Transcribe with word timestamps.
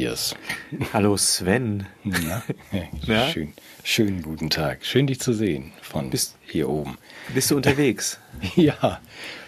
Hallo 0.00 0.08
Matthias. 0.08 0.34
Hallo 0.94 1.16
Sven. 1.18 1.86
Na, 2.04 2.42
ja? 3.06 3.28
Schön, 3.28 3.52
schönen 3.84 4.22
guten 4.22 4.48
Tag. 4.48 4.78
Schön 4.82 5.06
dich 5.06 5.20
zu 5.20 5.34
sehen 5.34 5.72
von 5.82 6.08
bist, 6.08 6.36
hier 6.46 6.70
oben. 6.70 6.96
Bist 7.34 7.50
du 7.50 7.56
unterwegs? 7.56 8.18
ja, 8.56 8.98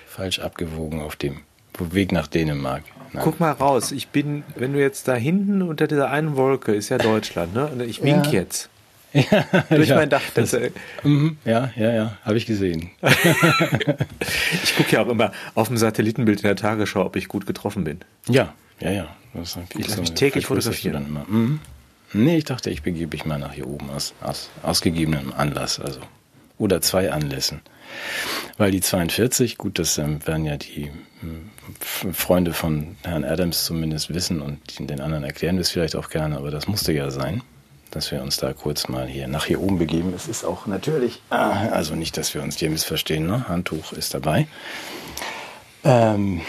falsch 0.06 0.40
abgewogen 0.40 1.00
auf 1.00 1.16
dem 1.16 1.40
Weg 1.78 2.12
nach 2.12 2.26
Dänemark. 2.26 2.82
Nein. 3.14 3.24
Guck 3.24 3.40
mal 3.40 3.52
raus. 3.52 3.92
Ich 3.92 4.08
bin, 4.08 4.44
wenn 4.54 4.74
du 4.74 4.78
jetzt 4.78 5.08
da 5.08 5.14
hinten 5.14 5.62
unter 5.62 5.86
dieser 5.86 6.10
einen 6.10 6.36
Wolke 6.36 6.74
ist 6.74 6.90
ja 6.90 6.98
Deutschland, 6.98 7.54
ne? 7.54 7.68
Und 7.68 7.80
ich 7.80 8.02
wink 8.02 8.26
ja. 8.26 8.32
jetzt. 8.32 8.68
Ja, 9.14 9.44
Durch 9.68 9.90
ja, 9.90 9.96
mein 9.96 10.08
Dach. 10.08 10.22
Das, 10.34 10.56
mm, 11.02 11.28
ja, 11.44 11.70
ja, 11.76 11.92
ja, 11.92 12.18
habe 12.24 12.38
ich 12.38 12.46
gesehen. 12.46 12.92
ich 14.64 14.74
gucke 14.74 14.92
ja 14.92 15.02
auch 15.02 15.08
immer 15.08 15.32
auf 15.54 15.68
dem 15.68 15.76
Satellitenbild 15.76 16.40
in 16.40 16.44
der 16.44 16.56
Tagesschau, 16.56 17.04
ob 17.04 17.16
ich 17.16 17.28
gut 17.28 17.44
getroffen 17.44 17.84
bin. 17.84 18.00
Ja, 18.26 18.54
ja, 18.82 18.90
ja. 18.90 19.16
Das 19.34 19.56
ich 19.76 19.88
lasse 19.88 20.00
mich 20.00 20.12
täglich 20.12 20.46
fotografieren. 20.46 21.06
Immer. 21.06 21.24
Mhm. 21.26 21.60
Nee, 22.12 22.38
ich 22.38 22.44
dachte, 22.44 22.68
ich 22.70 22.82
begebe 22.82 23.16
mich 23.16 23.24
mal 23.24 23.38
nach 23.38 23.54
hier 23.54 23.66
oben 23.66 23.88
aus, 23.90 24.12
aus 24.20 24.50
ausgegebenem 24.62 25.32
Anlass, 25.32 25.80
also 25.80 26.00
oder 26.58 26.82
zwei 26.82 27.10
Anlässen. 27.10 27.62
Weil 28.58 28.70
die 28.70 28.80
42, 28.80 29.56
gut, 29.56 29.78
das 29.78 29.96
ähm, 29.98 30.24
werden 30.26 30.44
ja 30.44 30.56
die 30.56 30.84
äh, 30.84 32.12
Freunde 32.12 32.52
von 32.52 32.96
Herrn 33.02 33.24
Adams 33.24 33.64
zumindest 33.64 34.12
wissen 34.12 34.42
und 34.42 34.78
den 34.78 35.00
anderen 35.00 35.24
erklären 35.24 35.56
wir 35.56 35.62
es 35.62 35.70
vielleicht 35.70 35.96
auch 35.96 36.10
gerne, 36.10 36.36
aber 36.36 36.50
das 36.50 36.68
musste 36.68 36.92
ja 36.92 37.10
sein 37.10 37.42
dass 37.92 38.10
wir 38.10 38.22
uns 38.22 38.38
da 38.38 38.52
kurz 38.52 38.88
mal 38.88 39.06
hier 39.06 39.28
nach 39.28 39.44
hier 39.44 39.60
oben 39.60 39.78
begeben. 39.78 40.12
Es 40.16 40.26
ist 40.26 40.44
auch 40.44 40.66
natürlich, 40.66 41.20
ah, 41.30 41.68
also 41.68 41.94
nicht, 41.94 42.16
dass 42.16 42.34
wir 42.34 42.42
uns 42.42 42.56
hier 42.56 42.70
missverstehen, 42.70 43.26
ne? 43.26 43.48
Handtuch 43.48 43.92
ist 43.92 44.14
dabei. 44.14 44.48
Ähm, 45.84 46.40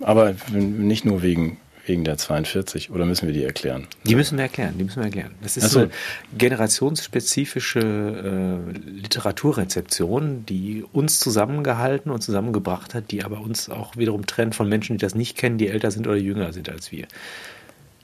aber 0.00 0.34
nicht 0.50 1.04
nur 1.04 1.22
wegen, 1.22 1.58
wegen 1.86 2.04
der 2.04 2.18
42, 2.18 2.90
oder 2.90 3.04
müssen 3.06 3.26
wir 3.26 3.34
die 3.34 3.44
erklären? 3.44 3.86
Die 4.04 4.14
müssen 4.14 4.36
wir 4.36 4.44
erklären, 4.44 4.74
die 4.76 4.84
müssen 4.84 4.98
wir 4.98 5.04
erklären. 5.04 5.32
Das 5.42 5.56
ist 5.56 5.70
so 5.70 5.88
generationsspezifische 6.36 7.80
äh, 7.80 8.78
Literaturrezeption, 8.88 10.44
die 10.46 10.84
uns 10.92 11.20
zusammengehalten 11.20 12.10
und 12.10 12.22
zusammengebracht 12.22 12.94
hat, 12.94 13.10
die 13.10 13.24
aber 13.24 13.40
uns 13.40 13.68
auch 13.68 13.96
wiederum 13.96 14.26
trennt 14.26 14.54
von 14.54 14.68
Menschen, 14.68 14.96
die 14.96 15.02
das 15.02 15.14
nicht 15.14 15.36
kennen, 15.36 15.58
die 15.58 15.68
älter 15.68 15.90
sind 15.90 16.06
oder 16.06 16.16
jünger 16.16 16.52
sind 16.52 16.68
als 16.68 16.92
wir. 16.92 17.06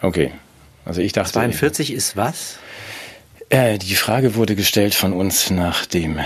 Okay, 0.01 0.33
also 0.85 1.01
ich 1.01 1.13
dachte. 1.13 1.33
42 1.33 1.93
ist 1.93 2.17
was? 2.17 2.59
Äh, 3.49 3.79
die 3.79 3.97
Frage 3.97 4.35
wurde 4.35 4.57
gestellt 4.57 4.95
von 4.95 5.13
uns 5.13 5.51
nach 5.51 5.85
dem 5.85 6.19
äh, 6.19 6.23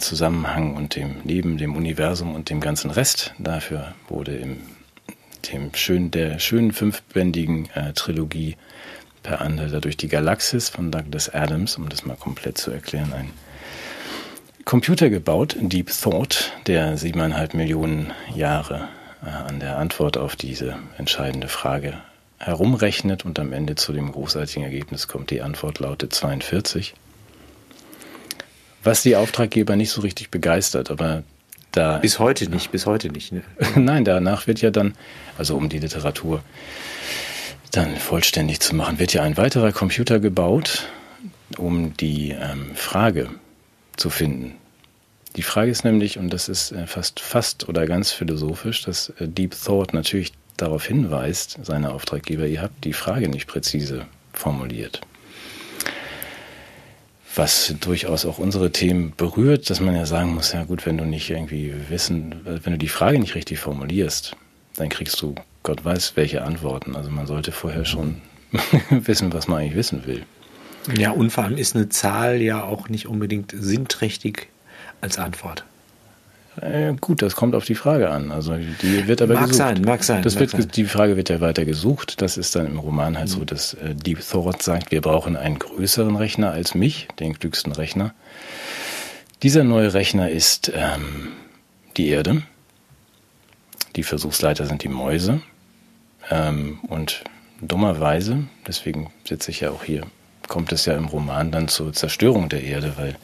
Zusammenhang 0.00 0.74
und 0.76 0.96
dem 0.96 1.16
Leben, 1.24 1.56
dem 1.56 1.74
Universum 1.74 2.34
und 2.34 2.50
dem 2.50 2.60
ganzen 2.60 2.90
Rest. 2.90 3.32
Dafür 3.38 3.94
wurde 4.08 4.36
im 4.36 4.58
dem 5.42 5.74
schön, 5.74 6.10
der 6.10 6.38
schönen 6.38 6.72
fünfbändigen 6.72 7.70
äh, 7.70 7.92
Trilogie 7.92 8.56
Per 9.22 9.40
Anhalter 9.40 9.80
durch 9.80 9.96
die 9.96 10.08
Galaxis 10.08 10.68
von 10.68 10.90
Douglas 10.90 11.28
Adams, 11.34 11.76
um 11.76 11.88
das 11.88 12.06
mal 12.06 12.16
komplett 12.16 12.56
zu 12.56 12.70
erklären, 12.70 13.12
ein 13.12 13.30
Computer 14.64 15.10
gebaut, 15.10 15.56
Deep 15.58 15.90
Thought, 15.90 16.52
der 16.66 16.96
siebeneinhalb 16.96 17.54
Millionen 17.54 18.12
Jahre 18.34 18.88
äh, 19.24 19.28
an 19.28 19.60
der 19.60 19.78
Antwort 19.78 20.16
auf 20.16 20.36
diese 20.36 20.76
entscheidende 20.98 21.48
Frage 21.48 21.94
herumrechnet 22.38 23.24
und 23.24 23.38
am 23.38 23.52
Ende 23.52 23.74
zu 23.74 23.92
dem 23.92 24.12
großartigen 24.12 24.62
Ergebnis 24.62 25.08
kommt. 25.08 25.30
Die 25.30 25.42
Antwort 25.42 25.80
lautet 25.80 26.14
42. 26.14 26.94
Was 28.84 29.02
die 29.02 29.16
Auftraggeber 29.16 29.74
nicht 29.74 29.90
so 29.90 30.02
richtig 30.02 30.30
begeistert, 30.30 30.90
aber 30.90 31.24
da. 31.72 31.98
Bis 31.98 32.18
heute 32.18 32.48
nicht, 32.50 32.70
bis 32.70 32.86
heute 32.86 33.08
nicht. 33.10 33.32
Ne? 33.32 33.42
Nein, 33.76 34.04
danach 34.04 34.46
wird 34.46 34.60
ja 34.60 34.70
dann, 34.70 34.94
also 35.36 35.56
um 35.56 35.68
die 35.68 35.78
Literatur 35.78 36.42
dann 37.72 37.96
vollständig 37.96 38.60
zu 38.60 38.74
machen, 38.74 38.98
wird 38.98 39.12
ja 39.12 39.22
ein 39.22 39.36
weiterer 39.36 39.72
Computer 39.72 40.20
gebaut, 40.20 40.88
um 41.58 41.96
die 41.96 42.30
ähm, 42.30 42.74
Frage 42.74 43.28
zu 43.96 44.10
finden. 44.10 44.54
Die 45.36 45.42
Frage 45.42 45.70
ist 45.70 45.84
nämlich, 45.84 46.18
und 46.18 46.30
das 46.30 46.48
ist 46.48 46.72
äh, 46.72 46.86
fast, 46.86 47.20
fast 47.20 47.68
oder 47.68 47.86
ganz 47.86 48.10
philosophisch, 48.10 48.82
dass 48.82 49.10
äh, 49.20 49.28
Deep 49.28 49.54
Thought 49.54 49.92
natürlich 49.92 50.32
darauf 50.56 50.86
hinweist, 50.86 51.58
seine 51.62 51.92
Auftraggeber, 51.92 52.46
ihr 52.46 52.62
habt 52.62 52.84
die 52.84 52.92
Frage 52.92 53.28
nicht 53.28 53.46
präzise 53.46 54.06
formuliert. 54.32 55.00
Was 57.38 57.72
durchaus 57.78 58.26
auch 58.26 58.38
unsere 58.38 58.72
Themen 58.72 59.12
berührt, 59.16 59.70
dass 59.70 59.78
man 59.78 59.94
ja 59.94 60.06
sagen 60.06 60.34
muss, 60.34 60.52
ja 60.52 60.64
gut, 60.64 60.84
wenn 60.86 60.98
du 60.98 61.04
nicht 61.04 61.30
irgendwie 61.30 61.72
wissen, 61.88 62.34
wenn 62.44 62.72
du 62.72 62.78
die 62.78 62.88
Frage 62.88 63.20
nicht 63.20 63.36
richtig 63.36 63.60
formulierst, 63.60 64.34
dann 64.74 64.88
kriegst 64.88 65.22
du 65.22 65.36
Gott 65.62 65.84
weiß 65.84 66.16
welche 66.16 66.42
Antworten. 66.42 66.96
Also 66.96 67.10
man 67.10 67.28
sollte 67.28 67.52
vorher 67.52 67.84
schon 67.84 68.20
wissen, 68.90 69.32
was 69.32 69.46
man 69.46 69.60
eigentlich 69.60 69.76
wissen 69.76 70.04
will. 70.04 70.24
Ja, 70.96 71.12
und 71.12 71.30
vor 71.30 71.44
allem 71.44 71.56
ist 71.56 71.76
eine 71.76 71.88
Zahl 71.88 72.42
ja 72.42 72.64
auch 72.64 72.88
nicht 72.88 73.06
unbedingt 73.06 73.54
sinnträchtig 73.56 74.48
als 75.00 75.18
Antwort. 75.18 75.64
Äh, 76.60 76.94
gut, 77.00 77.22
das 77.22 77.36
kommt 77.36 77.54
auf 77.54 77.64
die 77.64 77.74
Frage 77.74 78.10
an. 78.10 78.32
Also 78.32 78.56
die 78.56 79.06
wird 79.06 79.22
aber 79.22 79.34
mag 79.34 79.44
gesucht. 79.44 79.58
sein, 79.58 79.82
mag 79.82 80.02
sein. 80.02 80.22
Das 80.22 80.34
mag 80.34 80.40
wird, 80.40 80.50
sein. 80.50 80.68
Die 80.74 80.84
Frage 80.84 81.16
wird 81.16 81.28
ja 81.28 81.40
weiter 81.40 81.64
gesucht. 81.64 82.20
Das 82.20 82.36
ist 82.36 82.56
dann 82.56 82.66
im 82.66 82.78
Roman 82.78 83.16
halt 83.16 83.28
mhm. 83.28 83.32
so, 83.32 83.44
dass 83.44 83.74
äh, 83.74 83.94
Deep 83.94 84.20
Thought 84.28 84.62
sagt, 84.62 84.90
wir 84.90 85.00
brauchen 85.00 85.36
einen 85.36 85.58
größeren 85.58 86.16
Rechner 86.16 86.50
als 86.50 86.74
mich, 86.74 87.08
den 87.18 87.38
klügsten 87.38 87.72
Rechner. 87.72 88.14
Dieser 89.42 89.62
neue 89.62 89.94
Rechner 89.94 90.30
ist 90.30 90.72
ähm, 90.74 91.28
die 91.96 92.08
Erde. 92.08 92.42
Die 93.96 94.02
Versuchsleiter 94.02 94.66
sind 94.66 94.82
die 94.82 94.88
Mäuse. 94.88 95.40
Ähm, 96.30 96.80
und 96.88 97.24
dummerweise, 97.60 98.44
deswegen 98.66 99.10
sitze 99.24 99.50
ich 99.50 99.60
ja 99.60 99.70
auch 99.70 99.84
hier, 99.84 100.06
kommt 100.48 100.72
es 100.72 100.86
ja 100.86 100.96
im 100.96 101.06
Roman 101.06 101.50
dann 101.50 101.68
zur 101.68 101.92
Zerstörung 101.92 102.48
der 102.48 102.62
Erde, 102.62 102.94
weil 102.96 103.16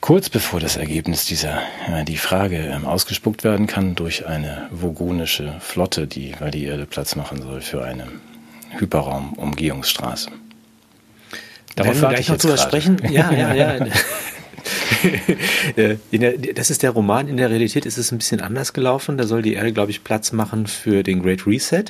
Kurz 0.00 0.28
bevor 0.28 0.60
das 0.60 0.76
Ergebnis 0.76 1.26
dieser, 1.26 1.60
äh, 1.88 2.04
die 2.04 2.16
Frage 2.16 2.56
ähm, 2.58 2.86
ausgespuckt 2.86 3.44
werden 3.44 3.66
kann 3.66 3.94
durch 3.94 4.26
eine 4.26 4.68
vogonische 4.70 5.56
Flotte, 5.60 6.06
die, 6.06 6.34
weil 6.38 6.50
die 6.50 6.64
Erde 6.64 6.86
Platz 6.86 7.16
machen 7.16 7.42
soll 7.42 7.60
für 7.60 7.84
eine 7.84 8.06
Hyperraumumgehungsstraße. 8.78 10.30
Darauf 11.74 11.94
Werden 11.94 12.02
wir 12.02 12.08
gleich 12.10 12.28
noch 12.28 12.38
drüber 12.38 12.58
sprechen? 12.58 12.96
Ja, 13.10 13.32
ja, 13.32 13.54
ja. 13.54 13.86
Äh, 15.76 15.96
der, 16.12 16.36
das 16.54 16.70
ist 16.70 16.82
der 16.82 16.90
Roman. 16.90 17.28
In 17.28 17.36
der 17.36 17.50
Realität 17.50 17.86
ist 17.86 17.96
es 17.96 18.10
ein 18.10 18.18
bisschen 18.18 18.40
anders 18.40 18.72
gelaufen. 18.72 19.16
Da 19.16 19.24
soll 19.24 19.40
die 19.40 19.54
Erde, 19.54 19.72
glaube 19.72 19.90
ich, 19.92 20.02
Platz 20.02 20.32
machen 20.32 20.66
für 20.66 21.02
den 21.02 21.22
Great 21.22 21.46
Reset. 21.46 21.84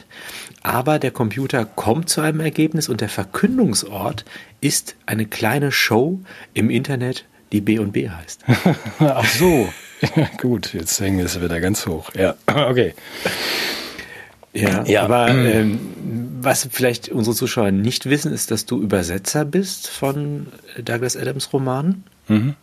Aber 0.63 0.99
der 0.99 1.11
Computer 1.11 1.65
kommt 1.65 2.11
zu 2.11 2.21
einem 2.21 2.41
Ergebnis 2.41 2.89
und 2.89 3.01
der 3.01 3.09
Verkündungsort 3.09 4.25
ist 4.61 4.97
eine 5.07 5.25
kleine 5.25 5.73
Show 5.73 6.21
im 6.53 6.69
Internet 6.69 7.25
die 7.53 7.61
B 7.61 7.79
und 7.79 7.93
B 7.93 8.09
heißt. 8.09 8.45
Ach 8.99 9.27
so. 9.27 9.69
Gut, 10.41 10.75
jetzt 10.75 11.01
hängen 11.01 11.19
wir 11.19 11.25
es 11.25 11.41
wieder 11.41 11.61
ganz 11.61 11.87
hoch. 11.87 12.11
Ja, 12.15 12.37
okay. 12.47 12.95
Ja, 14.53 14.85
ja. 14.85 15.03
aber 15.03 15.29
ähm, 15.29 15.79
was 16.41 16.69
vielleicht 16.71 17.09
unsere 17.11 17.37
Zuschauer 17.37 17.71
nicht 17.71 18.07
wissen, 18.07 18.33
ist, 18.33 18.51
dass 18.51 18.65
du 18.65 18.81
Übersetzer 18.81 19.45
bist 19.45 19.89
von 19.89 20.47
Douglas 20.79 21.17
Adams 21.17 21.53
Romanen. 21.53 22.05
Mhm. 22.29 22.55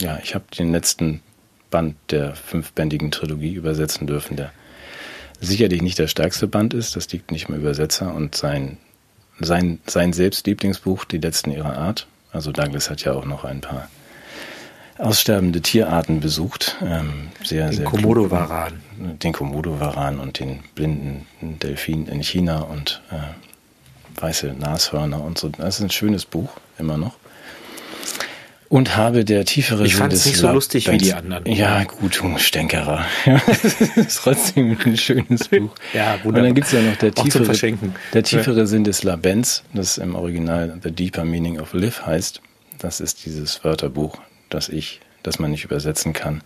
Ja, 0.00 0.18
ich 0.22 0.34
habe 0.34 0.44
den 0.56 0.72
letzten 0.72 1.22
Band 1.70 1.96
der 2.10 2.34
fünfbändigen 2.34 3.10
Trilogie 3.10 3.54
übersetzen 3.54 4.06
dürfen, 4.06 4.36
der 4.36 4.52
sicherlich 5.40 5.82
nicht 5.82 5.98
der 5.98 6.08
stärkste 6.08 6.46
Band 6.46 6.74
ist, 6.74 6.96
das 6.96 7.10
liegt 7.12 7.30
nicht 7.30 7.48
im 7.48 7.56
Übersetzer 7.56 8.14
und 8.14 8.34
sein, 8.34 8.78
sein, 9.40 9.80
sein 9.86 10.12
Selbstlieblingsbuch, 10.12 11.04
Die 11.04 11.18
letzten 11.18 11.50
ihrer 11.50 11.76
Art. 11.76 12.06
Also 12.32 12.52
Douglas 12.52 12.90
hat 12.90 13.02
ja 13.04 13.12
auch 13.12 13.24
noch 13.24 13.44
ein 13.44 13.60
paar 13.60 13.88
aussterbende 14.98 15.60
Tierarten 15.60 16.20
besucht. 16.20 16.76
Ähm, 16.82 17.28
sehr, 17.44 17.68
den 17.68 17.76
sehr 17.76 17.84
Komodo-Varan. 17.84 18.80
Den 19.22 19.32
Komodo-Varan 19.32 20.18
und 20.18 20.40
den 20.40 20.60
blinden 20.74 21.26
Delfin 21.40 22.06
in 22.06 22.22
China 22.22 22.60
und 22.60 23.00
äh, 23.10 24.20
weiße 24.20 24.54
Nashörner 24.58 25.22
und 25.22 25.38
so. 25.38 25.48
Das 25.48 25.76
ist 25.76 25.82
ein 25.82 25.90
schönes 25.90 26.24
Buch, 26.24 26.50
immer 26.78 26.96
noch. 26.96 27.16
Und 28.68 28.96
habe 28.96 29.24
der 29.24 29.46
tiefere 29.46 29.86
Ich 29.86 29.96
fand 29.96 30.12
es 30.12 30.26
nicht 30.26 30.36
so 30.36 30.52
lustig 30.52 30.90
wie 30.90 30.98
die 30.98 31.14
anderen. 31.14 31.46
Ja, 31.46 31.84
gut, 31.84 32.22
Stänkerer. 32.36 33.02
das 33.24 33.80
ist 33.96 34.20
trotzdem 34.22 34.76
ein 34.84 34.96
schönes 34.98 35.48
Buch. 35.48 35.70
ja, 35.94 36.18
wunderbar. 36.22 36.26
Und 36.26 36.34
dann 36.34 36.54
gibt 36.54 36.66
es 36.66 36.72
ja 36.74 36.82
noch 36.82 36.96
der 36.96 37.14
tiefere, 37.14 37.78
der 38.12 38.22
tiefere 38.24 38.66
Sinn 38.66 38.84
des 38.84 39.04
Labens, 39.04 39.62
das 39.72 39.96
im 39.96 40.14
Original 40.14 40.78
The 40.82 40.90
Deeper 40.90 41.24
Meaning 41.24 41.58
of 41.58 41.72
Live 41.72 42.04
heißt. 42.04 42.42
Das 42.78 43.00
ist 43.00 43.24
dieses 43.24 43.64
Wörterbuch 43.64 44.18
das 44.48 44.68
ich, 44.68 45.00
das 45.22 45.38
man 45.38 45.50
nicht 45.50 45.64
übersetzen 45.64 46.12
kann, 46.12 46.42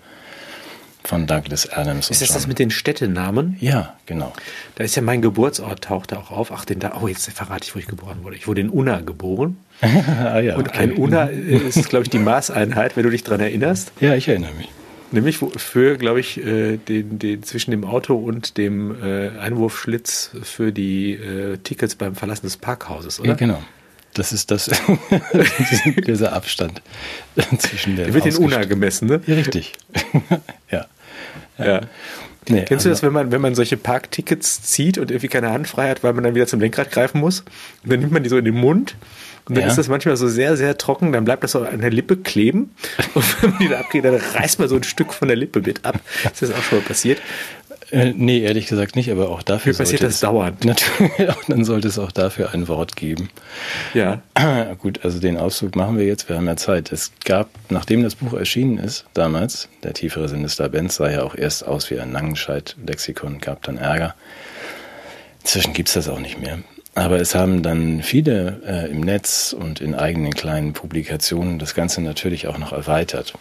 von 1.04 1.26
Douglas 1.26 1.68
Adams. 1.70 2.10
Ist 2.10 2.20
das 2.22 2.28
John. 2.28 2.36
das 2.36 2.46
mit 2.46 2.58
den 2.58 2.70
Städtenamen? 2.70 3.56
Ja, 3.60 3.96
genau. 4.06 4.32
Da 4.76 4.84
ist 4.84 4.94
ja 4.94 5.02
mein 5.02 5.20
Geburtsort, 5.20 5.82
taucht 5.84 6.12
da 6.12 6.18
auch 6.18 6.30
auf. 6.30 6.52
Ach, 6.52 6.64
den 6.64 6.78
da, 6.78 6.98
oh, 7.00 7.08
jetzt 7.08 7.28
verrate 7.30 7.64
ich, 7.64 7.74
wo 7.74 7.78
ich 7.78 7.86
geboren 7.86 8.18
wurde. 8.22 8.36
Ich 8.36 8.46
wurde 8.46 8.60
in 8.60 8.70
Unna 8.70 9.00
geboren. 9.00 9.56
ah, 9.80 10.38
ja, 10.38 10.56
Und 10.56 10.68
okay. 10.68 10.78
ein 10.78 10.92
Unna 10.92 11.24
ist, 11.24 11.88
glaube 11.88 12.04
ich, 12.04 12.10
die 12.10 12.18
Maßeinheit, 12.18 12.96
wenn 12.96 13.02
du 13.02 13.10
dich 13.10 13.24
daran 13.24 13.40
erinnerst. 13.40 13.92
Ja, 14.00 14.14
ich 14.14 14.28
erinnere 14.28 14.54
mich. 14.54 14.68
Nämlich 15.10 15.38
für, 15.38 15.98
glaube 15.98 16.20
ich, 16.20 16.38
äh, 16.38 16.78
den, 16.78 17.18
den 17.18 17.42
zwischen 17.42 17.70
dem 17.70 17.84
Auto 17.84 18.14
und 18.14 18.56
dem 18.56 18.96
äh, 19.02 19.28
Einwurfschlitz 19.38 20.30
für 20.42 20.72
die 20.72 21.12
äh, 21.12 21.58
Tickets 21.58 21.96
beim 21.96 22.14
Verlassen 22.14 22.46
des 22.46 22.56
Parkhauses, 22.56 23.20
oder? 23.20 23.30
Ja, 23.30 23.34
genau. 23.34 23.62
Das 24.14 24.32
ist 24.32 24.50
das, 24.50 24.70
dieser 26.06 26.32
Abstand 26.32 26.82
zwischen 27.58 27.96
der. 27.96 28.06
Der 28.06 28.14
wird 28.14 28.26
in 28.26 28.36
UNA 28.36 28.64
gemessen, 28.64 29.08
ne? 29.08 29.22
Ja, 29.26 29.34
richtig. 29.34 29.72
ja. 30.70 30.86
Ja. 31.58 31.80
Nee, 32.48 32.64
Kennst 32.64 32.84
du 32.84 32.90
das, 32.90 33.02
wenn 33.02 33.12
man, 33.12 33.30
wenn 33.30 33.40
man 33.40 33.54
solche 33.54 33.76
Parktickets 33.76 34.62
zieht 34.62 34.98
und 34.98 35.10
irgendwie 35.10 35.28
keine 35.28 35.50
Hand 35.50 35.68
frei 35.68 35.88
hat, 35.88 36.02
weil 36.02 36.12
man 36.12 36.24
dann 36.24 36.34
wieder 36.34 36.46
zum 36.46 36.60
Lenkrad 36.60 36.90
greifen 36.90 37.20
muss? 37.20 37.40
Und 37.84 37.92
dann 37.92 38.00
nimmt 38.00 38.12
man 38.12 38.22
die 38.22 38.28
so 38.28 38.36
in 38.36 38.44
den 38.44 38.56
Mund 38.56 38.96
und 39.44 39.56
dann 39.56 39.64
ja. 39.64 39.70
ist 39.70 39.76
das 39.76 39.88
manchmal 39.88 40.16
so 40.16 40.28
sehr, 40.28 40.56
sehr 40.56 40.78
trocken, 40.78 41.10
dann 41.10 41.24
bleibt 41.24 41.42
das 41.42 41.52
so 41.52 41.62
an 41.62 41.80
der 41.80 41.90
Lippe 41.90 42.16
kleben. 42.16 42.70
Und 43.14 43.42
wenn 43.42 43.50
man 43.50 43.58
die 43.58 43.68
da 43.68 43.80
abgeht, 43.80 44.04
dann 44.04 44.14
reißt 44.14 44.60
man 44.60 44.68
so 44.68 44.76
ein 44.76 44.84
Stück 44.84 45.12
von 45.12 45.26
der 45.26 45.36
Lippe 45.36 45.60
mit 45.60 45.84
ab. 45.84 45.98
Ist 46.24 46.42
das 46.42 46.52
auch 46.52 46.62
schon 46.62 46.78
mal 46.78 46.84
passiert? 46.84 47.20
Äh, 47.92 48.14
nee, 48.16 48.38
ehrlich 48.40 48.68
gesagt 48.68 48.96
nicht, 48.96 49.10
aber 49.10 49.28
auch 49.28 49.42
dafür. 49.42 49.74
Wie 49.74 49.76
passiert 49.76 50.02
das 50.02 50.20
dauernd? 50.20 50.64
Natürlich, 50.64 51.12
dann 51.46 51.64
sollte 51.64 51.88
es 51.88 51.98
auch 51.98 52.10
dafür 52.10 52.52
ein 52.54 52.66
Wort 52.66 52.96
geben. 52.96 53.28
Ja. 53.92 54.22
Gut, 54.78 55.04
also 55.04 55.20
den 55.20 55.36
Ausflug 55.36 55.76
machen 55.76 55.98
wir 55.98 56.06
jetzt, 56.06 56.30
wir 56.30 56.36
haben 56.36 56.46
ja 56.46 56.56
Zeit. 56.56 56.90
Es 56.90 57.12
gab, 57.24 57.50
nachdem 57.68 58.02
das 58.02 58.14
Buch 58.14 58.32
erschienen 58.32 58.78
ist, 58.78 59.04
damals, 59.12 59.68
der 59.82 59.92
tiefere 59.92 60.26
Sinn 60.30 60.42
des 60.42 60.56
Labens 60.56 60.96
sah 60.96 61.10
ja 61.10 61.22
auch 61.22 61.34
erst 61.34 61.66
aus 61.66 61.90
wie 61.90 62.00
ein 62.00 62.12
Langenscheid-Lexikon, 62.12 63.40
gab 63.40 63.62
dann 63.64 63.76
Ärger. 63.76 64.14
Inzwischen 65.42 65.74
gibt's 65.74 65.92
das 65.92 66.08
auch 66.08 66.20
nicht 66.20 66.40
mehr. 66.40 66.60
Aber 66.94 67.20
es 67.20 67.34
haben 67.34 67.62
dann 67.62 68.02
viele 68.02 68.62
äh, 68.66 68.90
im 68.90 69.00
Netz 69.00 69.54
und 69.58 69.82
in 69.82 69.94
eigenen 69.94 70.32
kleinen 70.32 70.72
Publikationen 70.72 71.58
das 71.58 71.74
Ganze 71.74 72.00
natürlich 72.00 72.46
auch 72.46 72.58
noch 72.58 72.72
erweitert. 72.72 73.34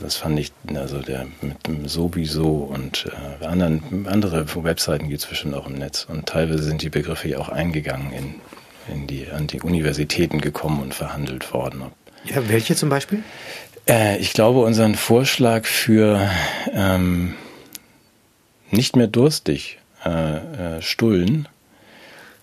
Das 0.00 0.16
fand 0.16 0.38
ich, 0.38 0.52
also 0.74 0.98
der 0.98 1.26
mit 1.42 1.66
dem 1.66 1.86
sowieso 1.86 2.48
und 2.48 3.06
äh, 3.40 3.44
anderen, 3.44 4.06
andere 4.08 4.46
Webseiten 4.64 5.08
gibt 5.08 5.20
es 5.20 5.26
bestimmt 5.26 5.54
auch 5.54 5.66
im 5.66 5.74
Netz. 5.74 6.06
Und 6.08 6.26
teilweise 6.26 6.62
sind 6.62 6.82
die 6.82 6.90
Begriffe 6.90 7.28
ja 7.28 7.38
auch 7.38 7.48
eingegangen 7.48 8.12
in, 8.12 8.34
in 8.92 9.06
die, 9.06 9.28
an 9.30 9.46
die 9.46 9.60
Universitäten 9.60 10.40
gekommen 10.40 10.80
und 10.80 10.94
verhandelt 10.94 11.52
worden. 11.52 11.84
Ja, 12.24 12.48
welche 12.48 12.74
zum 12.74 12.88
Beispiel? 12.88 13.22
Äh, 13.88 14.18
ich 14.18 14.32
glaube, 14.32 14.60
unseren 14.60 14.94
Vorschlag 14.94 15.66
für 15.66 16.30
ähm, 16.72 17.34
nicht 18.70 18.96
mehr 18.96 19.08
durstig 19.08 19.78
äh, 20.04 20.78
äh, 20.78 20.82
Stullen 20.82 21.48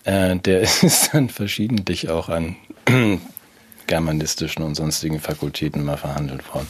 äh, 0.04 0.36
der 0.36 0.60
ist 0.82 1.10
dann 1.12 1.28
verschiedentlich 1.28 2.08
auch 2.08 2.28
an 2.28 2.56
germanistischen 3.86 4.62
und 4.62 4.74
sonstigen 4.74 5.20
Fakultäten 5.20 5.84
mal 5.84 5.96
verhandelt 5.96 6.54
worden. 6.54 6.68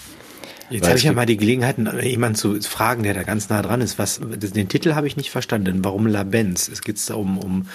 Jetzt 0.70 0.87
habe 0.87 0.99
ich 0.99 1.05
ja 1.05 1.12
mal 1.12 1.26
die 1.26 1.37
Gelegenheit, 1.37 1.76
jemanden 2.02 2.37
zu 2.37 2.61
fragen, 2.61 3.02
der 3.02 3.14
da 3.14 3.25
ganz 3.25 3.49
nah 3.49 3.61
dran 3.61 3.81
ist. 3.81 3.99
Was, 3.99 4.20
den 4.20 4.69
Titel 4.69 4.94
habe 4.94 5.06
ich 5.06 5.17
nicht 5.17 5.31
verstanden. 5.31 5.84
Warum 5.84 6.06
Labenz? 6.06 6.69
Es 6.69 6.81
geht 6.82 6.96
da 7.08 7.14
um, 7.14 7.38
um 7.38 7.67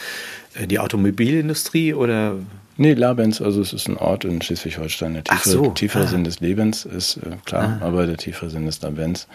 äh, 0.56 0.66
die 0.66 0.80
Automobilindustrie 0.80 1.94
oder? 1.94 2.36
Nee, 2.78 2.94
Labenz, 2.94 3.42
also 3.42 3.62
es 3.62 3.74
ist 3.74 3.88
ein 3.88 3.98
Ort 3.98 4.26
in 4.26 4.42
Schleswig-Holstein. 4.42 5.14
Der 5.14 5.24
tiefere, 5.24 5.50
so. 5.50 5.70
tiefere 5.72 6.04
ah. 6.04 6.08
Sinn 6.08 6.24
des 6.24 6.40
Lebens 6.40 6.86
ist 6.86 7.18
äh, 7.18 7.38
klar, 7.46 7.80
ah. 7.82 7.86
aber 7.86 8.06
der 8.08 8.18
tiefere 8.18 8.50
Sinn 8.50 8.66
des 8.66 8.82
Labenz 8.82 9.28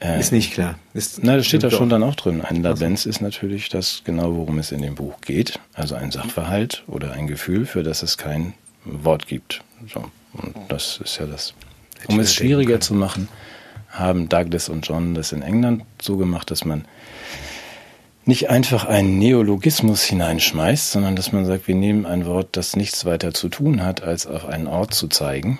äh, 0.00 0.20
ist 0.20 0.32
nicht 0.32 0.52
klar. 0.52 0.78
Ist, 0.92 1.22
na, 1.22 1.36
das 1.36 1.46
steht 1.46 1.62
da 1.62 1.70
schon 1.70 1.88
dann 1.88 2.02
auch 2.02 2.14
drin. 2.14 2.42
Ein 2.42 2.62
Labenz 2.62 3.06
ist 3.06 3.20
natürlich 3.20 3.68
das 3.68 4.02
genau, 4.04 4.34
worum 4.36 4.58
es 4.58 4.72
in 4.72 4.82
dem 4.82 4.94
Buch 4.94 5.20
geht. 5.20 5.58
Also 5.72 5.94
ein 5.94 6.10
Sachverhalt 6.10 6.84
oder 6.86 7.12
ein 7.12 7.26
Gefühl, 7.26 7.66
für 7.66 7.82
das 7.82 8.02
es 8.02 8.18
kein 8.18 8.54
Wort 8.84 9.26
gibt. 9.26 9.62
So. 9.92 10.04
Und 10.32 10.54
das 10.68 11.00
ist 11.02 11.18
ja 11.18 11.26
das. 11.26 11.54
Um 12.08 12.20
es 12.20 12.34
schwieriger 12.34 12.80
zu 12.80 12.94
machen, 12.94 13.28
haben 13.88 14.28
Douglas 14.28 14.68
und 14.68 14.86
John 14.86 15.14
das 15.14 15.32
in 15.32 15.42
England 15.42 15.84
so 16.00 16.16
gemacht, 16.16 16.50
dass 16.50 16.64
man 16.64 16.84
nicht 18.26 18.48
einfach 18.48 18.86
einen 18.86 19.18
Neologismus 19.18 20.02
hineinschmeißt, 20.02 20.92
sondern 20.92 21.14
dass 21.14 21.32
man 21.32 21.44
sagt, 21.44 21.68
wir 21.68 21.74
nehmen 21.74 22.06
ein 22.06 22.24
Wort, 22.26 22.56
das 22.56 22.74
nichts 22.74 23.04
weiter 23.04 23.34
zu 23.34 23.48
tun 23.48 23.84
hat, 23.84 24.02
als 24.02 24.26
auf 24.26 24.46
einen 24.46 24.66
Ort 24.66 24.94
zu 24.94 25.08
zeigen. 25.08 25.58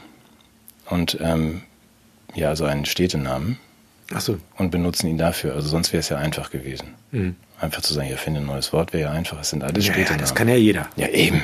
Und 0.88 1.19
ähm, 1.20 1.62
ja, 2.35 2.49
also 2.49 2.64
einen 2.64 2.87
Städtenamen. 2.87 3.58
Ach 4.12 4.20
so. 4.20 4.38
Und 4.56 4.70
benutzen 4.70 5.08
ihn 5.08 5.19
dafür. 5.19 5.55
Also 5.55 5.69
sonst 5.69 5.93
wäre 5.93 6.00
es 6.00 6.08
ja 6.08 6.19
einfach 6.19 6.50
gewesen. 6.50 6.88
Mhm. 7.11 7.37
Einfach 7.61 7.82
zu 7.82 7.94
sagen, 7.94 8.08
ihr 8.08 8.19
findet 8.19 8.43
ein 8.43 8.47
neues 8.47 8.73
Wort, 8.73 8.93
wäre 8.93 9.11
ja 9.11 9.11
einfach. 9.11 9.40
Es 9.40 9.50
sind 9.50 9.62
alles 9.62 9.87
ja, 9.87 9.93
Städtenamen. 9.93 10.19
Ja, 10.19 10.23
das 10.23 10.35
kann 10.35 10.49
ja 10.49 10.56
jeder. 10.56 10.88
Ja, 10.97 11.08
eben. 11.08 11.43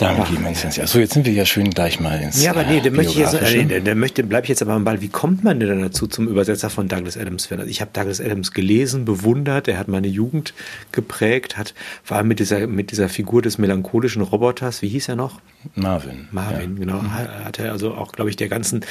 Ja. 0.00 0.12
Damit 0.12 0.28
gehen 0.28 0.42
wir 0.42 0.48
ins 0.48 0.62
Ganze. 0.62 0.82
Achso, 0.82 0.98
jetzt 0.98 1.14
sind 1.14 1.26
wir 1.26 1.32
ja 1.32 1.46
schön 1.46 1.70
gleich 1.70 2.00
mal 2.00 2.20
ins 2.20 2.42
Ja, 2.42 2.50
aber 2.50 2.64
nee, 2.64 2.80
der 2.80 2.92
möchte 2.92 3.12
ich 3.12 3.18
jetzt, 3.18 3.34
äh, 3.34 3.80
der, 3.80 3.94
möchte, 3.94 4.22
bleib 4.22 4.44
ich 4.44 4.50
jetzt 4.50 4.62
aber 4.62 4.72
am 4.72 4.84
Ball. 4.84 5.00
Wie 5.00 5.08
kommt 5.08 5.44
man 5.44 5.58
denn 5.60 5.80
dazu 5.80 6.06
zum 6.06 6.28
Übersetzer 6.28 6.70
von 6.70 6.88
Douglas 6.88 7.16
Adams? 7.16 7.48
Ich 7.66 7.80
habe 7.80 7.90
Douglas 7.92 8.20
Adams 8.20 8.52
gelesen, 8.52 9.04
bewundert, 9.04 9.68
er 9.68 9.78
hat 9.78 9.88
meine 9.88 10.08
Jugend 10.08 10.54
geprägt, 10.92 11.56
hat, 11.56 11.74
war 12.06 12.22
mit 12.22 12.40
dieser, 12.40 12.66
mit 12.66 12.90
dieser 12.90 13.08
Figur 13.08 13.42
des 13.42 13.58
melancholischen 13.58 14.22
Roboters, 14.22 14.82
wie 14.82 14.88
hieß 14.88 15.08
er 15.08 15.16
noch? 15.16 15.40
Marvin. 15.74 16.28
Marvin, 16.30 16.74
ja. 16.74 16.84
genau. 16.84 17.02
Mhm. 17.02 17.14
Hat 17.14 17.58
er 17.58 17.72
also 17.72 17.94
auch, 17.94 18.12
glaube 18.12 18.30
ich, 18.30 18.36
der 18.36 18.48
ganzen 18.48 18.84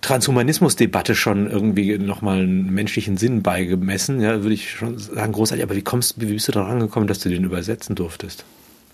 Transhumanismus-Debatte 0.00 1.14
schon 1.14 1.50
irgendwie 1.50 1.98
nochmal 1.98 2.38
einen 2.40 2.72
menschlichen 2.72 3.16
Sinn 3.16 3.42
beigemessen. 3.42 4.20
Ja, 4.20 4.42
würde 4.42 4.54
ich 4.54 4.70
schon 4.70 4.98
sagen, 4.98 5.32
großartig. 5.32 5.62
Aber 5.62 5.76
wie 5.76 5.82
kommst, 5.82 6.20
wie 6.20 6.26
bist 6.26 6.48
du 6.48 6.52
daran 6.52 6.80
gekommen, 6.80 7.06
dass 7.06 7.18
du 7.18 7.28
den 7.28 7.44
übersetzen 7.44 7.96
durftest? 7.96 8.44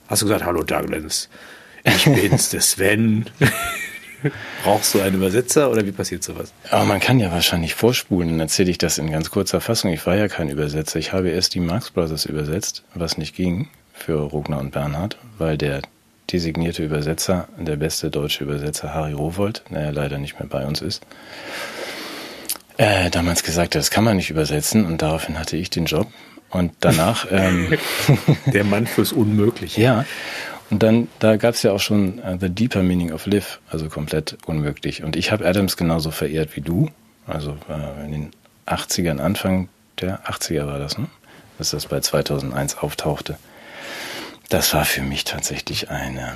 Hast 0.08 0.22
du 0.22 0.26
gesagt, 0.26 0.44
hallo 0.44 0.62
Douglas, 0.62 1.28
ich 1.84 2.04
bin's, 2.04 2.50
der 2.50 2.60
Sven. 2.60 3.26
Brauchst 4.64 4.94
du 4.94 5.00
einen 5.00 5.16
Übersetzer 5.16 5.70
oder 5.70 5.84
wie 5.84 5.92
passiert 5.92 6.22
sowas? 6.22 6.52
Aber 6.70 6.84
man 6.84 7.00
kann 7.00 7.18
ja 7.18 7.30
wahrscheinlich 7.30 7.74
vorspulen, 7.74 8.30
dann 8.30 8.40
erzähle 8.40 8.70
ich 8.70 8.78
das 8.78 8.98
in 8.98 9.10
ganz 9.10 9.30
kurzer 9.30 9.60
Fassung. 9.60 9.92
Ich 9.92 10.06
war 10.06 10.16
ja 10.16 10.28
kein 10.28 10.48
Übersetzer. 10.48 10.98
Ich 10.98 11.12
habe 11.12 11.30
erst 11.30 11.54
die 11.54 11.60
Marx 11.60 11.90
Brothers 11.90 12.24
übersetzt, 12.24 12.82
was 12.94 13.18
nicht 13.18 13.34
ging 13.36 13.68
für 13.92 14.18
Rogner 14.18 14.58
und 14.58 14.72
Bernhard, 14.72 15.18
weil 15.38 15.58
der 15.58 15.82
designierte 16.32 16.84
Übersetzer, 16.84 17.48
der 17.58 17.76
beste 17.76 18.10
deutsche 18.10 18.44
Übersetzer 18.44 18.94
Harry 18.94 19.12
Rowold, 19.12 19.62
der 19.70 19.92
leider 19.92 20.18
nicht 20.18 20.38
mehr 20.38 20.48
bei 20.48 20.66
uns 20.66 20.80
ist, 20.80 21.02
äh, 22.78 23.10
damals 23.10 23.42
gesagt 23.42 23.74
hat, 23.74 23.80
das 23.80 23.90
kann 23.90 24.04
man 24.04 24.16
nicht 24.16 24.30
übersetzen 24.30 24.86
und 24.86 25.02
daraufhin 25.02 25.38
hatte 25.38 25.56
ich 25.56 25.70
den 25.70 25.86
Job 25.86 26.08
und 26.50 26.72
danach 26.80 27.26
ähm, 27.30 27.76
der 28.46 28.64
Mann 28.64 28.86
fürs 28.86 29.12
Unmögliche. 29.12 29.80
Ja. 29.80 30.04
Und 30.70 30.82
dann, 30.82 31.08
da 31.20 31.36
gab 31.36 31.54
es 31.54 31.62
ja 31.62 31.72
auch 31.72 31.80
schon 31.80 32.18
uh, 32.18 32.36
The 32.40 32.48
Deeper 32.48 32.82
Meaning 32.82 33.12
of 33.12 33.26
Live, 33.26 33.60
also 33.70 33.88
komplett 33.88 34.36
unmöglich. 34.46 35.04
Und 35.04 35.14
ich 35.14 35.30
habe 35.30 35.46
Adams 35.46 35.76
genauso 35.76 36.10
verehrt 36.10 36.56
wie 36.56 36.60
du. 36.60 36.90
Also 37.26 37.56
äh, 37.68 38.04
in 38.04 38.12
den 38.12 38.30
80ern, 38.66 39.20
Anfang 39.20 39.68
der 40.00 40.24
80er 40.26 40.66
war 40.66 40.78
das, 40.78 40.98
ne? 40.98 41.06
Dass 41.58 41.70
das 41.70 41.86
bei 41.86 42.00
2001 42.00 42.78
auftauchte 42.78 43.38
das 44.48 44.74
war 44.74 44.84
für 44.84 45.02
mich 45.02 45.24
tatsächlich 45.24 45.90
eine, 45.90 46.34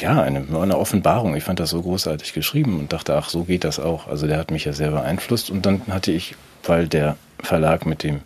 ja, 0.00 0.20
eine, 0.22 0.44
eine 0.60 0.78
Offenbarung. 0.78 1.36
Ich 1.36 1.44
fand 1.44 1.60
das 1.60 1.70
so 1.70 1.82
großartig 1.82 2.32
geschrieben 2.32 2.78
und 2.78 2.92
dachte, 2.92 3.16
ach, 3.16 3.28
so 3.28 3.44
geht 3.44 3.64
das 3.64 3.78
auch. 3.78 4.08
Also 4.08 4.26
der 4.26 4.38
hat 4.38 4.50
mich 4.50 4.64
ja 4.64 4.72
sehr 4.72 4.90
beeinflusst. 4.90 5.50
Und 5.50 5.64
dann 5.66 5.82
hatte 5.88 6.12
ich, 6.12 6.34
weil 6.64 6.88
der 6.88 7.16
Verlag 7.40 7.86
mit 7.86 8.02
dem 8.02 8.20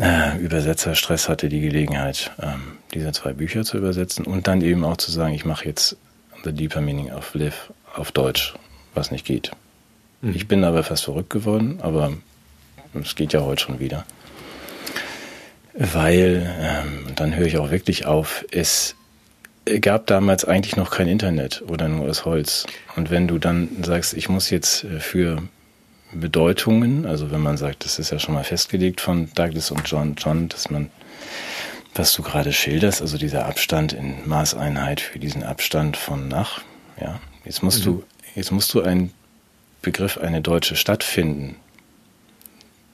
äh, 0.00 0.38
Übersetzer 0.38 0.94
Stress 0.94 1.28
hatte, 1.28 1.48
die 1.48 1.60
Gelegenheit, 1.60 2.32
ähm, 2.40 2.78
diese 2.94 3.12
zwei 3.12 3.32
Bücher 3.32 3.64
zu 3.64 3.78
übersetzen 3.78 4.24
und 4.24 4.46
dann 4.46 4.60
eben 4.62 4.84
auch 4.84 4.96
zu 4.96 5.10
sagen, 5.10 5.34
ich 5.34 5.44
mache 5.44 5.64
jetzt 5.64 5.96
The 6.44 6.52
Deeper 6.52 6.80
Meaning 6.80 7.12
of 7.12 7.34
Live 7.34 7.72
auf 7.94 8.12
Deutsch, 8.12 8.54
was 8.94 9.10
nicht 9.10 9.24
geht. 9.24 9.50
Mhm. 10.20 10.34
Ich 10.34 10.48
bin 10.48 10.64
aber 10.64 10.82
fast 10.82 11.04
verrückt 11.04 11.30
geworden, 11.30 11.78
aber 11.82 12.12
es 13.00 13.14
geht 13.14 13.32
ja 13.32 13.42
heute 13.42 13.62
schon 13.62 13.80
wieder 13.80 14.04
weil, 15.78 16.54
ähm, 16.58 17.14
dann 17.14 17.36
höre 17.36 17.46
ich 17.46 17.58
auch 17.58 17.70
wirklich 17.70 18.06
auf, 18.06 18.44
es 18.50 18.96
gab 19.80 20.06
damals 20.06 20.44
eigentlich 20.44 20.76
noch 20.76 20.90
kein 20.90 21.08
Internet 21.08 21.62
oder 21.66 21.88
nur 21.88 22.08
aus 22.08 22.24
Holz. 22.24 22.66
Und 22.94 23.10
wenn 23.10 23.28
du 23.28 23.38
dann 23.38 23.68
sagst, 23.82 24.14
ich 24.14 24.28
muss 24.28 24.50
jetzt 24.50 24.84
äh, 24.84 25.00
für 25.00 25.42
Bedeutungen, 26.12 27.06
also 27.06 27.30
wenn 27.30 27.40
man 27.40 27.56
sagt, 27.56 27.84
das 27.84 27.98
ist 27.98 28.10
ja 28.10 28.18
schon 28.18 28.34
mal 28.34 28.44
festgelegt 28.44 29.00
von 29.00 29.28
Douglas 29.34 29.70
und 29.70 29.82
John, 29.88 30.14
John, 30.16 30.48
dass 30.48 30.70
man, 30.70 30.90
was 31.94 32.12
du 32.12 32.22
gerade 32.22 32.52
schilderst, 32.52 33.00
also 33.00 33.18
dieser 33.18 33.46
Abstand 33.46 33.92
in 33.92 34.26
Maßeinheit 34.28 35.00
für 35.00 35.18
diesen 35.18 35.42
Abstand 35.42 35.96
von 35.96 36.28
nach, 36.28 36.62
ja, 37.00 37.20
jetzt 37.44 37.62
musst 37.62 37.80
mhm. 37.80 37.84
du, 37.84 38.04
jetzt 38.34 38.52
musst 38.52 38.72
du 38.74 38.82
einen 38.82 39.12
Begriff, 39.82 40.18
eine 40.18 40.40
deutsche 40.40 40.76
Stadt 40.76 41.04
finden, 41.04 41.56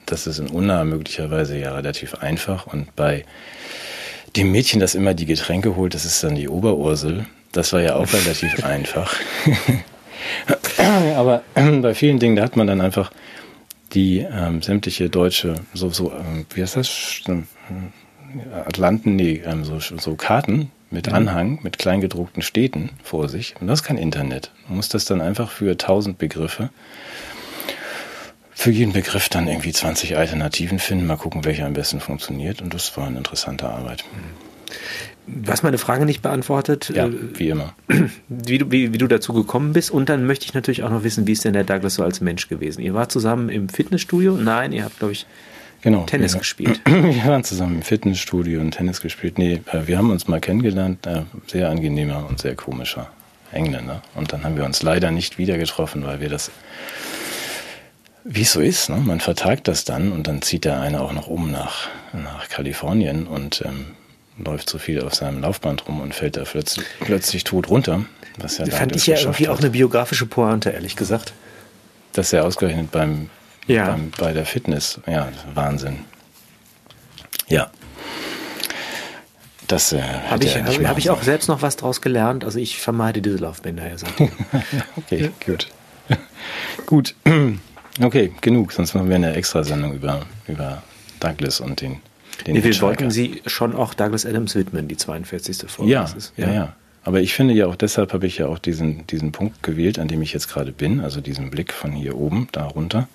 das 0.05 0.27
ist 0.27 0.39
in 0.39 0.47
Unna 0.47 0.83
möglicherweise 0.83 1.57
ja 1.57 1.73
relativ 1.73 2.15
einfach. 2.15 2.67
Und 2.67 2.95
bei 2.95 3.25
dem 4.35 4.51
Mädchen, 4.51 4.79
das 4.79 4.95
immer 4.95 5.13
die 5.13 5.25
Getränke 5.25 5.75
holt, 5.75 5.93
das 5.93 6.05
ist 6.05 6.23
dann 6.23 6.35
die 6.35 6.49
Oberursel. 6.49 7.25
Das 7.51 7.73
war 7.73 7.81
ja 7.81 7.95
auch 7.95 8.11
relativ 8.11 8.63
einfach. 8.63 9.15
Aber 11.13 11.43
bei 11.55 11.93
vielen 11.93 12.19
Dingen, 12.19 12.35
da 12.35 12.43
hat 12.43 12.55
man 12.55 12.67
dann 12.67 12.81
einfach 12.81 13.11
die 13.93 14.19
ähm, 14.19 14.61
sämtliche 14.61 15.09
deutsche, 15.09 15.55
so, 15.73 15.89
so 15.89 16.11
ähm, 16.11 16.45
wie 16.53 16.61
heißt 16.61 16.77
das? 16.77 17.21
Atlanten, 18.65 19.15
nee, 19.15 19.41
ähm, 19.45 19.63
so, 19.63 19.79
so 19.79 20.15
Karten 20.15 20.71
mit 20.89 21.09
Anhang, 21.09 21.59
mit 21.63 21.77
kleingedruckten 21.79 22.41
Städten 22.41 22.91
vor 23.03 23.29
sich. 23.29 23.55
Und 23.59 23.67
das 23.67 23.81
ist 23.81 23.85
kein 23.85 23.97
Internet. 23.97 24.51
Man 24.67 24.77
muss 24.77 24.89
das 24.89 25.05
dann 25.05 25.21
einfach 25.21 25.49
für 25.49 25.77
tausend 25.77 26.17
Begriffe, 26.17 26.69
für 28.51 28.71
jeden 28.71 28.93
Begriff 28.93 29.29
dann 29.29 29.47
irgendwie 29.47 29.73
20 29.73 30.15
Alternativen 30.15 30.79
finden, 30.79 31.07
mal 31.07 31.17
gucken, 31.17 31.45
welche 31.45 31.65
am 31.65 31.73
besten 31.73 31.99
funktioniert. 31.99 32.61
Und 32.61 32.73
das 32.73 32.95
war 32.95 33.07
eine 33.07 33.17
interessante 33.17 33.67
Arbeit. 33.67 34.03
Du 35.25 35.51
hast 35.51 35.63
meine 35.63 35.77
Frage 35.77 36.05
nicht 36.05 36.21
beantwortet. 36.21 36.91
Ja, 36.93 37.09
wie 37.09 37.49
immer. 37.49 37.73
Wie 38.27 38.57
du, 38.57 38.71
wie, 38.71 38.93
wie 38.93 38.97
du 38.97 39.07
dazu 39.07 39.31
gekommen 39.33 39.73
bist. 39.73 39.91
Und 39.91 40.09
dann 40.09 40.25
möchte 40.25 40.45
ich 40.45 40.53
natürlich 40.53 40.83
auch 40.83 40.89
noch 40.89 41.03
wissen, 41.03 41.27
wie 41.27 41.31
ist 41.31 41.45
denn 41.45 41.53
der 41.53 41.63
Douglas 41.63 41.95
so 41.95 42.03
als 42.03 42.19
Mensch 42.19 42.49
gewesen? 42.49 42.81
Ihr 42.81 42.93
wart 42.93 43.11
zusammen 43.11 43.49
im 43.49 43.69
Fitnessstudio? 43.69 44.33
Nein, 44.33 44.73
ihr 44.73 44.83
habt, 44.83 44.99
glaube 44.99 45.13
ich, 45.13 45.25
genau, 45.81 46.03
Tennis 46.03 46.33
wir, 46.33 46.39
gespielt. 46.39 46.81
Wir 46.85 47.25
waren 47.25 47.43
zusammen 47.43 47.75
im 47.75 47.81
Fitnessstudio 47.83 48.59
und 48.59 48.71
Tennis 48.71 49.01
gespielt. 49.01 49.37
Nee, 49.37 49.61
äh, 49.71 49.87
wir 49.87 49.97
haben 49.97 50.11
uns 50.11 50.27
mal 50.27 50.41
kennengelernt. 50.41 51.05
Äh, 51.05 51.21
sehr 51.47 51.69
angenehmer 51.69 52.25
und 52.27 52.39
sehr 52.39 52.55
komischer 52.55 53.09
Engländer. 53.51 54.01
Und 54.15 54.33
dann 54.33 54.43
haben 54.43 54.57
wir 54.57 54.65
uns 54.65 54.83
leider 54.83 55.11
nicht 55.11 55.37
wieder 55.37 55.57
getroffen, 55.57 56.05
weil 56.05 56.19
wir 56.19 56.29
das 56.29 56.51
wie 58.25 58.41
es 58.43 58.53
so 58.53 58.61
ist, 58.61 58.89
ne? 58.89 58.97
man 58.97 59.19
vertagt 59.19 59.67
das 59.67 59.83
dann 59.83 60.13
und 60.13 60.27
dann 60.27 60.41
zieht 60.41 60.63
der 60.63 60.79
eine 60.79 61.01
auch 61.01 61.11
noch 61.11 61.27
um 61.27 61.51
nach, 61.51 61.89
nach 62.13 62.47
Kalifornien 62.47 63.27
und 63.27 63.63
ähm, 63.65 63.87
läuft 64.37 64.69
so 64.69 64.77
viel 64.77 65.01
auf 65.01 65.13
seinem 65.15 65.41
Laufband 65.41 65.87
rum 65.87 66.01
und 66.01 66.13
fällt 66.15 66.37
da 66.37 66.43
plötzlich, 66.43 66.85
plötzlich 66.99 67.43
tot 67.43 67.69
runter. 67.69 68.05
Was 68.37 68.57
ja 68.57 68.65
Fand 68.65 68.95
ich 68.95 69.05
ja 69.05 69.17
irgendwie 69.19 69.47
hat. 69.47 69.55
auch 69.55 69.59
eine 69.59 69.69
biografische 69.69 70.25
Pointe, 70.25 70.71
ehrlich 70.71 70.95
gesagt. 70.95 71.33
Dass 72.13 72.33
er 72.33 72.45
ausgerechnet 72.45 72.91
beim, 72.91 73.29
ja. 73.67 73.87
beim, 73.87 74.11
bei 74.17 74.33
der 74.33 74.45
Fitness, 74.45 74.99
ja, 75.05 75.29
Wahnsinn. 75.53 75.99
Ja. 77.47 77.69
Das 79.67 79.93
äh, 79.93 80.01
habe 80.01 80.43
ich, 80.43 80.57
hab, 80.57 80.67
hab 80.67 80.97
ich 80.97 81.09
auch 81.09 81.23
selbst 81.23 81.47
noch 81.47 81.61
was 81.61 81.77
draus 81.77 82.01
gelernt. 82.01 82.43
Also 82.43 82.59
ich 82.59 82.77
vermeide 82.77 83.21
diese 83.21 83.37
Laufbänder 83.37 83.87
ja 83.87 83.95
okay, 84.97 85.31
gut. 85.45 85.67
gut. 86.85 87.15
Okay, 88.01 88.33
genug, 88.41 88.71
sonst 88.71 88.95
machen 88.95 89.07
wir 89.07 89.17
eine 89.17 89.35
Extrasendung 89.35 89.93
über, 89.93 90.25
über 90.47 90.81
Douglas 91.19 91.59
und 91.59 91.79
den 91.79 92.01
nee, 92.47 92.63
Wir 92.63 92.81
wollten 92.81 93.11
Sie 93.11 93.41
schon 93.45 93.75
auch 93.75 93.93
Douglas 93.93 94.25
Adams 94.25 94.55
widmen, 94.55 94.87
die 94.87 94.97
42. 94.97 95.69
Folge. 95.69 95.91
Ja, 95.91 96.03
ist, 96.03 96.33
ja, 96.37 96.47
ja, 96.47 96.53
ja. 96.53 96.75
Aber 97.03 97.19
ich 97.19 97.33
finde 97.33 97.53
ja 97.53 97.67
auch, 97.67 97.75
deshalb 97.75 98.13
habe 98.13 98.25
ich 98.27 98.37
ja 98.37 98.47
auch 98.47 98.59
diesen, 98.59 99.05
diesen 99.07 99.31
Punkt 99.31 99.61
gewählt, 99.61 99.99
an 99.99 100.07
dem 100.07 100.21
ich 100.21 100.31
jetzt 100.33 100.47
gerade 100.47 100.71
bin, 100.71 101.01
also 101.01 101.19
diesen 101.19 101.49
Blick 101.49 101.73
von 101.73 101.91
hier 101.91 102.17
oben 102.17 102.47
da 102.51 102.63
runter. 102.65 103.09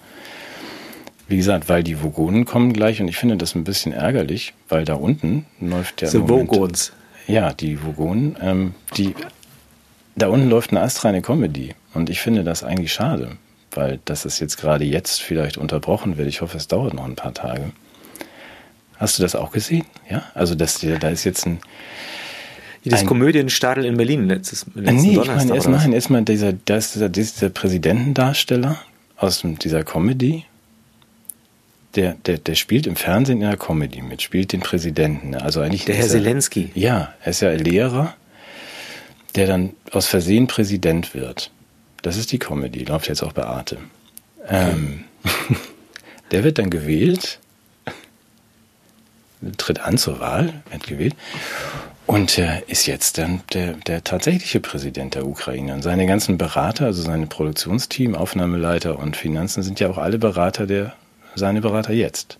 Wie 1.26 1.36
gesagt, 1.36 1.68
weil 1.68 1.82
die 1.82 2.02
Vogonen 2.02 2.44
kommen 2.44 2.72
gleich 2.72 3.00
und 3.00 3.08
ich 3.08 3.16
finde 3.16 3.36
das 3.36 3.54
ein 3.54 3.64
bisschen 3.64 3.92
ärgerlich, 3.92 4.54
weil 4.68 4.84
da 4.84 4.94
unten 4.94 5.46
läuft 5.60 6.02
ja. 6.02 6.08
The 6.08 6.20
Vogons. 6.20 6.92
Ja, 7.26 7.52
die 7.52 7.82
Vogonen, 7.82 8.36
ähm, 8.40 8.74
die, 8.96 9.14
da 10.16 10.28
unten 10.28 10.48
läuft 10.48 10.70
eine 10.70 10.80
astreine 10.80 11.20
Comedy 11.20 11.74
und 11.92 12.08
ich 12.08 12.20
finde 12.20 12.44
das 12.44 12.64
eigentlich 12.64 12.92
schade, 12.92 13.32
weil 13.72 14.00
das 14.06 14.24
ist 14.24 14.40
jetzt 14.40 14.56
gerade 14.56 14.84
jetzt 14.84 15.20
vielleicht 15.20 15.58
unterbrochen 15.58 16.16
wird. 16.16 16.28
Ich 16.28 16.40
hoffe, 16.40 16.56
es 16.56 16.68
dauert 16.68 16.94
noch 16.94 17.04
ein 17.04 17.16
paar 17.16 17.34
Tage. 17.34 17.72
Hast 18.98 19.18
du 19.18 19.22
das 19.22 19.34
auch 19.34 19.52
gesehen? 19.52 19.84
Ja, 20.10 20.24
also 20.34 20.54
das, 20.54 20.80
da 21.00 21.08
ist 21.08 21.24
jetzt 21.24 21.46
ein 21.46 21.60
das 22.84 23.04
Komödienstadel 23.04 23.84
in 23.84 23.96
Berlin 23.96 24.28
letztes, 24.28 24.64
letzten 24.74 25.08
nee, 25.08 25.14
Donnerstag. 25.14 25.36
Ich 25.36 25.46
meine, 25.46 25.54
erst, 25.56 25.68
nein, 25.68 25.92
erstmal 25.92 26.22
dieser, 26.22 26.52
das, 26.52 26.92
dieser, 26.92 27.08
dieser 27.08 27.50
Präsidentendarsteller 27.50 28.78
aus 29.16 29.42
dieser 29.62 29.84
Comedy, 29.84 30.44
der, 31.96 32.14
der, 32.14 32.38
der 32.38 32.54
spielt 32.54 32.86
im 32.86 32.96
Fernsehen 32.96 33.42
in 33.42 33.48
der 33.48 33.56
Comedy 33.56 34.02
mit, 34.02 34.22
spielt 34.22 34.52
den 34.52 34.60
Präsidenten. 34.60 35.34
Also 35.34 35.60
eigentlich 35.60 35.84
der 35.84 35.96
Herr 35.96 36.08
Zelensky. 36.08 36.70
Ja, 36.74 37.14
er 37.22 37.30
ist 37.30 37.40
ja 37.40 37.50
Lehrer, 37.50 38.14
der 39.34 39.46
dann 39.46 39.70
aus 39.90 40.06
Versehen 40.06 40.46
Präsident 40.46 41.14
wird. 41.14 41.50
Das 42.02 42.16
ist 42.16 42.32
die 42.32 42.38
Comedy, 42.38 42.84
läuft 42.84 43.08
jetzt 43.08 43.22
auch 43.22 43.32
bei 43.32 43.44
Arte. 43.44 43.78
Ähm, 44.48 45.04
der 46.30 46.44
wird 46.44 46.58
dann 46.58 46.70
gewählt, 46.70 47.40
tritt 49.56 49.80
an 49.80 49.98
zur 49.98 50.20
Wahl, 50.20 50.62
wird 50.70 50.86
gewählt 50.86 51.14
und 52.08 52.38
äh, 52.38 52.62
ist 52.68 52.86
jetzt 52.86 53.18
dann 53.18 53.42
der, 53.52 53.74
der 53.74 54.02
tatsächliche 54.02 54.60
Präsident 54.60 55.14
der 55.14 55.26
Ukraine. 55.26 55.74
Und 55.74 55.82
seine 55.82 56.06
ganzen 56.06 56.38
Berater, 56.38 56.86
also 56.86 57.02
seine 57.02 57.26
Produktionsteam, 57.26 58.14
Aufnahmeleiter 58.14 58.98
und 58.98 59.16
Finanzen 59.16 59.62
sind 59.62 59.78
ja 59.78 59.90
auch 59.90 59.98
alle 59.98 60.18
Berater 60.18 60.66
der, 60.66 60.94
seine 61.34 61.60
Berater 61.60 61.92
jetzt. 61.92 62.38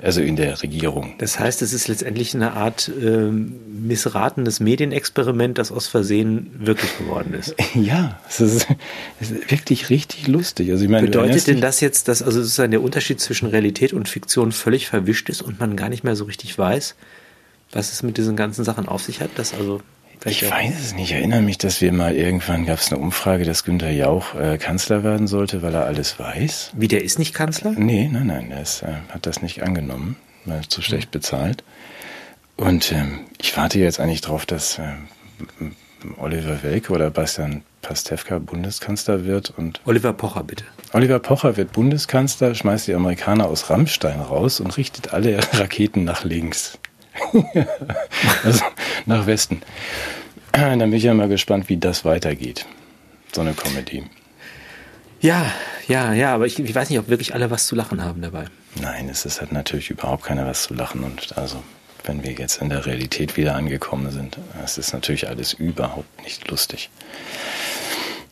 Also 0.00 0.20
in 0.20 0.36
der 0.36 0.62
Regierung. 0.62 1.14
Das 1.18 1.40
heißt, 1.40 1.62
es 1.62 1.72
ist 1.72 1.88
letztendlich 1.88 2.34
eine 2.34 2.52
Art 2.52 2.88
äh, 2.88 3.28
missratenes 3.28 4.60
Medienexperiment, 4.60 5.58
das 5.58 5.72
aus 5.72 5.88
Versehen 5.88 6.50
wirklich 6.58 6.96
geworden 6.98 7.34
ist. 7.34 7.54
Ja, 7.74 8.20
es 8.28 8.40
ist, 8.40 8.66
es 9.20 9.30
ist 9.30 9.50
wirklich 9.50 9.90
richtig 9.90 10.28
lustig. 10.28 10.70
Also 10.70 10.84
ich 10.84 10.90
meine, 10.90 11.06
Bedeutet 11.06 11.46
denn 11.46 11.60
das 11.60 11.80
jetzt, 11.80 12.08
dass 12.08 12.22
also 12.22 12.40
sozusagen 12.40 12.70
der 12.70 12.82
Unterschied 12.82 13.20
zwischen 13.20 13.48
Realität 13.48 13.92
und 13.92 14.08
Fiktion 14.08 14.52
völlig 14.52 14.88
verwischt 14.88 15.28
ist 15.28 15.42
und 15.42 15.60
man 15.60 15.76
gar 15.76 15.88
nicht 15.88 16.04
mehr 16.04 16.16
so 16.16 16.24
richtig 16.24 16.56
weiß, 16.56 16.94
was 17.72 17.92
es 17.92 18.02
mit 18.02 18.16
diesen 18.16 18.36
ganzen 18.36 18.64
Sachen 18.64 18.86
auf 18.86 19.02
sich 19.02 19.20
hat? 19.20 19.30
Dass 19.36 19.54
also 19.54 19.80
ich 20.24 20.50
weiß 20.50 20.78
es 20.78 20.94
nicht. 20.94 21.10
Ich 21.10 21.16
erinnere 21.16 21.42
mich, 21.42 21.58
dass 21.58 21.80
wir 21.80 21.92
mal 21.92 22.14
irgendwann 22.14 22.66
gab 22.66 22.78
es 22.78 22.92
eine 22.92 23.00
Umfrage, 23.00 23.44
dass 23.44 23.64
Günther 23.64 23.90
Jauch 23.90 24.34
äh, 24.34 24.58
Kanzler 24.58 25.02
werden 25.02 25.26
sollte, 25.26 25.62
weil 25.62 25.74
er 25.74 25.86
alles 25.86 26.18
weiß. 26.18 26.72
Wie, 26.74 26.88
der 26.88 27.02
ist 27.02 27.18
nicht 27.18 27.34
Kanzler? 27.34 27.72
Nee, 27.76 28.08
nein, 28.10 28.26
nein, 28.26 28.50
er 28.50 28.62
ist, 28.62 28.82
äh, 28.82 28.94
hat 29.08 29.26
das 29.26 29.42
nicht 29.42 29.62
angenommen, 29.62 30.16
weil 30.44 30.62
zu 30.68 30.82
schlecht 30.82 31.08
mhm. 31.08 31.12
bezahlt. 31.12 31.64
Und 32.56 32.92
ähm, 32.92 33.20
ich 33.40 33.56
warte 33.56 33.78
jetzt 33.78 34.00
eigentlich 34.00 34.20
darauf, 34.20 34.44
dass 34.44 34.78
äh, 34.78 34.92
Oliver 36.18 36.62
Welke 36.62 36.92
oder 36.92 37.10
Bastian 37.10 37.62
Pastewka 37.82 38.38
Bundeskanzler 38.38 39.24
wird. 39.24 39.50
und 39.56 39.80
Oliver 39.86 40.12
Pocher, 40.12 40.44
bitte. 40.44 40.64
Oliver 40.92 41.18
Pocher 41.18 41.56
wird 41.56 41.72
Bundeskanzler, 41.72 42.54
schmeißt 42.54 42.88
die 42.88 42.94
Amerikaner 42.94 43.46
aus 43.46 43.70
Rammstein 43.70 44.20
raus 44.20 44.60
und 44.60 44.76
richtet 44.76 45.14
alle 45.14 45.38
Raketen 45.52 46.04
nach 46.04 46.24
links. 46.24 46.78
also 48.44 48.64
nach 49.06 49.26
Westen. 49.26 49.62
Dann 50.52 50.78
bin 50.78 50.94
ich 50.94 51.04
ja 51.04 51.14
mal 51.14 51.28
gespannt, 51.28 51.68
wie 51.68 51.76
das 51.76 52.04
weitergeht. 52.04 52.66
So 53.32 53.40
eine 53.40 53.54
Comedy. 53.54 54.04
Ja, 55.20 55.52
ja, 55.86 56.12
ja, 56.12 56.34
aber 56.34 56.46
ich, 56.46 56.58
ich, 56.58 56.74
weiß 56.74 56.90
nicht, 56.90 56.98
ob 56.98 57.08
wirklich 57.08 57.34
alle 57.34 57.50
was 57.50 57.66
zu 57.66 57.74
lachen 57.74 58.02
haben 58.02 58.22
dabei. 58.22 58.46
Nein, 58.80 59.08
es 59.08 59.24
ist 59.24 59.40
halt 59.40 59.52
natürlich 59.52 59.90
überhaupt 59.90 60.24
keiner 60.24 60.46
was 60.46 60.64
zu 60.64 60.74
lachen. 60.74 61.04
Und 61.04 61.36
also, 61.36 61.62
wenn 62.04 62.22
wir 62.22 62.32
jetzt 62.32 62.62
in 62.62 62.70
der 62.70 62.86
Realität 62.86 63.36
wieder 63.36 63.54
angekommen 63.54 64.10
sind, 64.10 64.38
es 64.64 64.78
ist 64.78 64.92
natürlich 64.92 65.28
alles 65.28 65.52
überhaupt 65.52 66.22
nicht 66.22 66.48
lustig. 66.50 66.90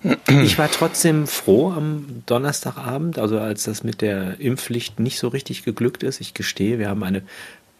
Ich 0.28 0.58
war 0.58 0.70
trotzdem 0.70 1.26
froh 1.26 1.72
am 1.72 2.22
Donnerstagabend, 2.26 3.18
also 3.18 3.40
als 3.40 3.64
das 3.64 3.82
mit 3.82 4.00
der 4.00 4.38
Impfpflicht 4.38 5.00
nicht 5.00 5.18
so 5.18 5.26
richtig 5.26 5.64
geglückt 5.64 6.04
ist. 6.04 6.20
Ich 6.20 6.34
gestehe, 6.34 6.78
wir 6.78 6.88
haben 6.88 7.02
eine 7.02 7.22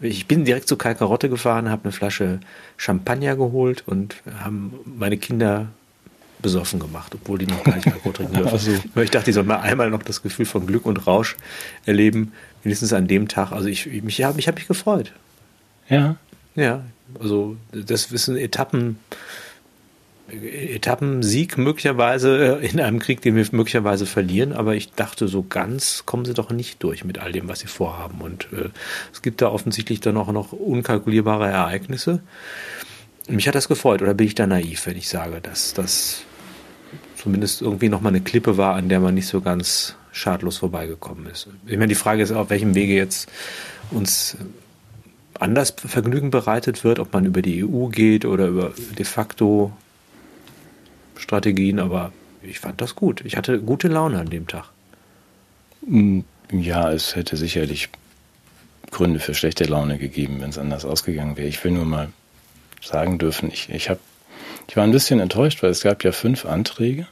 ich 0.01 0.27
bin 0.27 0.45
direkt 0.45 0.69
zu 0.69 0.77
Kalkarotte 0.77 1.29
gefahren, 1.29 1.71
habe 1.71 1.85
eine 1.85 1.93
Flasche 1.93 2.41
Champagner 2.77 3.37
geholt 3.37 3.83
und 3.87 4.17
haben 4.41 4.75
meine 4.85 5.17
Kinder 5.17 5.69
besoffen 6.41 6.79
gemacht, 6.79 7.13
obwohl 7.15 7.39
die 7.39 7.47
noch 7.47 7.65
gar 7.65 7.75
nicht 7.75 7.89
Alkohol 7.89 8.13
trinken 8.13 8.35
dürfen. 8.35 8.49
Also. 8.53 8.73
Ich 9.03 9.11
dachte, 9.11 9.27
die 9.27 9.33
sollen 9.33 9.49
mal 9.49 9.61
einmal 9.61 9.91
noch 9.91 10.03
das 10.03 10.23
Gefühl 10.23 10.47
von 10.47 10.67
Glück 10.67 10.87
und 10.87 11.07
Rausch 11.07 11.37
erleben, 11.85 12.33
wenigstens 12.63 12.93
an 12.93 13.09
dem 13.09 13.29
Tag. 13.29 13.51
Also 13.53 13.69
ich, 13.69 13.87
mich 13.87 14.23
habe 14.23 14.37
mich, 14.37 14.47
hab 14.47 14.55
mich 14.55 14.69
gefreut. 14.69 15.13
Ja. 15.89 16.17
Ja, 16.55 16.83
also 17.21 17.57
das 17.73 18.05
sind 18.05 18.37
Etappen, 18.37 18.99
Etappensieg 20.31 21.57
möglicherweise 21.57 22.59
in 22.61 22.81
einem 22.81 22.99
Krieg, 22.99 23.21
den 23.23 23.35
wir 23.35 23.47
möglicherweise 23.53 24.07
verlieren, 24.07 24.53
aber 24.53 24.75
ich 24.75 24.93
dachte, 24.93 25.27
so 25.27 25.43
ganz 25.43 26.05
kommen 26.05 26.25
sie 26.25 26.35
doch 26.35 26.51
nicht 26.51 26.83
durch 26.83 27.05
mit 27.05 27.19
all 27.19 27.33
dem, 27.33 27.49
was 27.49 27.61
sie 27.61 27.67
vorhaben. 27.67 28.21
Und 28.21 28.49
äh, 28.53 28.69
es 29.13 29.23
gibt 29.23 29.41
da 29.41 29.49
offensichtlich 29.49 30.01
dann 30.01 30.17
auch 30.17 30.31
noch 30.33 30.53
unkalkulierbare 30.53 31.49
Ereignisse. 31.49 32.21
Mich 33.29 33.49
hat 33.49 33.55
das 33.55 33.69
gefreut, 33.69 34.03
oder 34.03 34.15
bin 34.15 34.27
ich 34.27 34.35
da 34.35 34.47
naiv, 34.47 34.87
wenn 34.87 34.97
ich 34.97 35.09
sage, 35.09 35.41
dass 35.41 35.75
das 35.75 36.23
zumindest 37.17 37.63
irgendwie 37.63 37.89
nochmal 37.89 38.13
eine 38.13 38.21
Klippe 38.21 38.57
war, 38.57 38.75
an 38.75 38.89
der 38.89 39.01
man 39.01 39.15
nicht 39.15 39.27
so 39.27 39.41
ganz 39.41 39.97
schadlos 40.13 40.59
vorbeigekommen 40.59 41.27
ist. 41.27 41.49
Ich 41.67 41.77
meine, 41.77 41.89
die 41.89 41.95
Frage 41.95 42.23
ist, 42.23 42.33
auf 42.33 42.51
welchem 42.51 42.75
Wege 42.75 42.95
jetzt 42.95 43.31
uns 43.91 44.37
anders 45.39 45.75
Vergnügen 45.77 46.31
bereitet 46.31 46.85
wird, 46.85 46.99
ob 46.99 47.13
man 47.13 47.25
über 47.25 47.43
die 47.43 47.65
EU 47.65 47.87
geht 47.87 48.25
oder 48.25 48.47
über 48.49 48.73
de 48.99 49.05
facto 49.05 49.73
Strategien, 51.19 51.79
aber 51.79 52.13
ich 52.43 52.61
fand 52.61 52.81
das 52.81 52.95
gut. 52.95 53.23
Ich 53.25 53.37
hatte 53.37 53.61
gute 53.61 53.89
Laune 53.89 54.19
an 54.19 54.31
dem 54.31 54.47
Tag. 54.47 54.65
Mm, 55.87 56.21
ja, 56.53 56.93
es 56.93 57.17
hätte 57.17 57.37
sicherlich 57.37 57.89
Gründe 58.91 59.21
für 59.21 59.35
schlechte 59.35 59.65
Laune 59.65 59.99
gegeben, 59.99 60.41
wenn 60.41 60.51
es 60.51 60.59
anders 60.59 60.85
ausgegangen 60.85 61.37
wäre. 61.37 61.49
Ich 61.49 61.63
will 61.63 61.73
nur 61.73 61.85
mal 61.85 62.09
sagen 62.83 63.19
dürfen, 63.19 63.51
ich, 63.53 63.69
ich, 63.69 63.91
hab, 63.91 63.99
ich 64.69 64.77
war 64.77 64.85
ein 64.85 64.93
bisschen 64.93 65.21
enttäuscht, 65.21 65.63
weil 65.63 65.71
es 65.71 65.83
gab 65.83 66.05
ja 66.05 66.13
fünf 66.13 66.47
Anträge 66.47 67.07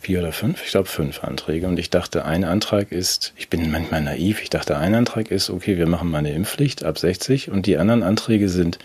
vier 0.00 0.20
oder 0.20 0.32
fünf, 0.32 0.64
ich 0.64 0.70
glaube 0.70 0.88
fünf 0.88 1.22
Anträge. 1.22 1.66
Und 1.66 1.78
ich 1.78 1.90
dachte, 1.90 2.24
ein 2.24 2.44
Antrag 2.44 2.90
ist, 2.90 3.32
ich 3.36 3.48
bin 3.48 3.70
manchmal 3.70 4.00
naiv, 4.00 4.42
ich 4.42 4.50
dachte, 4.50 4.78
ein 4.78 4.94
Antrag 4.94 5.30
ist, 5.30 5.50
okay, 5.50 5.76
wir 5.76 5.86
machen 5.86 6.10
mal 6.10 6.18
eine 6.18 6.32
Impfpflicht 6.32 6.84
ab 6.84 6.98
60 6.98 7.50
und 7.50 7.66
die 7.66 7.76
anderen 7.76 8.02
Anträge 8.02 8.48
sind 8.48 8.78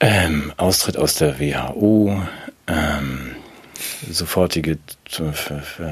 ähm, 0.00 0.52
Austritt 0.56 0.96
aus 0.96 1.14
der 1.14 1.38
WHO, 1.40 2.22
ähm, 2.68 3.36
sofortige 4.10 4.78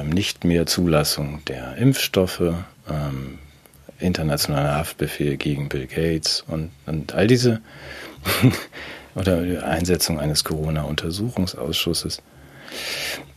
nicht 0.05 0.45
mehr 0.45 0.67
Zulassung 0.67 1.43
der 1.47 1.77
Impfstoffe, 1.77 2.55
ähm, 2.89 3.39
internationaler 3.99 4.77
Haftbefehl 4.77 5.37
gegen 5.37 5.69
Bill 5.69 5.87
Gates 5.87 6.45
und, 6.47 6.71
und 6.87 7.15
all 7.15 7.27
diese 7.27 7.61
oder 9.15 9.43
die 9.43 9.59
Einsetzung 9.59 10.21
eines 10.21 10.45
Corona-Untersuchungsausschusses. 10.45 12.23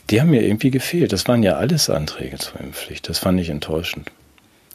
Die 0.10 0.20
haben 0.20 0.32
mir 0.32 0.44
irgendwie 0.44 0.72
gefehlt. 0.72 1.14
Das 1.14 1.28
waren 1.28 1.44
ja 1.44 1.54
alles 1.54 1.90
Anträge 1.90 2.38
zur 2.38 2.60
Impfpflicht. 2.60 3.08
Das 3.08 3.20
fand 3.20 3.40
ich 3.40 3.50
enttäuschend. 3.50 4.12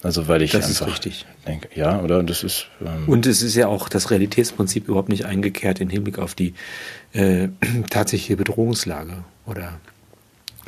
Also 0.04 0.28
weil 0.28 0.42
ich 0.42 0.52
das 0.52 0.66
einfach 0.66 0.86
ist 0.86 0.92
richtig. 0.92 1.26
denke, 1.46 1.68
ja, 1.74 2.00
oder 2.00 2.22
das 2.22 2.44
ist 2.44 2.66
ähm 2.84 3.08
und 3.08 3.24
es 3.24 3.40
ist 3.40 3.54
ja 3.54 3.68
auch 3.68 3.88
das 3.88 4.10
Realitätsprinzip 4.10 4.86
überhaupt 4.86 5.08
nicht 5.08 5.24
eingekehrt 5.24 5.80
im 5.80 5.88
Hinblick 5.88 6.18
auf 6.18 6.34
die 6.34 6.52
äh, 7.14 7.48
tatsächliche 7.90 8.36
Bedrohungslage 8.36 9.24
oder 9.46 9.80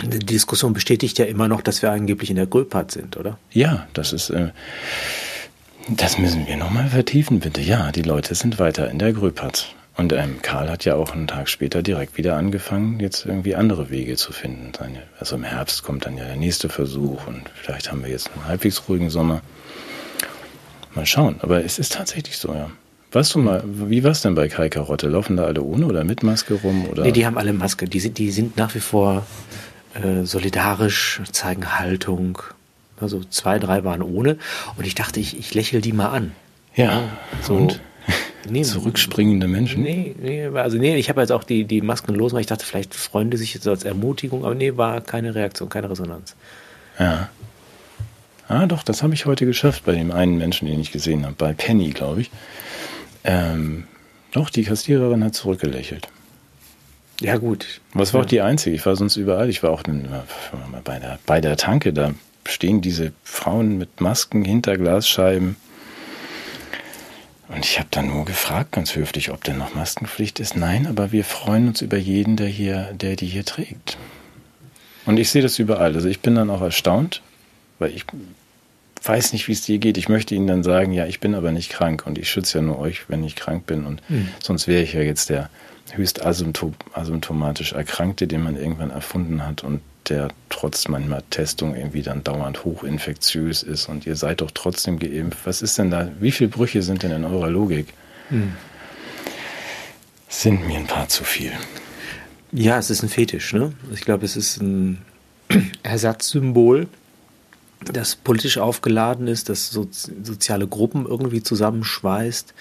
die 0.03 0.19
Diskussion 0.19 0.73
bestätigt 0.73 1.19
ja 1.19 1.27
immer 1.27 1.49
noch, 1.49 1.61
dass 1.61 1.83
wir 1.83 1.91
angeblich 1.91 2.31
in 2.31 2.37
der 2.37 2.47
Gröpart 2.47 2.91
sind, 2.91 3.17
oder? 3.17 3.39
Ja, 3.53 3.87
das 3.93 4.15
ist 4.15 4.31
äh, 4.31 4.49
das 5.89 6.19
müssen 6.19 6.47
wir 6.47 6.57
nochmal 6.57 6.89
vertiefen, 6.89 7.41
bitte. 7.41 7.61
Ja, 7.61 7.93
die 7.93 8.03
Leute 8.03 8.35
sind 8.35 8.59
weiter 8.59 8.91
in 8.91 8.99
der 8.99 9.13
Gröpert. 9.13 9.75
Und 9.97 10.13
ähm, 10.13 10.41
Karl 10.43 10.69
hat 10.69 10.85
ja 10.85 10.95
auch 10.95 11.13
einen 11.13 11.27
Tag 11.27 11.49
später 11.49 11.83
direkt 11.83 12.19
wieder 12.19 12.37
angefangen, 12.37 13.01
jetzt 13.01 13.25
irgendwie 13.25 13.55
andere 13.55 13.89
Wege 13.89 14.17
zu 14.17 14.33
finden. 14.33 14.73
Also 15.19 15.37
im 15.37 15.45
Herbst 15.45 15.83
kommt 15.85 16.05
dann 16.05 16.19
ja 16.19 16.25
der 16.25 16.37
nächste 16.37 16.69
Versuch 16.69 17.27
und 17.27 17.43
vielleicht 17.55 17.91
haben 17.91 18.03
wir 18.03 18.11
jetzt 18.11 18.31
einen 18.35 18.45
halbwegs 18.45 18.89
ruhigen 18.89 19.09
Sommer. 19.09 19.41
Mal 20.95 21.07
schauen, 21.07 21.37
aber 21.41 21.65
es 21.65 21.79
ist 21.79 21.95
tatsächlich 21.95 22.37
so, 22.39 22.53
ja. 22.53 22.71
Weißt 23.13 23.35
du 23.35 23.39
mal, 23.39 23.63
wie 23.65 24.05
war 24.05 24.11
es 24.11 24.21
denn 24.21 24.35
bei 24.35 24.49
Kai 24.49 24.69
Karotte? 24.69 25.09
Laufen 25.09 25.37
da 25.39 25.45
alle 25.45 25.63
ohne 25.63 25.87
oder 25.87 26.05
mit 26.05 26.23
Maske 26.23 26.55
rum? 26.55 26.87
Oder? 26.87 27.05
Nee, 27.05 27.13
die 27.13 27.25
haben 27.25 27.39
alle 27.39 27.55
Maske. 27.55 27.87
Die 27.87 28.01
sind, 28.01 28.19
die 28.19 28.31
sind 28.31 28.59
nach 28.59 28.75
wie 28.75 28.81
vor 28.81 29.25
äh, 29.95 30.25
solidarisch, 30.25 31.23
zeigen 31.33 31.79
Haltung. 31.79 32.43
Also 33.01 33.23
zwei, 33.25 33.59
drei 33.59 33.85
waren 33.85 34.03
ohne. 34.03 34.37
Und 34.77 34.87
ich 34.87 34.95
dachte, 34.95 35.21
ich, 35.21 35.39
ich 35.39 35.55
lächle 35.55 35.81
die 35.81 35.93
mal 35.93 36.09
an. 36.09 36.33
Ja, 36.75 37.05
so. 37.43 37.55
Und? 37.55 37.81
Nee, 38.49 38.63
Zurückspringende 38.63 39.49
Menschen? 39.49 39.83
Nee, 39.83 40.15
nee, 40.21 40.47
also 40.47 40.79
nee, 40.79 40.97
ich 40.97 41.09
habe 41.09 41.21
jetzt 41.21 41.33
auch 41.33 41.45
die, 41.45 41.65
die 41.65 41.81
Masken 41.81 42.15
los, 42.15 42.33
weil 42.33 42.41
ich 42.41 42.47
dachte, 42.47 42.65
vielleicht 42.65 42.95
freuen 42.95 43.31
die 43.31 43.37
sich 43.37 43.55
jetzt 43.55 43.67
als 43.67 43.85
Ermutigung, 43.85 44.45
aber 44.45 44.55
nee, 44.55 44.77
war 44.77 45.01
keine 45.01 45.35
Reaktion, 45.35 45.69
keine 45.69 45.91
Resonanz. 45.91 46.35
Ja. 46.99 47.29
Ah, 48.49 48.67
doch, 48.67 48.83
das 48.83 49.03
habe 49.03 49.15
ich 49.15 49.27
heute 49.27 49.45
geschafft 49.45 49.85
bei 49.85 49.93
dem 49.93 50.13
einen 50.13 50.39
Menschen, 50.39 50.69
den 50.69 50.81
ich 50.81 50.93
gesehen 50.93 51.25
habe, 51.25 51.35
bei 51.37 51.53
Penny, 51.53 51.91
glaube 51.91 52.21
ich. 52.21 52.31
Ähm, 53.25 53.85
doch, 54.31 54.51
die 54.51 54.63
Kassiererin 54.63 55.25
hat 55.25 55.35
zurückgelächelt. 55.35 56.09
Ja, 57.21 57.39
gut. 57.39 57.81
Was 57.95 58.13
war 58.13 58.21
ja. 58.21 58.25
auch 58.25 58.29
die 58.29 58.41
einzige? 58.41 58.77
Ich 58.77 58.85
war 58.87 58.95
sonst 58.95 59.17
überall. 59.17 59.49
Ich 59.49 59.63
war 59.63 59.71
auch 59.71 59.83
bei 60.85 60.99
der, 60.99 61.19
bei 61.27 61.41
der 61.41 61.57
Tanke, 61.57 61.93
da 61.93 62.13
stehen 62.47 62.81
diese 62.81 63.13
Frauen 63.25 63.79
mit 63.79 64.01
Masken 64.01 64.45
hinter 64.45 64.77
Glasscheiben. 64.77 65.57
Und 67.49 67.65
ich 67.65 67.79
habe 67.79 67.89
dann 67.91 68.09
nur 68.09 68.25
gefragt, 68.25 68.73
ganz 68.73 68.97
höflich, 68.97 69.31
ob 69.31 69.45
denn 69.45 69.59
noch 69.59 69.75
Maskenpflicht 69.75 70.41
ist. 70.41 70.57
Nein, 70.57 70.87
aber 70.87 71.13
wir 71.13 71.25
freuen 71.25 71.69
uns 71.69 71.81
über 71.81 71.97
jeden, 71.97 72.37
der 72.37 72.49
hier, 72.49 72.93
der 72.93 73.17
die 73.17 73.27
hier 73.27 73.45
trägt. 73.45 73.97
Und 75.05 75.19
ich 75.19 75.31
sehe 75.31 75.43
das 75.43 75.59
überall. 75.59 75.95
Also 75.95 76.09
ich 76.09 76.21
bin 76.21 76.35
dann 76.35 76.51
auch 76.51 76.61
erstaunt, 76.61 77.23
weil 77.79 77.93
ich 77.93 78.05
weiß 79.03 79.33
nicht, 79.33 79.47
wie 79.47 79.53
es 79.53 79.63
dir 79.63 79.79
geht. 79.79 79.97
Ich 79.97 80.09
möchte 80.09 80.35
Ihnen 80.35 80.49
dann 80.49 80.65
sagen, 80.65 80.93
ja, 80.93 81.07
ich 81.07 81.21
bin 81.21 81.37
aber 81.37 81.53
nicht 81.53 81.71
krank 81.71 82.05
und 82.07 82.19
ich 82.19 82.29
schütze 82.29 82.59
ja 82.59 82.63
nur 82.63 82.81
euch, 82.81 83.09
wenn 83.09 83.23
ich 83.23 83.37
krank 83.37 83.67
bin. 83.67 83.87
Und 83.87 84.03
hm. 84.09 84.29
sonst 84.43 84.67
wäre 84.67 84.83
ich 84.83 84.95
ja 84.95 85.01
jetzt 85.01 85.31
der 85.31 85.49
höchst 85.93 86.25
asymptomatisch 86.27 87.73
Erkrankte, 87.73 88.27
den 88.27 88.43
man 88.43 88.57
irgendwann 88.57 88.91
erfunden 88.91 89.47
hat 89.47 89.63
und 89.63 89.81
der 90.09 90.29
trotz 90.49 90.89
manchmal 90.89 91.23
Testung 91.31 91.75
irgendwie 91.75 92.03
dann 92.03 92.25
dauernd 92.25 92.65
hochinfektiös 92.65 93.63
ist 93.63 93.89
und 93.89 94.07
ihr 94.07 94.17
seid 94.17 94.41
doch 94.41 94.51
trotzdem 94.53 94.99
geimpft. 94.99 95.41
Was 95.45 95.63
ist 95.63 95.79
denn 95.79 95.91
da? 95.91 96.11
Wie 96.21 96.31
viele 96.31 96.49
Brüche 96.49 96.83
sind 96.83 97.03
denn 97.03 97.13
in 97.13 97.25
eurer 97.25 97.51
Logik? 97.51 97.93
Hm. 98.29 98.53
Sind 100.29 100.67
mir 100.67 100.79
ein 100.79 100.87
paar 100.87 101.09
zu 101.09 101.25
viel. 101.25 101.53
Ja, 102.53 102.79
es 102.79 102.91
ist 102.91 103.03
ein 103.03 103.09
Fetisch, 103.09 103.53
ne? 103.53 103.73
Ich 103.93 104.03
glaube, 104.03 104.25
es 104.25 104.37
ist 104.37 104.61
ein 104.61 105.03
Ersatzsymbol, 105.83 106.89
das 107.85 108.17
politisch 108.17 108.59
aufgeladen 108.59 109.29
ist, 109.29 109.49
das 109.49 109.71
so, 109.71 109.89
soziale 109.91 110.67
Gruppen 110.67 111.07
irgendwie 111.07 111.43
zusammenschweißt, 111.43 112.55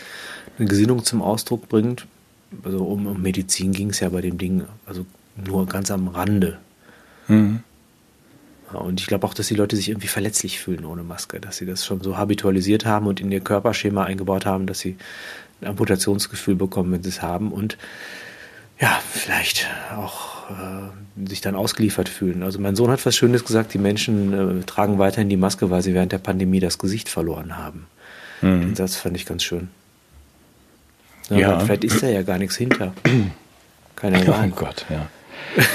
eine 0.58 0.68
Gesinnung 0.68 1.04
zum 1.04 1.22
Ausdruck 1.22 1.70
bringt. 1.70 2.08
Also 2.64 2.84
um, 2.86 3.08
um 3.08 3.22
Medizin 3.22 3.72
ging 3.72 3.90
es 3.90 4.00
ja 4.00 4.10
bei 4.10 4.22
dem 4.22 4.38
Ding, 4.38 4.66
also 4.86 5.06
nur 5.36 5.66
ganz 5.66 5.92
am 5.92 6.08
Rande. 6.08 6.60
Mhm. 7.28 7.62
Und 8.74 9.00
ich 9.00 9.08
glaube 9.08 9.26
auch, 9.28 9.34
dass 9.34 9.48
die 9.48 9.56
Leute 9.56 9.76
sich 9.76 9.90
irgendwie 9.90 10.08
verletzlich 10.08 10.60
fühlen 10.60 10.86
ohne 10.86 11.04
Maske, 11.04 11.40
dass 11.40 11.58
sie 11.58 11.66
das 11.66 11.86
schon 11.86 12.02
so 12.02 12.18
habitualisiert 12.18 12.86
haben 12.86 13.08
und 13.08 13.20
in 13.20 13.32
ihr 13.32 13.40
Körperschema 13.40 14.04
eingebaut 14.04 14.46
haben, 14.46 14.66
dass 14.66 14.80
sie 14.80 14.98
ein 15.62 15.68
Amputationsgefühl 15.68 16.56
bekommen, 16.56 16.92
wenn 16.92 17.04
sie 17.04 17.10
es 17.10 17.22
haben 17.22 17.52
und 17.52 17.78
ja, 18.80 19.00
vielleicht 19.10 19.68
auch 19.96 20.50
äh, 20.50 21.30
sich 21.30 21.40
dann 21.40 21.56
ausgeliefert 21.56 22.10
fühlen. 22.10 22.44
Also 22.44 22.60
mein 22.60 22.76
Sohn 22.76 22.92
hat 22.92 23.06
was 23.06 23.16
Schönes 23.16 23.46
gesagt, 23.46 23.74
die 23.74 23.78
Menschen 23.78 24.60
äh, 24.60 24.64
tragen 24.64 25.00
weiterhin 25.00 25.30
die 25.30 25.38
Maske, 25.38 25.70
weil 25.70 25.82
sie 25.82 25.94
während 25.94 26.12
der 26.12 26.18
Pandemie 26.18 26.60
das 26.60 26.78
Gesicht 26.78 27.08
verloren 27.08 27.58
haben. 27.58 27.88
Mhm. 28.42 28.62
Den 28.62 28.76
Satz 28.76 28.98
fand 28.98 29.16
ich 29.16 29.26
ganz 29.26 29.44
schön. 29.44 29.70
Ja, 31.30 31.38
ja. 31.38 31.60
Vielleicht 31.60 31.86
ist 31.86 32.04
da 32.04 32.08
ja 32.08 32.22
gar 32.24 32.38
nichts 32.38 32.58
hinter. 32.58 32.94
Keine 33.96 34.18
Ahnung. 34.18 34.54
Oh 34.54 34.60
Gott, 34.60 34.86
ja. 34.90 35.08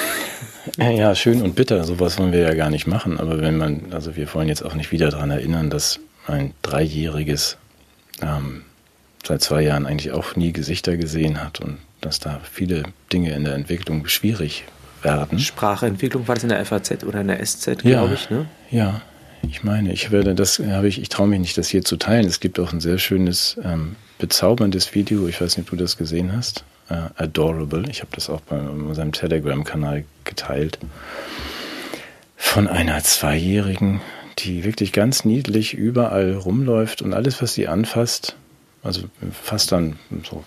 Ja, 0.79 1.15
schön 1.15 1.43
und 1.43 1.55
bitter, 1.55 1.85
sowas 1.85 2.19
wollen 2.19 2.33
wir 2.33 2.41
ja 2.41 2.55
gar 2.55 2.71
nicht 2.71 2.87
machen. 2.87 3.19
Aber 3.19 3.41
wenn 3.41 3.57
man, 3.57 3.93
also 3.93 4.17
wir 4.17 4.33
wollen 4.35 4.49
jetzt 4.49 4.65
auch 4.65 4.75
nicht 4.75 4.93
wieder 4.93 5.11
daran 5.11 5.31
erinnern, 5.31 5.71
dass 5.71 6.01
ein 6.27 6.53
Dreijähriges 6.63 7.57
ähm, 8.23 8.63
seit 9.25 9.43
zwei 9.43 9.63
Jahren 9.63 9.87
eigentlich 9.87 10.13
auch 10.13 10.37
nie 10.37 10.53
Gesichter 10.53 10.97
gesehen 10.97 11.43
hat 11.43 11.61
und 11.61 11.79
dass 12.01 12.21
da 12.21 12.41
viele 12.51 12.85
Dinge 13.13 13.33
in 13.33 13.45
der 13.45 13.55
Entwicklung 13.55 14.07
schwierig 14.07 14.65
werden. 15.03 15.39
Sprachentwicklung 15.39 16.29
war 16.29 16.35
das 16.35 16.45
in 16.45 16.51
der 16.51 16.65
FAZ 16.65 17.05
oder 17.05 17.21
in 17.21 17.29
der 17.29 17.45
SZ, 17.45 17.79
glaube 17.79 17.85
ja, 17.85 18.13
ich, 18.13 18.31
ne? 18.31 18.47
Ja, 18.71 19.03
ich 19.43 19.65
meine, 19.65 19.93
ich 19.93 20.11
werde 20.11 20.35
das 20.35 20.59
habe 20.59 20.89
ich, 20.89 21.01
ich 21.01 21.09
traue 21.09 21.29
mich 21.29 21.41
nicht, 21.41 21.59
das 21.59 21.69
hier 21.69 21.85
zu 21.85 21.97
teilen. 21.97 22.27
Es 22.27 22.41
gibt 22.41 22.59
auch 22.61 22.73
ein 22.73 22.81
sehr 22.81 22.99
schönes, 22.99 23.59
ähm, 23.65 23.97
bezauberndes 24.19 24.95
Video, 24.95 25.27
ich 25.27 25.41
weiß 25.41 25.57
nicht, 25.57 25.67
ob 25.67 25.71
du 25.71 25.83
das 25.83 25.97
gesehen 25.97 26.33
hast, 26.37 26.65
äh, 26.91 27.09
Adorable. 27.17 27.89
Ich 27.89 28.01
habe 28.01 28.11
das 28.15 28.29
auch 28.29 28.41
bei 28.43 28.59
unserem 28.59 29.13
Telegram-Kanal 29.13 30.05
geteilt. 30.25 30.79
Von 32.37 32.69
einer 32.69 33.03
Zweijährigen, 33.03 34.01
die 34.39 34.65
wirklich 34.65 34.93
ganz 34.93 35.25
niedlich 35.25 35.75
überall 35.75 36.35
rumläuft 36.35 37.03
und 37.03 37.15
alles, 37.15 37.41
was 37.41 37.55
sie 37.55 37.69
anfasst, 37.69 38.37
also 38.83 39.03
fasst 39.31 39.73
dann 39.73 39.99
so 40.29 40.45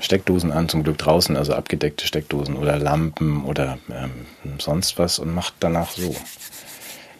Steckdosen 0.00 0.52
an, 0.52 0.68
zum 0.68 0.84
Glück 0.84 0.98
draußen, 0.98 1.36
also 1.36 1.54
abgedeckte 1.54 2.06
Steckdosen 2.06 2.56
oder 2.56 2.78
Lampen 2.78 3.44
oder 3.44 3.78
ähm, 3.90 4.10
sonst 4.58 4.98
was 4.98 5.18
und 5.18 5.34
macht 5.34 5.54
danach 5.60 5.90
so. 5.90 6.14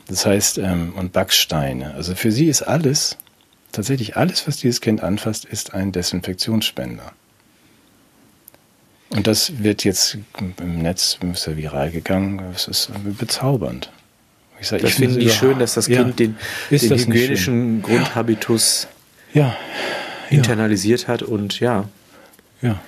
Das 0.09 0.27
heißt, 0.27 0.59
ähm, 0.59 0.95
und 0.97 1.13
Backsteine. 1.13 1.95
Also 1.95 2.15
für 2.15 2.33
sie 2.33 2.47
ist 2.47 2.63
alles, 2.63 3.17
tatsächlich 3.73 4.17
alles, 4.17 4.47
was 4.47 4.57
dieses 4.57 4.81
Kind 4.81 5.03
anfasst, 5.03 5.45
ist 5.45 5.75
ein 5.75 5.93
Desinfektionsspender. 5.93 7.13
Und 9.11 9.27
das 9.27 9.63
wird 9.63 9.85
jetzt 9.85 10.19
im 10.39 10.83
Netz 10.83 11.19
ist 11.33 11.47
ja 11.47 11.57
viral 11.57 11.91
gegangen. 11.91 12.43
Es 12.55 12.69
ist 12.69 12.91
bezaubernd. 13.19 13.91
Ich 14.61 14.69
sag, 14.69 14.81
das 14.81 14.91
ich 14.91 14.97
finde 14.97 15.21
ich 15.21 15.35
schön, 15.35 15.59
dass 15.59 15.75
das 15.75 15.87
Kind 15.87 16.21
ja, 16.21 16.27
den, 16.27 16.37
den 16.71 16.81
hygienischen 16.81 17.83
Grundhabitus 17.83 18.89
ja. 19.33 19.57
internalisiert 20.31 21.09
hat 21.09 21.23
und 21.23 21.61
ja. 21.61 21.89
Ja, 22.61 22.81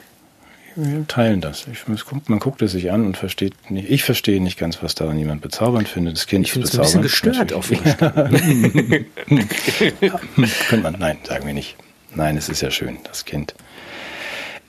wir 0.76 1.06
teilen 1.06 1.40
das. 1.40 1.66
Ich, 1.72 1.86
man 1.86 2.38
guckt 2.38 2.62
es 2.62 2.72
sich 2.72 2.90
an 2.90 3.04
und 3.04 3.16
versteht 3.16 3.70
nicht. 3.70 3.90
Ich 3.90 4.02
verstehe 4.02 4.42
nicht 4.42 4.58
ganz, 4.58 4.82
was 4.82 4.94
daran 4.94 5.18
jemand 5.18 5.42
bezaubernd 5.42 5.88
findet. 5.88 6.16
Das 6.16 6.26
Kind 6.26 6.46
ich 6.46 6.56
ist 6.56 6.72
bezaubernd. 6.72 6.96
ein 6.96 7.02
bisschen 7.02 7.30
gestört 7.30 7.52
auf 7.52 7.70
ja, 10.00 10.20
könnte 10.68 10.82
man, 10.82 10.96
nein, 10.98 11.18
sagen 11.24 11.46
wir 11.46 11.54
nicht. 11.54 11.76
Nein, 12.14 12.36
es 12.36 12.48
ist 12.48 12.62
ja 12.62 12.70
schön, 12.70 12.98
das 13.04 13.24
Kind. 13.24 13.54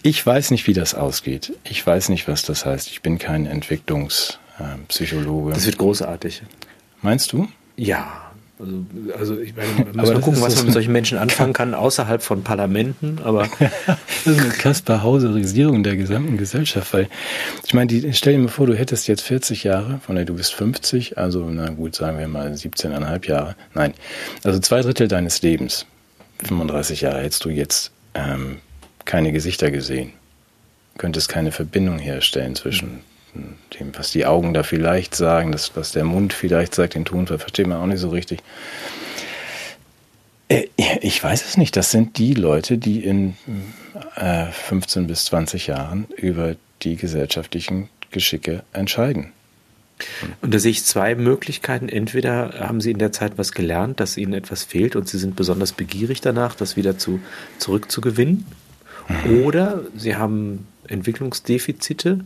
Ich 0.03 0.25
weiß 0.25 0.51
nicht, 0.51 0.67
wie 0.67 0.73
das 0.73 0.95
ausgeht. 0.95 1.53
Ich 1.63 1.85
weiß 1.85 2.09
nicht, 2.09 2.27
was 2.27 2.43
das 2.43 2.65
heißt. 2.65 2.87
Ich 2.87 3.01
bin 3.01 3.19
kein 3.19 3.45
Entwicklungspsychologe. 3.45 5.53
Das 5.53 5.65
wird 5.65 5.77
großartig. 5.77 6.41
Meinst 7.01 7.33
du? 7.33 7.47
Ja. 7.77 8.31
Also, 8.61 8.85
also 9.17 9.39
ich 9.39 9.55
meine, 9.55 9.73
man 9.73 9.95
muss 9.95 10.13
mal 10.13 10.21
gucken, 10.21 10.41
was 10.41 10.55
man 10.57 10.65
mit 10.65 10.73
solchen 10.73 10.91
Menschen 10.91 11.17
anfangen 11.17 11.53
kann, 11.53 11.73
außerhalb 11.73 12.21
von 12.21 12.43
Parlamenten, 12.43 13.17
aber. 13.23 13.47
das 13.59 13.97
ist 14.25 14.39
eine 14.39 14.49
Kasper-Hauserisierung 14.49 15.81
der 15.81 15.95
gesamten 15.95 16.37
Gesellschaft, 16.37 16.93
weil, 16.93 17.09
ich 17.65 17.73
meine, 17.73 17.87
die, 17.87 18.13
stell 18.13 18.33
dir 18.33 18.39
mal 18.39 18.49
vor, 18.49 18.67
du 18.67 18.75
hättest 18.75 19.07
jetzt 19.07 19.21
40 19.21 19.63
Jahre, 19.63 19.99
von 20.05 20.15
der 20.15 20.25
du 20.25 20.35
bist 20.35 20.53
50, 20.53 21.17
also, 21.17 21.49
na 21.49 21.71
gut, 21.71 21.95
sagen 21.95 22.19
wir 22.19 22.27
mal 22.27 22.51
17,5 22.51 23.27
Jahre. 23.27 23.55
Nein, 23.73 23.95
also 24.43 24.59
zwei 24.59 24.81
Drittel 24.81 25.07
deines 25.07 25.41
Lebens, 25.41 25.87
35 26.43 27.01
Jahre, 27.01 27.21
hättest 27.21 27.43
du 27.43 27.49
jetzt 27.49 27.91
ähm, 28.13 28.57
keine 29.05 29.31
Gesichter 29.31 29.71
gesehen, 29.71 30.13
könntest 30.97 31.29
keine 31.29 31.51
Verbindung 31.51 31.99
herstellen 31.99 32.55
zwischen 32.55 33.01
dem, 33.79 33.95
was 33.97 34.11
die 34.11 34.25
Augen 34.25 34.53
da 34.53 34.63
vielleicht 34.63 35.15
sagen, 35.15 35.51
das, 35.51 35.75
was 35.75 35.91
der 35.91 36.03
Mund 36.03 36.33
vielleicht 36.33 36.75
sagt, 36.75 36.95
den 36.95 37.05
Ton 37.05 37.27
versteht 37.27 37.67
man 37.67 37.77
auch 37.77 37.85
nicht 37.85 37.99
so 37.99 38.09
richtig. 38.09 38.39
Äh, 40.49 40.67
ich 41.01 41.23
weiß 41.23 41.45
es 41.45 41.57
nicht. 41.57 41.75
Das 41.77 41.91
sind 41.91 42.17
die 42.17 42.33
Leute, 42.33 42.77
die 42.77 43.03
in 43.03 43.35
15 44.51 45.03
äh, 45.03 45.07
bis 45.07 45.25
20 45.25 45.67
Jahren 45.67 46.07
über 46.17 46.55
die 46.81 46.95
gesellschaftlichen 46.97 47.89
Geschicke 48.11 48.63
entscheiden. 48.73 49.31
Und 50.41 50.53
da 50.53 50.59
sehe 50.59 50.71
ich 50.71 50.83
zwei 50.83 51.15
Möglichkeiten. 51.15 51.87
Entweder 51.87 52.55
haben 52.59 52.81
Sie 52.81 52.91
in 52.91 52.97
der 52.97 53.11
Zeit 53.11 53.33
was 53.37 53.51
gelernt, 53.51 53.99
dass 53.99 54.17
Ihnen 54.17 54.33
etwas 54.33 54.63
fehlt 54.63 54.95
und 54.95 55.07
Sie 55.07 55.19
sind 55.19 55.35
besonders 55.35 55.73
begierig 55.73 56.21
danach, 56.21 56.55
das 56.55 56.75
wieder 56.75 56.97
zu, 56.97 57.19
zurückzugewinnen. 57.59 58.45
Mhm. 59.25 59.43
Oder 59.43 59.81
Sie 59.95 60.15
haben 60.15 60.67
Entwicklungsdefizite, 60.87 62.25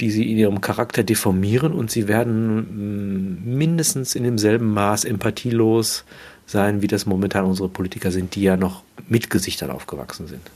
die 0.00 0.10
sie 0.10 0.30
in 0.30 0.38
ihrem 0.38 0.60
Charakter 0.60 1.02
deformieren 1.02 1.72
und 1.72 1.90
sie 1.90 2.08
werden 2.08 3.42
mm, 3.44 3.56
mindestens 3.56 4.14
in 4.14 4.22
demselben 4.22 4.72
Maß 4.72 5.04
empathielos 5.04 6.04
sein, 6.46 6.82
wie 6.82 6.86
das 6.86 7.04
momentan 7.04 7.44
unsere 7.44 7.68
Politiker 7.68 8.10
sind, 8.10 8.34
die 8.34 8.42
ja 8.42 8.56
noch 8.56 8.82
mit 9.08 9.30
Gesichtern 9.30 9.70
aufgewachsen 9.70 10.26
sind. 10.26 10.42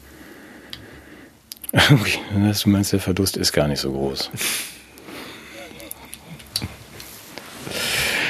Okay, 1.75 2.19
du 2.31 2.69
meinst, 2.69 2.93
der 2.93 3.01
Verdust 3.01 3.39
ist 3.39 3.51
gar 3.51 3.67
nicht 3.67 3.81
so 3.81 3.93
groß. 3.93 4.31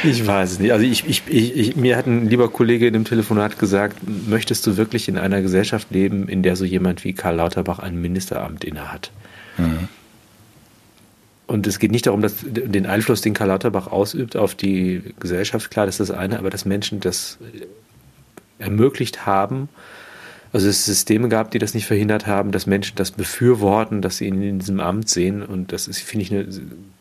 Ich 0.02 0.26
weiß 0.26 0.52
es 0.52 0.58
nicht. 0.58 0.72
Also 0.72 0.84
ich, 0.84 1.06
ich, 1.08 1.22
ich, 1.28 1.76
mir 1.76 1.96
hat 1.96 2.06
ein 2.06 2.28
lieber 2.28 2.48
Kollege 2.48 2.86
in 2.86 2.92
dem 2.92 3.04
Telefonat 3.04 3.58
gesagt, 3.58 3.98
möchtest 4.28 4.66
du 4.66 4.76
wirklich 4.76 5.08
in 5.08 5.18
einer 5.18 5.42
Gesellschaft 5.42 5.90
leben, 5.90 6.28
in 6.28 6.42
der 6.42 6.56
so 6.56 6.64
jemand 6.64 7.04
wie 7.04 7.12
Karl 7.12 7.36
Lauterbach 7.36 7.78
ein 7.78 8.00
Ministeramt 8.00 8.64
innehat? 8.64 9.10
Mhm. 9.58 9.88
Und 11.46 11.66
es 11.66 11.78
geht 11.78 11.90
nicht 11.90 12.06
darum, 12.06 12.22
dass 12.22 12.36
den 12.42 12.86
Einfluss, 12.86 13.20
den 13.20 13.34
Karl 13.34 13.48
Lauterbach 13.48 13.86
ausübt 13.86 14.36
auf 14.36 14.54
die 14.54 15.02
Gesellschaft, 15.20 15.70
klar, 15.70 15.86
das 15.86 16.00
ist 16.00 16.08
das 16.08 16.16
eine, 16.16 16.38
aber 16.38 16.50
dass 16.50 16.64
Menschen 16.64 17.00
das 17.00 17.38
ermöglicht 18.58 19.26
haben, 19.26 19.68
also 20.52 20.68
es 20.68 20.84
Systeme 20.84 21.28
gab, 21.28 21.50
die 21.50 21.58
das 21.58 21.72
nicht 21.72 21.86
verhindert 21.86 22.26
haben, 22.26 22.52
dass 22.52 22.66
Menschen 22.66 22.96
das 22.96 23.10
befürworten, 23.10 24.02
dass 24.02 24.18
sie 24.18 24.26
ihn 24.26 24.42
in 24.42 24.58
diesem 24.58 24.80
Amt 24.80 25.08
sehen. 25.08 25.42
Und 25.42 25.72
das 25.72 25.88
ist, 25.88 26.00
finde 26.00 26.24
ich, 26.24 26.32
eine 26.32 26.46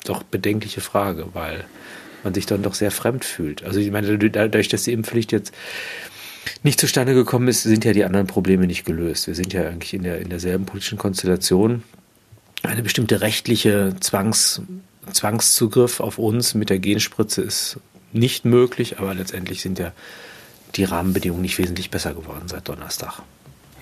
doch 0.06 0.24
bedenkliche 0.24 0.80
Frage, 0.80 1.28
weil 1.34 1.66
man 2.24 2.34
sich 2.34 2.46
dann 2.46 2.64
doch 2.64 2.74
sehr 2.74 2.92
fremd 2.92 3.26
fühlt. 3.26 3.64
Also 3.64 3.80
ich 3.80 3.92
meine, 3.92 4.18
dadurch, 4.18 4.70
dass 4.70 4.84
die 4.84 4.94
Impfpflicht 4.94 5.32
jetzt 5.32 5.54
nicht 6.64 6.80
zustande 6.80 7.14
gekommen 7.14 7.48
ist, 7.48 7.64
sind 7.64 7.86
ja 7.86 7.94
die 7.94 8.04
anderen 8.04 8.28
Probleme 8.28 8.68
nicht 8.68 8.86
gelöst. 8.86 9.28
Wir 9.28 9.36
sind 9.36 9.54
ja 9.54 9.68
eigentlich 9.68 9.94
in, 9.94 10.04
der, 10.04 10.20
in 10.20 10.30
derselben 10.30 10.66
politischen 10.66 10.98
Konstellation 10.98 11.84
eine 12.64 12.84
bestimmte 12.84 13.22
rechtliche 13.22 13.96
Zwangs, 14.00 14.62
Zwangszugriff 15.12 16.00
auf 16.00 16.18
uns 16.18 16.54
mit 16.54 16.70
der 16.70 16.80
Genspritze 16.80 17.42
ist 17.42 17.80
nicht 18.14 18.46
möglich, 18.46 19.00
aber 19.00 19.14
letztendlich 19.14 19.62
sind 19.62 19.80
ja 19.80 19.94
die 20.76 20.84
Rahmenbedingungen 20.84 21.42
nicht 21.42 21.58
wesentlich 21.58 21.90
besser 21.90 22.14
geworden 22.14 22.48
seit 22.48 22.68
Donnerstag. 22.68 23.22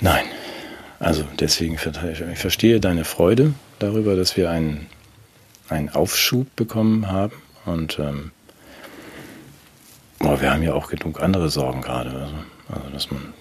Nein. 0.01 0.25
Also 0.99 1.23
deswegen 1.39 1.75
ich 1.75 2.39
verstehe 2.39 2.79
deine 2.79 3.05
Freude 3.05 3.53
darüber, 3.79 4.15
dass 4.15 4.35
wir 4.35 4.49
einen, 4.49 4.87
einen 5.69 5.89
Aufschub 5.89 6.53
bekommen 6.55 7.09
haben. 7.09 7.33
Und 7.69 7.99
ähm, 7.99 8.31
aber 10.19 10.41
wir 10.41 10.51
haben 10.51 10.63
ja 10.63 10.73
auch 10.73 10.89
genug 10.89 11.21
andere 11.21 11.49
Sorgen 11.49 11.81
gerade. 11.81 12.09
Also, 12.09 12.35
also 12.69 12.89
dass 12.91 13.11
man 13.11 13.33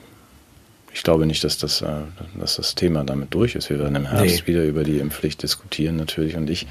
ich 0.98 1.04
glaube 1.04 1.26
nicht, 1.26 1.44
dass 1.44 1.58
das, 1.58 1.80
äh, 1.80 1.86
dass 2.38 2.56
das 2.56 2.74
Thema 2.74 3.04
damit 3.04 3.32
durch 3.32 3.54
ist. 3.54 3.70
Wir 3.70 3.78
werden 3.78 3.94
im 3.94 4.06
Herbst 4.06 4.42
nee. 4.42 4.46
wieder 4.48 4.64
über 4.64 4.82
die 4.82 4.98
Impfpflicht 4.98 5.40
diskutieren 5.42 5.94
natürlich. 5.94 6.34
Und 6.34 6.50
ich, 6.50 6.66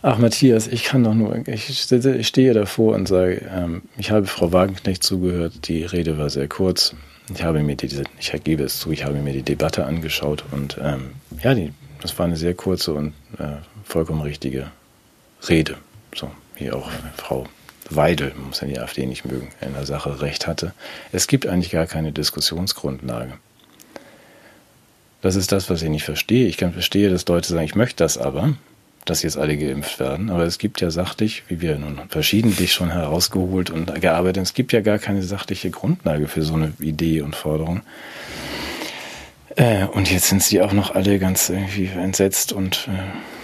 ach 0.00 0.16
Matthias, 0.16 0.66
ich 0.66 0.84
kann 0.84 1.04
doch 1.04 1.12
nur, 1.12 1.46
ich, 1.46 1.92
ich 1.92 2.26
stehe 2.26 2.54
davor 2.54 2.94
und 2.94 3.06
sage, 3.06 3.42
ähm, 3.54 3.82
ich 3.98 4.10
habe 4.10 4.26
Frau 4.26 4.52
Wagenknecht 4.52 5.02
zugehört, 5.02 5.68
die 5.68 5.84
Rede 5.84 6.16
war 6.16 6.30
sehr 6.30 6.48
kurz. 6.48 6.94
Ich 7.34 7.42
habe 7.42 7.62
mir 7.62 7.76
diese, 7.76 8.04
ich 8.18 8.32
gebe 8.44 8.62
es 8.62 8.78
zu, 8.78 8.90
ich 8.92 9.04
habe 9.04 9.18
mir 9.18 9.34
die 9.34 9.42
Debatte 9.42 9.84
angeschaut 9.84 10.44
und 10.50 10.78
ähm, 10.82 11.10
ja, 11.42 11.54
die, 11.54 11.74
das 12.00 12.18
war 12.18 12.24
eine 12.24 12.36
sehr 12.38 12.54
kurze 12.54 12.94
und 12.94 13.12
äh, 13.38 13.56
vollkommen 13.84 14.22
richtige 14.22 14.68
Rede. 15.48 15.76
So, 16.14 16.30
wie 16.56 16.70
auch 16.70 16.90
Frau 17.16 17.46
Weidel, 17.90 18.32
man 18.36 18.48
muss 18.48 18.60
ja 18.60 18.68
die 18.68 18.78
AfD 18.78 19.06
nicht 19.06 19.24
mögen, 19.24 19.48
in 19.60 19.74
der 19.74 19.86
Sache 19.86 20.20
recht 20.20 20.46
hatte. 20.46 20.72
Es 21.10 21.26
gibt 21.26 21.46
eigentlich 21.46 21.72
gar 21.72 21.86
keine 21.86 22.12
Diskussionsgrundlage. 22.12 23.34
Das 25.20 25.36
ist 25.36 25.52
das, 25.52 25.70
was 25.70 25.82
ich 25.82 25.88
nicht 25.88 26.04
verstehe. 26.04 26.46
Ich 26.48 26.56
kann 26.56 26.72
verstehen, 26.72 27.12
dass 27.12 27.26
Leute 27.26 27.48
sagen, 27.48 27.64
ich 27.64 27.74
möchte 27.74 28.02
das 28.02 28.18
aber, 28.18 28.54
dass 29.04 29.22
jetzt 29.22 29.36
alle 29.36 29.56
geimpft 29.56 30.00
werden. 30.00 30.30
Aber 30.30 30.44
es 30.44 30.58
gibt 30.58 30.80
ja 30.80 30.90
sachlich, 30.90 31.44
wie 31.48 31.60
wir 31.60 31.78
nun 31.78 32.00
verschiedentlich 32.08 32.72
schon 32.72 32.90
herausgeholt 32.90 33.70
und 33.70 34.00
gearbeitet 34.00 34.38
haben, 34.38 34.42
es 34.44 34.54
gibt 34.54 34.72
ja 34.72 34.80
gar 34.80 34.98
keine 34.98 35.22
sachliche 35.22 35.70
Grundlage 35.70 36.28
für 36.28 36.42
so 36.42 36.54
eine 36.54 36.72
Idee 36.80 37.22
und 37.22 37.36
Forderung. 37.36 37.82
Äh, 39.56 39.84
und 39.86 40.10
jetzt 40.10 40.28
sind 40.28 40.42
sie 40.42 40.60
auch 40.60 40.72
noch 40.72 40.94
alle 40.94 41.18
ganz 41.18 41.50
irgendwie 41.50 41.86
entsetzt 41.86 42.52
und 42.52 42.88
äh, 42.88 43.41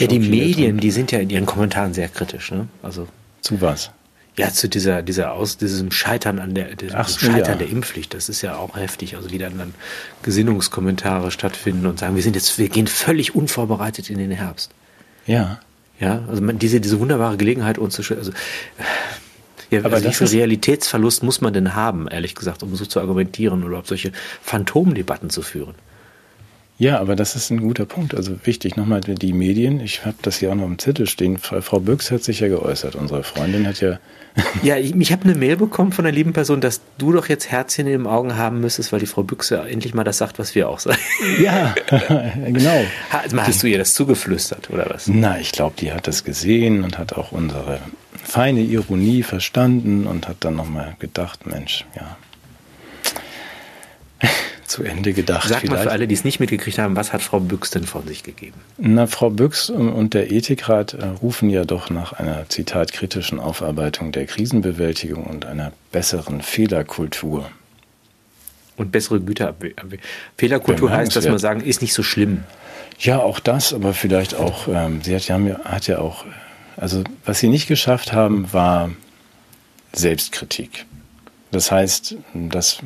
ja, 0.00 0.06
die 0.06 0.18
Medien, 0.18 0.78
die 0.78 0.90
sind 0.90 1.12
ja 1.12 1.18
in 1.18 1.30
ihren 1.30 1.46
Kommentaren 1.46 1.94
sehr 1.94 2.08
kritisch. 2.08 2.50
Ne? 2.50 2.68
Also 2.82 3.06
zu 3.40 3.60
was? 3.60 3.90
Ja, 4.36 4.50
zu 4.52 4.68
dieser, 4.68 5.02
dieser 5.02 5.32
aus, 5.32 5.56
diesem 5.58 5.90
Scheitern 5.90 6.38
an 6.38 6.54
der, 6.54 6.68
Ach, 6.94 7.08
Scheitern 7.08 7.38
ja. 7.38 7.54
der 7.56 7.68
Impfpflicht. 7.68 8.14
Das 8.14 8.28
ist 8.28 8.42
ja 8.42 8.56
auch 8.56 8.76
heftig. 8.76 9.16
Also 9.16 9.30
wie 9.30 9.38
dann, 9.38 9.58
dann 9.58 9.74
Gesinnungskommentare 10.22 11.30
stattfinden 11.30 11.86
und 11.86 11.98
sagen, 11.98 12.14
wir 12.14 12.22
sind 12.22 12.36
jetzt, 12.36 12.58
wir 12.58 12.68
gehen 12.68 12.86
völlig 12.86 13.34
unvorbereitet 13.34 14.08
in 14.08 14.18
den 14.18 14.30
Herbst. 14.30 14.70
Ja. 15.26 15.60
Ja, 15.98 16.22
also 16.28 16.40
man, 16.40 16.58
diese, 16.58 16.80
diese 16.80 16.98
wunderbare 16.98 17.36
Gelegenheit 17.36 17.76
uns 17.76 17.94
zu, 17.94 18.02
also, 18.14 18.32
ja, 19.70 19.84
aber 19.84 19.96
also 19.96 20.08
wie 20.08 20.14
viel 20.14 20.26
Realitätsverlust 20.28 21.22
muss 21.22 21.42
man 21.42 21.52
denn 21.52 21.74
haben, 21.74 22.08
ehrlich 22.08 22.34
gesagt, 22.34 22.62
um 22.62 22.74
so 22.74 22.86
zu 22.86 23.00
argumentieren 23.00 23.60
oder 23.60 23.68
überhaupt 23.68 23.88
solche 23.88 24.12
Phantomdebatten 24.42 25.28
zu 25.28 25.42
führen? 25.42 25.74
Ja, 26.80 26.98
aber 26.98 27.14
das 27.14 27.36
ist 27.36 27.50
ein 27.50 27.60
guter 27.60 27.84
Punkt. 27.84 28.14
Also 28.14 28.46
wichtig 28.46 28.74
nochmal 28.74 29.02
die 29.02 29.34
Medien. 29.34 29.80
Ich 29.80 30.06
habe 30.06 30.16
das 30.22 30.38
hier 30.38 30.50
auch 30.50 30.54
noch 30.54 30.64
im 30.64 30.78
Zettel 30.78 31.06
stehen. 31.06 31.36
Frau 31.36 31.78
Büchs 31.78 32.10
hat 32.10 32.24
sich 32.24 32.40
ja 32.40 32.48
geäußert. 32.48 32.94
Unsere 32.94 33.22
Freundin 33.22 33.66
hat 33.66 33.82
ja. 33.82 33.98
Ja, 34.62 34.78
ich, 34.78 34.96
ich 34.96 35.12
habe 35.12 35.24
eine 35.24 35.34
Mail 35.34 35.58
bekommen 35.58 35.92
von 35.92 36.06
einer 36.06 36.14
lieben 36.14 36.32
Person, 36.32 36.62
dass 36.62 36.80
du 36.96 37.12
doch 37.12 37.28
jetzt 37.28 37.50
Herzchen 37.50 37.86
in 37.86 37.92
den 37.92 38.06
Augen 38.06 38.38
haben 38.38 38.62
müsstest, 38.62 38.92
weil 38.92 39.00
die 39.00 39.04
Frau 39.04 39.22
Büchse 39.22 39.60
endlich 39.60 39.92
mal 39.92 40.04
das 40.04 40.16
sagt, 40.16 40.38
was 40.38 40.54
wir 40.54 40.70
auch 40.70 40.78
sagen. 40.78 40.96
Ja, 41.42 41.74
genau. 42.46 42.82
Hast 43.10 43.62
du 43.62 43.66
ihr 43.66 43.76
das 43.76 43.92
zugeflüstert 43.92 44.70
oder 44.70 44.86
was? 44.88 45.06
Na, 45.06 45.38
ich 45.38 45.52
glaube, 45.52 45.74
die 45.78 45.92
hat 45.92 46.06
das 46.06 46.24
gesehen 46.24 46.82
und 46.82 46.96
hat 46.96 47.12
auch 47.12 47.30
unsere 47.30 47.80
feine 48.24 48.62
Ironie 48.62 49.22
verstanden 49.22 50.06
und 50.06 50.28
hat 50.28 50.38
dann 50.40 50.56
nochmal 50.56 50.96
gedacht, 50.98 51.46
Mensch, 51.46 51.84
ja 51.94 52.16
zu 54.70 54.84
Ende 54.84 55.12
gedacht. 55.12 55.48
Sag 55.48 55.60
vielleicht. 55.60 55.72
mal 55.72 55.82
für 55.82 55.90
alle, 55.90 56.06
die 56.06 56.14
es 56.14 56.24
nicht 56.24 56.40
mitgekriegt 56.40 56.78
haben, 56.78 56.96
was 56.96 57.12
hat 57.12 57.22
Frau 57.22 57.40
Büchs 57.40 57.70
denn 57.70 57.84
von 57.84 58.06
sich 58.06 58.22
gegeben? 58.22 58.56
Na, 58.78 59.06
Frau 59.06 59.30
Büchs 59.30 59.68
und 59.68 60.14
der 60.14 60.30
Ethikrat 60.30 60.94
äh, 60.94 61.04
rufen 61.22 61.50
ja 61.50 61.64
doch 61.64 61.90
nach 61.90 62.12
einer, 62.12 62.48
Zitat, 62.48 62.92
kritischen 62.92 63.40
Aufarbeitung 63.40 64.12
der 64.12 64.26
Krisenbewältigung 64.26 65.24
und 65.24 65.44
einer 65.44 65.72
besseren 65.92 66.40
Fehlerkultur. 66.40 67.50
Und 68.76 68.92
bessere 68.92 69.20
Güterabwehr. 69.20 69.72
Fehlerkultur 70.38 70.90
heißt, 70.90 71.14
dass 71.14 71.28
man 71.28 71.38
sagen, 71.38 71.60
ist 71.60 71.82
nicht 71.82 71.92
so 71.92 72.02
schlimm. 72.02 72.44
Ja, 72.98 73.18
auch 73.18 73.40
das, 73.40 73.74
aber 73.74 73.92
vielleicht 73.92 74.34
auch, 74.34 74.68
ähm, 74.68 75.02
sie 75.02 75.14
hat 75.14 75.26
ja, 75.26 75.38
hat 75.64 75.86
ja 75.86 75.98
auch, 75.98 76.24
also 76.76 77.02
was 77.24 77.40
sie 77.40 77.48
nicht 77.48 77.66
geschafft 77.66 78.12
haben, 78.12 78.52
war 78.52 78.90
Selbstkritik. 79.92 80.86
Das 81.52 81.72
heißt, 81.72 82.16
dass 82.34 82.78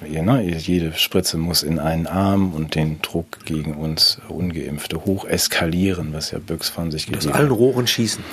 ne, 0.00 0.42
jede 0.42 0.92
Spritze 0.94 1.36
muss 1.36 1.62
in 1.62 1.78
einen 1.78 2.06
Arm 2.08 2.52
und 2.52 2.74
den 2.74 3.00
Druck 3.00 3.44
gegen 3.44 3.74
uns 3.74 4.20
Ungeimpfte 4.28 5.04
hoch 5.04 5.24
eskalieren, 5.24 6.12
was 6.12 6.32
ja 6.32 6.38
Büchs 6.40 6.68
von 6.68 6.90
sich 6.90 7.06
gegeben 7.06 7.26
hat. 7.26 7.34
Aus 7.34 7.38
allen 7.38 7.50
Rohren 7.50 7.86
schießen. 7.86 8.24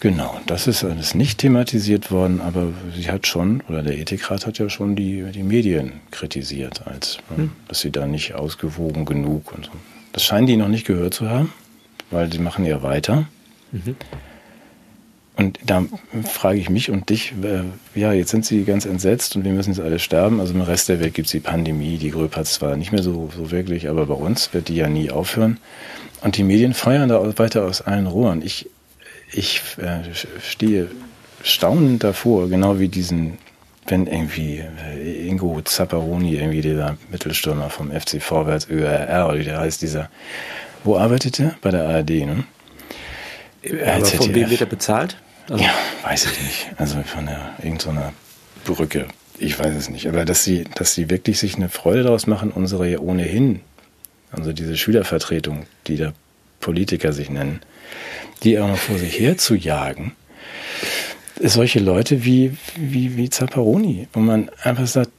Genau, 0.00 0.40
das 0.46 0.66
ist 0.66 0.84
alles 0.84 1.14
nicht 1.14 1.40
thematisiert 1.40 2.10
worden, 2.10 2.40
aber 2.40 2.68
sie 2.94 3.10
hat 3.10 3.26
schon, 3.26 3.62
oder 3.68 3.82
der 3.82 3.98
Ethikrat 3.98 4.46
hat 4.46 4.58
ja 4.58 4.70
schon 4.70 4.94
die, 4.94 5.24
die 5.32 5.42
Medien 5.42 5.92
kritisiert, 6.12 6.86
als 6.86 7.18
hm. 7.34 7.50
dass 7.66 7.80
sie 7.80 7.90
da 7.90 8.06
nicht 8.06 8.34
ausgewogen 8.34 9.04
genug 9.04 9.52
und 9.52 9.66
so. 9.66 9.72
Das 10.12 10.24
scheinen 10.24 10.46
die 10.46 10.56
noch 10.56 10.68
nicht 10.68 10.86
gehört 10.86 11.14
zu 11.14 11.28
haben, 11.28 11.52
weil 12.10 12.32
sie 12.32 12.38
machen 12.38 12.64
ja 12.64 12.82
weiter. 12.82 13.26
Mhm. 13.72 13.96
Und 15.38 15.60
da 15.64 15.84
frage 16.24 16.58
ich 16.58 16.68
mich 16.68 16.90
und 16.90 17.10
dich, 17.10 17.32
äh, 17.44 17.62
ja, 17.98 18.12
jetzt 18.12 18.32
sind 18.32 18.44
sie 18.44 18.64
ganz 18.64 18.84
entsetzt 18.86 19.36
und 19.36 19.44
wir 19.44 19.52
müssen 19.52 19.70
jetzt 19.70 19.80
alle 19.80 20.00
sterben. 20.00 20.40
Also 20.40 20.52
im 20.52 20.62
Rest 20.62 20.88
der 20.88 20.98
Welt 20.98 21.14
gibt 21.14 21.26
es 21.26 21.32
die 21.32 21.38
Pandemie, 21.38 21.96
die 21.96 22.10
Gröb 22.10 22.34
hat 22.34 22.48
zwar 22.48 22.76
nicht 22.76 22.90
mehr 22.90 23.04
so, 23.04 23.30
so 23.36 23.52
wirklich, 23.52 23.88
aber 23.88 24.06
bei 24.06 24.14
uns 24.14 24.52
wird 24.52 24.66
die 24.66 24.74
ja 24.74 24.88
nie 24.88 25.12
aufhören. 25.12 25.58
Und 26.22 26.36
die 26.36 26.42
Medien 26.42 26.74
feuern 26.74 27.08
da 27.08 27.38
weiter 27.38 27.64
aus 27.66 27.82
allen 27.82 28.08
Rohren. 28.08 28.42
Ich, 28.42 28.68
ich 29.32 29.62
äh, 29.76 30.00
stehe 30.42 30.90
staunend 31.44 32.02
davor, 32.02 32.48
genau 32.48 32.80
wie 32.80 32.88
diesen, 32.88 33.38
wenn 33.86 34.08
irgendwie 34.08 34.64
äh, 34.92 35.28
Ingo 35.28 35.60
Zapparoni, 35.62 36.34
irgendwie 36.34 36.62
dieser 36.62 36.96
Mittelstürmer 37.12 37.70
vom 37.70 37.92
FC 37.92 38.20
Vorwärts 38.20 38.68
ÖRR, 38.68 39.28
oder 39.28 39.38
wie 39.38 39.44
der 39.44 39.60
heißt, 39.60 39.82
dieser, 39.82 40.10
wo 40.82 40.96
arbeitet 40.96 41.38
er? 41.38 41.54
Bei 41.60 41.70
der 41.70 41.88
ARD, 41.88 42.10
ne? 42.26 42.44
Aber 43.86 44.04
von 44.04 44.34
wem 44.34 44.50
wird 44.50 44.62
er 44.62 44.66
bezahlt? 44.66 45.16
Also 45.48 45.62
ja, 45.62 45.74
weiß 46.02 46.26
ich 46.26 46.42
nicht. 46.42 46.66
Also 46.76 47.02
von 47.02 47.26
der 47.26 47.54
irgendeiner 47.62 48.12
Brücke. 48.64 49.06
Ich 49.38 49.58
weiß 49.58 49.74
es 49.74 49.88
nicht. 49.88 50.08
Aber 50.08 50.24
dass 50.24 50.44
sie, 50.44 50.64
dass 50.74 50.94
sie 50.94 51.10
wirklich 51.10 51.38
sich 51.38 51.56
eine 51.56 51.68
Freude 51.68 52.02
daraus 52.02 52.26
machen, 52.26 52.50
unsere 52.50 53.02
ohnehin, 53.02 53.60
also 54.30 54.52
diese 54.52 54.76
Schülervertretung, 54.76 55.66
die 55.86 55.96
da 55.96 56.12
Politiker 56.60 57.12
sich 57.12 57.30
nennen, 57.30 57.60
die 58.42 58.58
auch 58.58 58.68
noch 58.68 58.78
vor 58.78 58.98
sich 58.98 59.18
her 59.18 59.38
zu 59.38 59.54
jagen, 59.54 60.12
solche 61.40 61.78
Leute 61.78 62.24
wie, 62.24 62.56
wie, 62.76 63.16
wie 63.16 63.30
Zapparoni, 63.30 64.08
wo 64.12 64.20
man 64.20 64.50
einfach 64.62 64.86
sagt, 64.86 65.10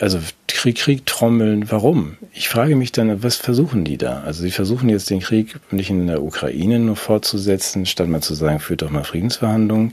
also 0.00 0.20
Krieg, 0.58 0.76
Krieg 0.76 1.06
trommeln, 1.06 1.70
warum? 1.70 2.16
Ich 2.32 2.48
frage 2.48 2.74
mich 2.74 2.90
dann, 2.90 3.22
was 3.22 3.36
versuchen 3.36 3.84
die 3.84 3.96
da? 3.96 4.22
Also 4.22 4.42
sie 4.42 4.50
versuchen 4.50 4.88
jetzt 4.88 5.08
den 5.08 5.20
Krieg 5.20 5.54
nicht 5.70 5.88
in 5.88 6.08
der 6.08 6.20
Ukraine 6.20 6.80
nur 6.80 6.96
fortzusetzen, 6.96 7.86
statt 7.86 8.08
mal 8.08 8.22
zu 8.22 8.34
sagen, 8.34 8.58
führt 8.58 8.82
doch 8.82 8.90
mal 8.90 9.04
Friedensverhandlungen, 9.04 9.92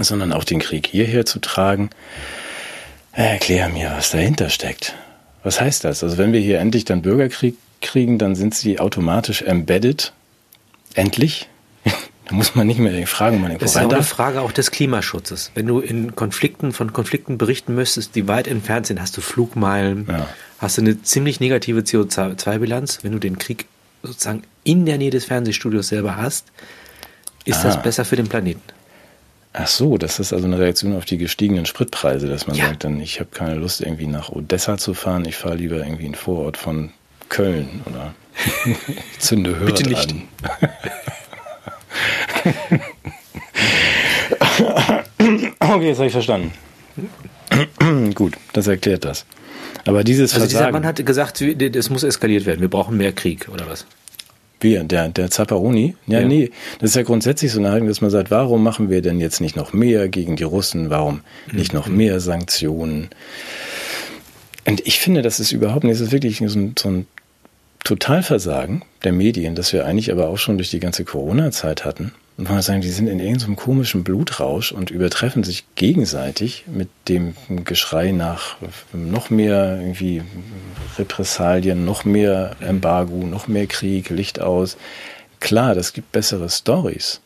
sondern 0.00 0.32
auch 0.32 0.42
den 0.42 0.58
Krieg 0.58 0.88
hierher 0.88 1.24
zu 1.24 1.38
tragen. 1.38 1.90
Erklär 3.12 3.68
mir, 3.68 3.92
was 3.96 4.10
dahinter 4.10 4.48
steckt. 4.48 4.96
Was 5.44 5.60
heißt 5.60 5.84
das? 5.84 6.02
Also 6.02 6.18
wenn 6.18 6.32
wir 6.32 6.40
hier 6.40 6.58
endlich 6.58 6.84
dann 6.84 7.02
Bürgerkrieg 7.02 7.54
kriegen, 7.80 8.18
dann 8.18 8.34
sind 8.34 8.56
sie 8.56 8.80
automatisch 8.80 9.42
embedded. 9.42 10.12
Endlich. 10.94 11.48
Da 12.30 12.36
muss 12.36 12.54
man 12.54 12.64
nicht 12.68 12.78
mehr 12.78 13.06
fragen, 13.08 13.40
man 13.40 13.58
Das 13.58 13.72
ist 13.72 13.76
auch 13.76 13.92
eine 13.92 14.04
Frage 14.04 14.40
auch 14.40 14.52
des 14.52 14.70
Klimaschutzes. 14.70 15.50
Wenn 15.56 15.66
du 15.66 15.80
in 15.80 16.14
Konflikten, 16.14 16.72
von 16.72 16.92
Konflikten 16.92 17.38
berichten 17.38 17.74
müsstest, 17.74 18.14
die 18.14 18.28
weit 18.28 18.46
entfernt 18.46 18.86
sind, 18.86 19.00
hast 19.00 19.16
du 19.16 19.20
Flugmeilen, 19.20 20.06
ja. 20.08 20.28
hast 20.58 20.78
du 20.78 20.82
eine 20.82 21.02
ziemlich 21.02 21.40
negative 21.40 21.80
CO2-Bilanz. 21.80 23.00
Wenn 23.02 23.10
du 23.10 23.18
den 23.18 23.38
Krieg 23.38 23.66
sozusagen 24.04 24.44
in 24.62 24.86
der 24.86 24.96
Nähe 24.96 25.10
des 25.10 25.24
Fernsehstudios 25.24 25.88
selber 25.88 26.18
hast, 26.18 26.46
ist 27.46 27.58
ah. 27.58 27.64
das 27.64 27.82
besser 27.82 28.04
für 28.04 28.14
den 28.14 28.28
Planeten. 28.28 28.62
Ach 29.52 29.66
so, 29.66 29.98
das 29.98 30.20
ist 30.20 30.32
also 30.32 30.46
eine 30.46 30.60
Reaktion 30.60 30.94
auf 30.94 31.06
die 31.06 31.18
gestiegenen 31.18 31.66
Spritpreise, 31.66 32.28
dass 32.28 32.46
man 32.46 32.54
ja. 32.54 32.66
sagt, 32.66 32.84
dann 32.84 33.00
ich 33.00 33.18
habe 33.18 33.30
keine 33.32 33.56
Lust 33.56 33.80
irgendwie 33.80 34.06
nach 34.06 34.28
Odessa 34.28 34.78
zu 34.78 34.94
fahren, 34.94 35.24
ich 35.24 35.34
fahre 35.34 35.56
lieber 35.56 35.78
irgendwie 35.78 36.06
in 36.06 36.14
Vorort 36.14 36.56
von 36.56 36.92
Köln 37.28 37.82
oder 37.86 38.14
zünde 39.18 39.58
Hürth 39.58 39.74
Bitte 39.74 39.88
nicht. 39.88 40.12
An. 40.12 40.22
okay, 45.60 45.88
jetzt 45.88 45.98
habe 45.98 46.06
ich 46.06 46.12
verstanden. 46.12 46.52
Gut, 48.14 48.34
das 48.52 48.66
erklärt 48.66 49.04
das. 49.04 49.24
Aber 49.86 50.04
dieses 50.04 50.34
also 50.34 50.44
Versagen, 50.44 50.66
dieser 50.66 50.72
Mann 50.72 50.86
hat 50.86 51.04
gesagt, 51.04 51.40
es 51.40 51.90
muss 51.90 52.02
eskaliert 52.02 52.46
werden. 52.46 52.60
Wir 52.60 52.68
brauchen 52.68 52.96
mehr 52.96 53.12
Krieg 53.12 53.48
oder 53.48 53.68
was? 53.68 53.86
Wir, 54.60 54.84
der, 54.84 55.08
der 55.08 55.30
Zapparoni? 55.30 55.96
Ja, 56.06 56.20
ja, 56.20 56.28
nee. 56.28 56.50
Das 56.80 56.90
ist 56.90 56.96
ja 56.96 57.02
grundsätzlich 57.02 57.50
so 57.50 57.60
eine 57.60 57.70
Haltung, 57.70 57.88
dass 57.88 58.02
man 58.02 58.10
sagt, 58.10 58.30
warum 58.30 58.62
machen 58.62 58.90
wir 58.90 59.00
denn 59.00 59.18
jetzt 59.18 59.40
nicht 59.40 59.56
noch 59.56 59.72
mehr 59.72 60.08
gegen 60.08 60.36
die 60.36 60.42
Russen? 60.42 60.90
Warum 60.90 61.22
nicht 61.50 61.72
noch 61.72 61.86
mhm. 61.86 61.96
mehr 61.96 62.20
Sanktionen? 62.20 63.08
Und 64.66 64.86
ich 64.86 65.00
finde, 65.00 65.22
das 65.22 65.40
ist 65.40 65.52
überhaupt 65.52 65.84
nicht, 65.84 65.94
das 65.94 66.02
ist 66.02 66.12
wirklich 66.12 66.42
so 66.44 66.58
ein, 66.58 66.74
so 66.78 66.90
ein 66.90 67.06
Totalversagen 67.84 68.82
der 69.04 69.12
Medien, 69.12 69.54
das 69.54 69.72
wir 69.72 69.86
eigentlich 69.86 70.12
aber 70.12 70.28
auch 70.28 70.38
schon 70.38 70.58
durch 70.58 70.70
die 70.70 70.80
ganze 70.80 71.04
Corona-Zeit 71.04 71.84
hatten. 71.84 72.12
Und 72.36 72.48
man 72.48 72.62
sagen, 72.62 72.80
die 72.80 72.88
sind 72.88 73.06
in 73.06 73.20
irgendeinem 73.20 73.56
komischen 73.56 74.02
Blutrausch 74.02 74.72
und 74.72 74.90
übertreffen 74.90 75.44
sich 75.44 75.64
gegenseitig 75.74 76.64
mit 76.66 76.88
dem 77.08 77.34
Geschrei 77.64 78.12
nach 78.12 78.56
noch 78.94 79.28
mehr 79.28 79.78
irgendwie 79.78 80.22
Repressalien, 80.98 81.84
noch 81.84 82.06
mehr 82.06 82.56
Embargo, 82.60 83.26
noch 83.26 83.46
mehr 83.46 83.66
Krieg, 83.66 84.08
Licht 84.08 84.40
aus. 84.40 84.78
Klar, 85.38 85.74
das 85.74 85.92
gibt 85.92 86.12
bessere 86.12 86.48
Stories. 86.48 87.20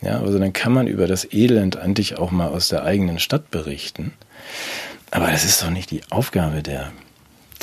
Ja, 0.00 0.20
also 0.20 0.38
dann 0.38 0.52
kann 0.52 0.72
man 0.72 0.86
über 0.86 1.06
das 1.06 1.30
Elend 1.30 1.76
eigentlich 1.76 2.16
auch 2.18 2.30
mal 2.30 2.48
aus 2.48 2.68
der 2.68 2.84
eigenen 2.84 3.18
Stadt 3.18 3.50
berichten. 3.50 4.12
Aber 5.10 5.26
das 5.30 5.44
ist 5.44 5.62
doch 5.62 5.70
nicht 5.70 5.90
die 5.90 6.02
Aufgabe 6.10 6.62
der, 6.62 6.92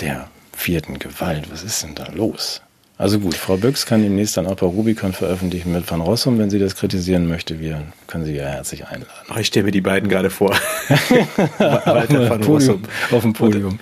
der 0.02 0.30
vierten 0.56 1.00
Gewalt. 1.00 1.52
Was 1.52 1.64
ist 1.64 1.84
denn 1.84 1.96
da 1.96 2.08
los? 2.14 2.62
Also 2.98 3.20
gut, 3.20 3.36
Frau 3.36 3.58
Büchs 3.58 3.86
kann 3.86 4.02
demnächst 4.02 4.38
dann 4.38 4.48
auch 4.48 4.56
bei 4.56 4.66
Rubicon 4.66 5.12
veröffentlichen 5.12 5.74
mit 5.74 5.90
Van 5.90 6.00
Rossum, 6.00 6.40
wenn 6.40 6.50
sie 6.50 6.60
das 6.60 6.78
kritisieren 6.78 7.28
möchte. 7.28 7.60
Wir 7.60 7.82
können 8.08 8.24
sie 8.24 8.34
ja 8.34 8.46
herzlich 8.46 8.88
einladen. 8.88 9.12
Oh, 9.30 9.38
ich 9.38 9.48
stelle 9.48 9.66
mir 9.66 9.72
die 9.72 9.82
beiden 9.82 10.08
gerade 10.08 10.30
vor. 10.30 10.52
Walter 11.58 12.30
Van 12.30 12.44
Rossum. 12.44 12.84
Auf 13.12 13.24
dem 13.24 13.34
Podium. 13.34 13.80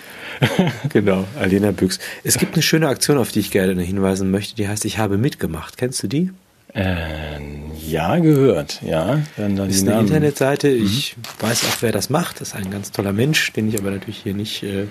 genau, 0.90 1.26
Alena 1.40 1.72
Büchs. 1.72 2.00
Es 2.24 2.40
gibt 2.40 2.56
eine 2.56 2.64
schöne 2.64 2.88
Aktion, 2.88 3.20
auf 3.20 3.32
die 3.32 3.42
ich 3.42 3.52
gerne 3.52 3.80
hinweisen 3.84 4.32
möchte, 4.32 4.56
die 4.56 4.68
heißt 4.68 4.84
Ich 4.86 4.98
habe 4.98 5.20
mitgemacht. 5.20 5.78
Kennst 5.78 6.02
du 6.02 6.08
die? 6.08 6.32
Äh, 6.74 7.40
ja, 7.88 8.18
gehört, 8.18 8.82
ja. 8.82 9.22
Dann, 9.38 9.56
dann 9.56 9.70
ist 9.70 9.88
eine 9.88 10.00
Internetseite. 10.00 10.70
Ich 10.70 11.16
mhm. 11.16 11.48
weiß 11.48 11.66
auch, 11.66 11.82
wer 11.82 11.92
das 11.92 12.10
macht. 12.10 12.42
Das 12.42 12.50
ist 12.50 12.56
ein 12.56 12.72
ganz 12.72 12.92
toller 12.92 13.14
Mensch, 13.14 13.54
den 13.54 13.70
ich 13.70 13.78
aber 13.78 13.92
natürlich 13.92 14.18
hier 14.24 14.34
nicht 14.34 14.64
äh, 14.64 14.88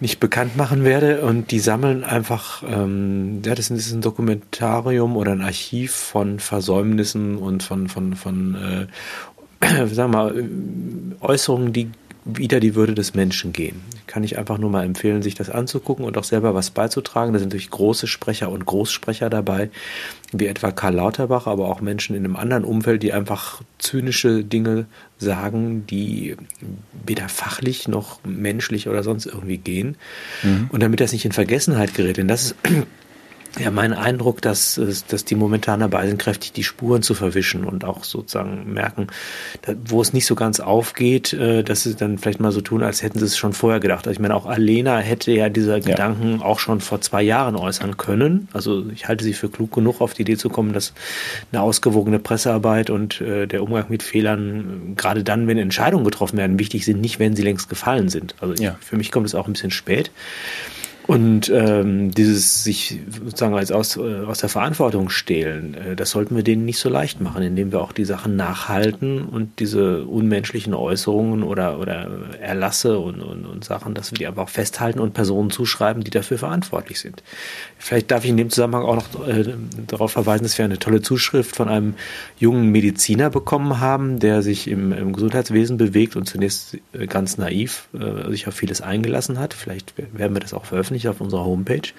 nicht 0.00 0.20
bekannt 0.20 0.56
machen 0.56 0.84
werde. 0.84 1.22
Und 1.22 1.50
die 1.50 1.58
sammeln 1.58 2.04
einfach, 2.04 2.62
ähm, 2.68 3.42
ja, 3.44 3.54
das 3.54 3.70
ist 3.70 3.92
ein 3.92 4.00
Dokumentarium 4.00 5.16
oder 5.16 5.32
ein 5.32 5.42
Archiv 5.42 5.92
von 5.92 6.38
Versäumnissen 6.38 7.36
und 7.36 7.62
von, 7.62 7.88
von, 7.88 8.14
von 8.14 8.54
äh, 8.54 8.86
sagen 9.86 9.94
wir 9.96 10.08
mal, 10.08 10.44
Äußerungen, 11.20 11.72
die 11.72 11.90
wieder 12.26 12.58
die 12.58 12.74
Würde 12.74 12.94
des 12.94 13.14
Menschen 13.14 13.52
gehen. 13.52 13.82
Kann 14.08 14.24
ich 14.24 14.36
einfach 14.36 14.58
nur 14.58 14.68
mal 14.68 14.84
empfehlen, 14.84 15.22
sich 15.22 15.36
das 15.36 15.48
anzugucken 15.48 16.04
und 16.04 16.18
auch 16.18 16.24
selber 16.24 16.54
was 16.54 16.70
beizutragen. 16.70 17.32
Da 17.32 17.38
sind 17.38 17.48
natürlich 17.48 17.70
große 17.70 18.08
Sprecher 18.08 18.50
und 18.50 18.66
Großsprecher 18.66 19.30
dabei, 19.30 19.70
wie 20.32 20.46
etwa 20.46 20.72
Karl 20.72 20.94
Lauterbach, 20.94 21.46
aber 21.46 21.68
auch 21.68 21.80
Menschen 21.80 22.16
in 22.16 22.24
einem 22.24 22.34
anderen 22.34 22.64
Umfeld, 22.64 23.04
die 23.04 23.12
einfach 23.12 23.62
zynische 23.78 24.42
Dinge 24.44 24.86
sagen, 25.18 25.86
die 25.86 26.36
weder 27.06 27.28
fachlich 27.28 27.88
noch 27.88 28.20
menschlich 28.24 28.88
oder 28.88 29.02
sonst 29.02 29.26
irgendwie 29.26 29.58
gehen. 29.58 29.96
Mhm. 30.42 30.66
Und 30.70 30.82
damit 30.82 31.00
das 31.00 31.12
nicht 31.12 31.24
in 31.24 31.32
Vergessenheit 31.32 31.94
gerät, 31.94 32.18
denn 32.18 32.28
das 32.28 32.42
ist 32.42 32.56
ja, 33.58 33.70
mein 33.70 33.92
Eindruck, 33.92 34.42
dass, 34.42 34.80
dass 35.08 35.24
die 35.24 35.34
momentan 35.34 35.80
dabei 35.80 36.06
sind, 36.06 36.18
kräftig 36.18 36.52
die 36.52 36.64
Spuren 36.64 37.02
zu 37.02 37.14
verwischen 37.14 37.64
und 37.64 37.84
auch 37.84 38.04
sozusagen 38.04 38.72
merken, 38.72 39.06
wo 39.84 40.02
es 40.02 40.12
nicht 40.12 40.26
so 40.26 40.34
ganz 40.34 40.60
aufgeht, 40.60 41.32
äh, 41.32 41.62
dass 41.62 41.84
sie 41.84 41.94
dann 41.94 42.18
vielleicht 42.18 42.40
mal 42.40 42.52
so 42.52 42.60
tun, 42.60 42.82
als 42.82 43.02
hätten 43.02 43.18
sie 43.18 43.24
es 43.24 43.38
schon 43.38 43.52
vorher 43.52 43.80
gedacht. 43.80 44.06
Also 44.06 44.12
ich 44.12 44.20
meine, 44.20 44.34
auch 44.34 44.46
Alena 44.46 44.98
hätte 44.98 45.32
ja 45.32 45.48
diese 45.48 45.72
ja. 45.72 45.78
Gedanken 45.78 46.42
auch 46.42 46.58
schon 46.58 46.80
vor 46.80 47.00
zwei 47.00 47.22
Jahren 47.22 47.56
äußern 47.56 47.96
können. 47.96 48.48
Also 48.52 48.84
ich 48.92 49.08
halte 49.08 49.24
sie 49.24 49.32
für 49.32 49.48
klug 49.48 49.72
genug, 49.72 50.00
auf 50.00 50.12
die 50.12 50.22
Idee 50.22 50.36
zu 50.36 50.50
kommen, 50.50 50.72
dass 50.72 50.92
eine 51.52 51.62
ausgewogene 51.62 52.18
Pressearbeit 52.18 52.90
und 52.90 53.20
äh, 53.20 53.46
der 53.46 53.62
Umgang 53.62 53.86
mit 53.88 54.02
Fehlern, 54.02 54.94
gerade 54.96 55.24
dann, 55.24 55.46
wenn 55.46 55.58
Entscheidungen 55.58 56.04
getroffen 56.04 56.36
werden, 56.36 56.58
wichtig 56.58 56.84
sind, 56.84 57.00
nicht 57.00 57.18
wenn 57.18 57.34
sie 57.34 57.42
längst 57.42 57.68
gefallen 57.68 58.08
sind. 58.08 58.34
Also 58.40 58.62
ja. 58.62 58.76
für 58.80 58.96
mich 58.96 59.10
kommt 59.10 59.26
es 59.26 59.34
auch 59.34 59.46
ein 59.46 59.54
bisschen 59.54 59.70
spät. 59.70 60.10
Und 61.06 61.48
ähm, 61.54 62.10
dieses 62.10 62.64
sich 62.64 62.98
sozusagen 63.24 63.54
als 63.54 63.70
aus, 63.70 63.96
äh, 63.96 64.24
aus 64.26 64.38
der 64.38 64.48
Verantwortung 64.48 65.08
stehlen, 65.08 65.74
äh, 65.74 65.94
das 65.94 66.10
sollten 66.10 66.34
wir 66.34 66.42
denen 66.42 66.64
nicht 66.64 66.80
so 66.80 66.88
leicht 66.88 67.20
machen, 67.20 67.42
indem 67.42 67.70
wir 67.70 67.80
auch 67.80 67.92
die 67.92 68.04
Sachen 68.04 68.34
nachhalten 68.34 69.22
und 69.22 69.60
diese 69.60 70.04
unmenschlichen 70.04 70.74
Äußerungen 70.74 71.44
oder, 71.44 71.78
oder 71.78 72.08
Erlasse 72.40 72.98
und, 72.98 73.20
und, 73.20 73.46
und 73.46 73.64
Sachen, 73.64 73.94
dass 73.94 74.10
wir 74.10 74.18
die 74.18 74.26
einfach 74.26 74.48
festhalten 74.48 74.98
und 74.98 75.14
Personen 75.14 75.50
zuschreiben, 75.50 76.02
die 76.02 76.10
dafür 76.10 76.38
verantwortlich 76.38 76.98
sind. 76.98 77.22
Vielleicht 77.78 78.10
darf 78.10 78.24
ich 78.24 78.30
in 78.30 78.36
dem 78.36 78.50
Zusammenhang 78.50 78.82
auch 78.82 78.96
noch 78.96 79.28
äh, 79.28 79.54
darauf 79.86 80.10
verweisen, 80.10 80.42
dass 80.42 80.58
wir 80.58 80.64
eine 80.64 80.80
tolle 80.80 81.02
Zuschrift 81.02 81.54
von 81.54 81.68
einem 81.68 81.94
jungen 82.36 82.72
Mediziner 82.72 83.30
bekommen 83.30 83.78
haben, 83.78 84.18
der 84.18 84.42
sich 84.42 84.66
im, 84.66 84.92
im 84.92 85.12
Gesundheitswesen 85.12 85.76
bewegt 85.76 86.16
und 86.16 86.26
zunächst 86.26 86.78
äh, 86.92 87.06
ganz 87.06 87.38
naiv 87.38 87.88
äh, 87.92 88.28
sich 88.30 88.48
auf 88.48 88.54
vieles 88.54 88.80
eingelassen 88.80 89.38
hat. 89.38 89.54
Vielleicht 89.54 89.94
werden 89.96 90.34
wir 90.34 90.40
das 90.40 90.52
auch 90.52 90.64
veröffentlichen 90.64 90.95
nicht 90.96 91.08
auf 91.08 91.20
unserer 91.20 91.44
Homepage. 91.44 91.92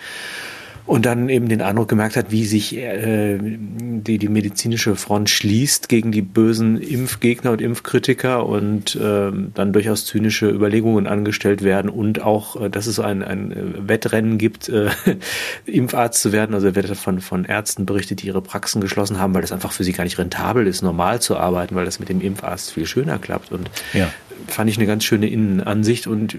und 0.87 1.05
dann 1.05 1.27
eben 1.27 1.49
den 1.49 1.61
Eindruck 1.61 1.89
gemerkt 1.89 2.15
hat, 2.15 2.31
wie 2.31 2.45
sich 2.45 2.75
äh, 2.75 3.37
die, 3.39 4.17
die 4.17 4.29
medizinische 4.29 4.95
Front 4.95 5.29
schließt 5.29 5.89
gegen 5.89 6.13
die 6.13 6.21
bösen 6.21 6.81
Impfgegner 6.81 7.51
und 7.51 7.61
Impfkritiker 7.61 8.45
und 8.45 8.95
äh, 8.95 9.31
dann 9.53 9.73
durchaus 9.73 10.05
zynische 10.05 10.49
Überlegungen 10.49 11.05
angestellt 11.05 11.61
werden 11.61 11.89
und 11.89 12.21
auch, 12.21 12.59
äh, 12.59 12.69
dass 12.69 12.87
es 12.87 12.95
so 12.95 13.01
ein, 13.01 13.21
ein 13.21 13.87
Wettrennen 13.87 14.37
gibt, 14.37 14.69
äh, 14.69 14.89
Impfarzt 15.65 16.21
zu 16.21 16.31
werden. 16.31 16.55
Also 16.55 16.67
er 16.67 16.75
wird 16.75 16.87
von, 16.95 17.19
von 17.19 17.43
Ärzten 17.43 17.85
berichtet, 17.85 18.21
die 18.21 18.27
ihre 18.27 18.41
Praxen 18.41 18.79
geschlossen 18.79 19.19
haben, 19.19 19.33
weil 19.33 19.41
das 19.41 19.51
einfach 19.51 19.73
für 19.73 19.83
sie 19.83 19.91
gar 19.91 20.05
nicht 20.05 20.17
rentabel 20.17 20.65
ist, 20.67 20.83
normal 20.83 21.21
zu 21.21 21.35
arbeiten, 21.35 21.75
weil 21.75 21.85
das 21.85 21.99
mit 21.99 22.07
dem 22.07 22.21
Impfarzt 22.21 22.71
viel 22.71 22.85
schöner 22.85 23.19
klappt. 23.19 23.51
Und 23.51 23.69
ja. 23.93 24.09
fand 24.47 24.69
ich 24.69 24.77
eine 24.77 24.87
ganz 24.87 25.03
schöne 25.03 25.27
Innenansicht. 25.27 26.07
Und 26.07 26.35
äh, 26.35 26.37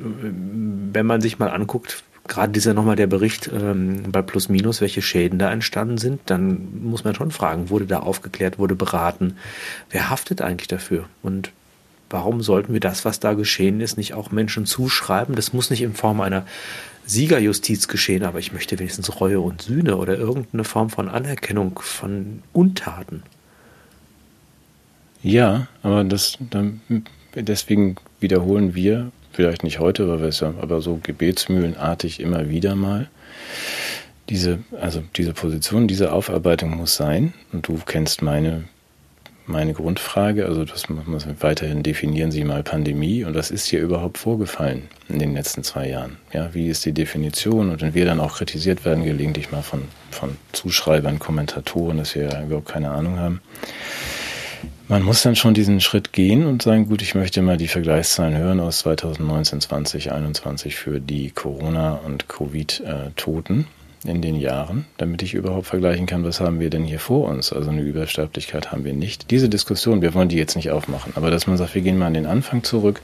wenn 0.92 1.04
man 1.04 1.20
sich 1.20 1.38
mal 1.38 1.50
anguckt, 1.50 2.02
gerade 2.28 2.52
dieser 2.52 2.74
nochmal 2.74 2.96
der 2.96 3.06
Bericht 3.06 3.50
ähm, 3.52 4.12
bei 4.12 4.22
Plus 4.22 4.48
Minus, 4.48 4.80
welche 4.80 5.02
Schäden 5.02 5.38
da 5.38 5.50
entstanden 5.50 5.98
sind, 5.98 6.20
dann 6.26 6.82
muss 6.82 7.04
man 7.04 7.14
schon 7.14 7.30
fragen, 7.30 7.70
wurde 7.70 7.86
da 7.86 8.00
aufgeklärt, 8.00 8.58
wurde 8.58 8.74
beraten, 8.74 9.36
wer 9.90 10.10
haftet 10.10 10.42
eigentlich 10.42 10.68
dafür? 10.68 11.06
Und 11.22 11.50
warum 12.10 12.42
sollten 12.42 12.72
wir 12.72 12.80
das, 12.80 13.04
was 13.04 13.18
da 13.18 13.32
geschehen 13.32 13.80
ist, 13.80 13.96
nicht 13.96 14.14
auch 14.14 14.30
Menschen 14.30 14.66
zuschreiben? 14.66 15.34
Das 15.34 15.52
muss 15.52 15.70
nicht 15.70 15.82
in 15.82 15.94
Form 15.94 16.20
einer 16.20 16.46
Siegerjustiz 17.06 17.88
geschehen, 17.88 18.22
aber 18.22 18.38
ich 18.38 18.52
möchte 18.52 18.78
wenigstens 18.78 19.18
Reue 19.20 19.40
und 19.40 19.62
Sühne 19.62 19.96
oder 19.96 20.16
irgendeine 20.16 20.64
Form 20.64 20.90
von 20.90 21.08
Anerkennung 21.08 21.78
von 21.82 22.42
Untaten. 22.52 23.22
Ja, 25.22 25.66
aber 25.82 26.04
das, 26.04 26.38
deswegen 27.34 27.96
wiederholen 28.20 28.74
wir 28.74 29.10
vielleicht 29.38 29.62
nicht 29.62 29.78
heute, 29.78 30.02
es 30.24 30.40
ja, 30.40 30.52
aber 30.60 30.80
so 30.80 30.98
gebetsmühlenartig 31.00 32.18
immer 32.18 32.48
wieder 32.50 32.74
mal. 32.74 33.08
Diese, 34.28 34.58
also 34.80 35.04
diese 35.14 35.32
Position, 35.32 35.86
diese 35.86 36.10
Aufarbeitung 36.10 36.76
muss 36.76 36.96
sein. 36.96 37.34
Und 37.52 37.68
du 37.68 37.78
kennst 37.86 38.20
meine, 38.20 38.64
meine 39.46 39.74
Grundfrage. 39.74 40.44
Also 40.44 40.64
das 40.64 40.88
muss 40.88 41.06
man 41.06 41.40
weiterhin 41.40 41.84
definieren 41.84 42.32
Sie 42.32 42.42
mal 42.42 42.64
Pandemie. 42.64 43.22
Und 43.22 43.36
was 43.36 43.52
ist 43.52 43.66
hier 43.66 43.78
überhaupt 43.78 44.18
vorgefallen 44.18 44.88
in 45.08 45.20
den 45.20 45.34
letzten 45.34 45.62
zwei 45.62 45.88
Jahren? 45.88 46.16
Ja, 46.32 46.52
wie 46.52 46.66
ist 46.66 46.84
die 46.84 46.92
Definition? 46.92 47.70
Und 47.70 47.80
wenn 47.80 47.94
wir 47.94 48.06
dann 48.06 48.18
auch 48.18 48.38
kritisiert 48.38 48.84
werden, 48.84 49.04
gelegentlich 49.04 49.52
mal 49.52 49.62
von, 49.62 49.84
von 50.10 50.36
Zuschreibern, 50.50 51.20
Kommentatoren, 51.20 51.98
dass 51.98 52.16
wir 52.16 52.24
ja 52.24 52.42
überhaupt 52.42 52.70
keine 52.70 52.90
Ahnung 52.90 53.20
haben 53.20 53.40
man 54.88 55.02
muss 55.02 55.22
dann 55.22 55.36
schon 55.36 55.54
diesen 55.54 55.80
Schritt 55.80 56.12
gehen 56.12 56.46
und 56.46 56.62
sagen, 56.62 56.88
gut, 56.88 57.02
ich 57.02 57.14
möchte 57.14 57.42
mal 57.42 57.58
die 57.58 57.68
Vergleichszahlen 57.68 58.36
hören 58.36 58.58
aus 58.58 58.80
2019, 58.80 59.60
20, 59.60 60.12
21 60.12 60.76
für 60.76 60.98
die 60.98 61.30
Corona- 61.30 62.00
und 62.04 62.28
Covid-Toten 62.28 63.66
in 64.04 64.22
den 64.22 64.36
Jahren, 64.36 64.86
damit 64.96 65.22
ich 65.22 65.34
überhaupt 65.34 65.66
vergleichen 65.66 66.06
kann, 66.06 66.24
was 66.24 66.40
haben 66.40 66.60
wir 66.60 66.70
denn 66.70 66.84
hier 66.84 67.00
vor 67.00 67.28
uns. 67.28 67.52
Also 67.52 67.70
eine 67.70 67.82
Übersterblichkeit 67.82 68.72
haben 68.72 68.84
wir 68.84 68.94
nicht. 68.94 69.30
Diese 69.30 69.48
Diskussion, 69.48 70.00
wir 70.00 70.14
wollen 70.14 70.28
die 70.28 70.36
jetzt 70.36 70.56
nicht 70.56 70.70
aufmachen, 70.70 71.12
aber 71.16 71.30
dass 71.30 71.46
man 71.46 71.58
sagt, 71.58 71.74
wir 71.74 71.82
gehen 71.82 71.98
mal 71.98 72.06
an 72.06 72.14
den 72.14 72.26
Anfang 72.26 72.62
zurück 72.62 73.02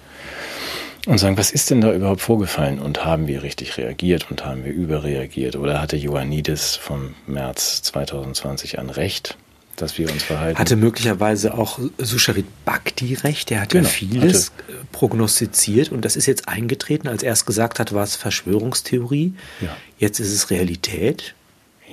und 1.07 1.19
sagen, 1.19 1.37
was 1.37 1.51
ist 1.51 1.71
denn 1.71 1.83
da 1.83 1.93
überhaupt 1.93 2.23
vorgefallen 2.23 2.79
und 2.79 3.05
haben 3.05 3.27
wir 3.27 3.43
richtig 3.43 3.77
reagiert 3.77 4.31
und 4.31 4.47
haben 4.47 4.65
wir 4.65 4.73
überreagiert 4.73 5.57
oder 5.57 5.83
hatte 5.83 5.97
Ioannidis 5.97 6.77
vom 6.77 7.15
März 7.27 7.83
2020 7.83 8.79
an 8.79 8.89
Recht? 8.89 9.37
Dass 9.77 9.99
wir 9.99 10.11
uns 10.11 10.23
verhalten. 10.23 10.59
Hatte 10.59 10.77
möglicherweise 10.77 11.55
auch 11.55 11.79
Susharit 11.99 12.47
Bhakti 12.65 13.15
recht, 13.15 13.51
der 13.51 13.63
hat 13.63 13.71
genau, 13.71 13.85
ja 13.85 13.91
vieles 13.91 14.51
hatte. 14.51 14.87
prognostiziert 14.93 15.91
und 15.91 16.05
das 16.05 16.17
ist 16.17 16.27
jetzt 16.27 16.49
eingetreten. 16.49 17.09
Als 17.09 17.23
er 17.23 17.33
es 17.33 17.47
gesagt 17.47 17.79
hat, 17.79 17.93
war 17.93 18.05
es 18.05 18.17
Verschwörungstheorie. 18.17 19.35
Ja. 19.61 19.77
Jetzt 19.99 20.21
ist 20.21 20.33
es 20.33 20.51
Realität. 20.51 21.35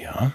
Ja, 0.02 0.34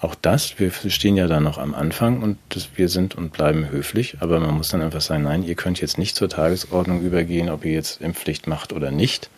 auch 0.00 0.14
das. 0.14 0.58
Wir 0.58 0.70
stehen 0.70 1.16
ja 1.16 1.26
da 1.26 1.40
noch 1.40 1.58
am 1.58 1.74
Anfang 1.74 2.22
und 2.22 2.38
das, 2.50 2.68
wir 2.76 2.88
sind 2.88 3.14
und 3.14 3.32
bleiben 3.32 3.70
höflich, 3.70 4.18
aber 4.20 4.38
man 4.40 4.54
muss 4.54 4.68
dann 4.68 4.82
einfach 4.82 5.00
sagen, 5.00 5.22
nein, 5.22 5.42
ihr 5.42 5.54
könnt 5.54 5.80
jetzt 5.80 5.98
nicht 5.98 6.16
zur 6.16 6.28
Tagesordnung 6.28 7.02
übergehen, 7.02 7.48
ob 7.48 7.64
ihr 7.64 7.72
jetzt 7.72 8.00
Impfpflicht 8.00 8.46
macht 8.46 8.72
oder 8.72 8.90
nicht. 8.90 9.30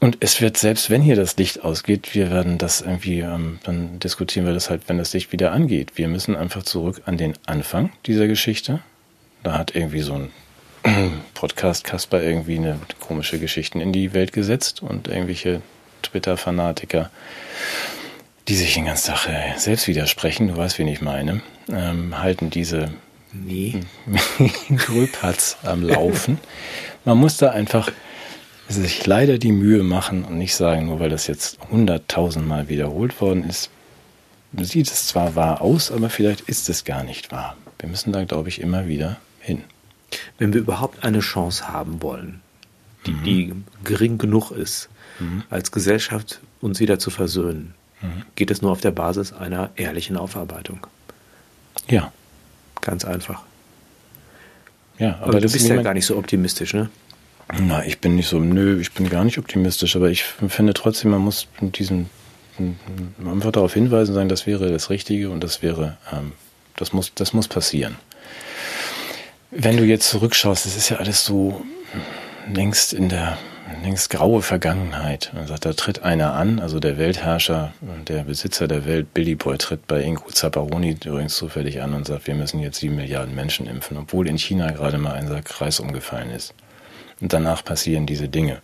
Und 0.00 0.18
es 0.20 0.40
wird, 0.40 0.56
selbst 0.56 0.90
wenn 0.90 1.02
hier 1.02 1.16
das 1.16 1.36
Licht 1.36 1.64
ausgeht, 1.64 2.14
wir 2.14 2.30
werden 2.30 2.56
das 2.56 2.82
irgendwie, 2.82 3.20
ähm, 3.20 3.58
dann 3.64 3.98
diskutieren 3.98 4.46
wir 4.46 4.54
das 4.54 4.70
halt, 4.70 4.82
wenn 4.86 4.98
das 4.98 5.12
Licht 5.12 5.32
wieder 5.32 5.50
angeht. 5.50 5.92
Wir 5.96 6.06
müssen 6.06 6.36
einfach 6.36 6.62
zurück 6.62 7.02
an 7.06 7.16
den 7.16 7.34
Anfang 7.46 7.90
dieser 8.06 8.28
Geschichte. 8.28 8.80
Da 9.42 9.58
hat 9.58 9.74
irgendwie 9.74 10.00
so 10.00 10.14
ein 10.14 10.30
Podcast 11.34 11.82
Kasper 11.82 12.22
irgendwie 12.22 12.58
eine 12.58 12.78
komische 13.00 13.40
Geschichten 13.40 13.80
in 13.80 13.92
die 13.92 14.14
Welt 14.14 14.32
gesetzt 14.32 14.82
und 14.82 15.08
irgendwelche 15.08 15.62
Twitter-Fanatiker, 16.02 17.10
die 18.46 18.54
sich 18.54 18.74
den 18.74 18.84
ganzen 18.84 19.14
Tag 19.14 19.28
äh, 19.28 19.58
selbst 19.58 19.88
widersprechen, 19.88 20.46
du 20.46 20.56
weißt, 20.56 20.78
wen 20.78 20.86
ich 20.86 21.00
meine, 21.00 21.42
ähm, 21.68 22.18
halten 22.22 22.50
diese 22.50 22.92
nee. 23.32 23.80
Gröpatz 24.76 25.56
am 25.64 25.82
Laufen. 25.82 26.38
Man 27.04 27.18
muss 27.18 27.36
da 27.36 27.50
einfach 27.50 27.90
sich 28.68 29.06
leider 29.06 29.38
die 29.38 29.52
Mühe 29.52 29.82
machen 29.82 30.24
und 30.24 30.38
nicht 30.38 30.54
sagen, 30.54 30.86
nur 30.86 31.00
weil 31.00 31.10
das 31.10 31.26
jetzt 31.26 31.58
hunderttausendmal 31.70 32.68
wiederholt 32.68 33.20
worden 33.20 33.48
ist, 33.48 33.70
sieht 34.56 34.90
es 34.90 35.06
zwar 35.06 35.34
wahr 35.34 35.62
aus, 35.62 35.90
aber 35.90 36.10
vielleicht 36.10 36.42
ist 36.42 36.68
es 36.68 36.84
gar 36.84 37.02
nicht 37.04 37.32
wahr. 37.32 37.56
Wir 37.78 37.88
müssen 37.88 38.12
da, 38.12 38.24
glaube 38.24 38.48
ich, 38.48 38.60
immer 38.60 38.86
wieder 38.86 39.16
hin. 39.40 39.62
Wenn 40.38 40.52
wir 40.52 40.60
überhaupt 40.60 41.04
eine 41.04 41.20
Chance 41.20 41.68
haben 41.68 42.02
wollen, 42.02 42.40
die, 43.06 43.12
mhm. 43.12 43.24
die 43.24 43.52
gering 43.84 44.18
genug 44.18 44.50
ist, 44.50 44.88
mhm. 45.18 45.44
als 45.50 45.70
Gesellschaft 45.70 46.40
uns 46.60 46.80
wieder 46.80 46.98
zu 46.98 47.10
versöhnen, 47.10 47.74
mhm. 48.02 48.22
geht 48.34 48.50
es 48.50 48.62
nur 48.62 48.72
auf 48.72 48.80
der 48.80 48.90
Basis 48.90 49.32
einer 49.32 49.70
ehrlichen 49.76 50.16
Aufarbeitung. 50.16 50.86
Ja. 51.88 52.12
Ganz 52.80 53.04
einfach. 53.04 53.42
Ja, 54.98 55.16
aber, 55.16 55.24
aber 55.24 55.40
du 55.40 55.50
bist 55.50 55.68
ja 55.68 55.80
gar 55.82 55.94
nicht 55.94 56.06
so 56.06 56.16
optimistisch, 56.16 56.74
ne? 56.74 56.90
Na, 57.56 57.84
ich 57.84 57.98
bin 58.00 58.16
nicht 58.16 58.28
so, 58.28 58.38
nö, 58.38 58.80
ich 58.80 58.92
bin 58.92 59.08
gar 59.08 59.24
nicht 59.24 59.38
optimistisch, 59.38 59.96
aber 59.96 60.10
ich 60.10 60.24
finde 60.24 60.74
trotzdem, 60.74 61.12
man 61.12 61.22
muss 61.22 61.48
diesen 61.60 62.10
einfach 63.24 63.52
darauf 63.52 63.72
hinweisen 63.72 64.14
sein, 64.14 64.28
das 64.28 64.46
wäre 64.46 64.70
das 64.70 64.90
Richtige 64.90 65.30
und 65.30 65.42
das 65.42 65.62
wäre, 65.62 65.96
ähm, 66.12 66.32
das 66.76 66.92
muss, 66.92 67.12
das 67.14 67.32
muss 67.32 67.48
passieren. 67.48 67.96
Wenn 69.50 69.76
du 69.76 69.84
jetzt 69.84 70.08
zurückschaust, 70.10 70.66
das 70.66 70.76
ist 70.76 70.88
ja 70.90 70.98
alles 70.98 71.24
so 71.24 71.64
längst 72.52 72.92
in 72.92 73.08
der 73.08 73.38
längst 73.82 74.10
graue 74.10 74.42
Vergangenheit. 74.42 75.30
Man 75.34 75.46
sagt, 75.46 75.64
da 75.64 75.72
tritt 75.72 76.02
einer 76.02 76.34
an, 76.34 76.58
also 76.58 76.80
der 76.80 76.98
Weltherrscher, 76.98 77.72
der 78.08 78.24
Besitzer 78.24 78.66
der 78.66 78.86
Welt, 78.86 79.12
Billy 79.14 79.34
Boy, 79.34 79.58
tritt 79.58 79.86
bei 79.86 80.02
Ingo 80.02 80.30
Zapparoni 80.30 80.96
übrigens 81.04 81.36
zufällig 81.36 81.80
an 81.80 81.94
und 81.94 82.06
sagt, 82.06 82.26
wir 82.26 82.34
müssen 82.34 82.60
jetzt 82.60 82.78
sieben 82.78 82.96
Milliarden 82.96 83.34
Menschen 83.34 83.66
impfen, 83.66 83.96
obwohl 83.96 84.26
in 84.26 84.38
China 84.38 84.70
gerade 84.70 84.98
mal 84.98 85.12
ein 85.12 85.28
Sack 85.28 85.60
Reis 85.60 85.80
umgefallen 85.80 86.30
ist. 86.30 86.54
Und 87.20 87.32
danach 87.32 87.64
passieren 87.64 88.06
diese 88.06 88.28
Dinge. 88.28 88.60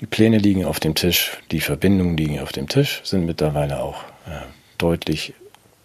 Die 0.00 0.06
Pläne 0.06 0.38
liegen 0.38 0.64
auf 0.64 0.80
dem 0.80 0.94
Tisch, 0.94 1.38
die 1.50 1.60
Verbindungen 1.60 2.16
liegen 2.16 2.40
auf 2.40 2.52
dem 2.52 2.68
Tisch, 2.68 3.02
sind 3.04 3.26
mittlerweile 3.26 3.80
auch 3.80 4.04
äh, 4.26 4.40
deutlich 4.78 5.34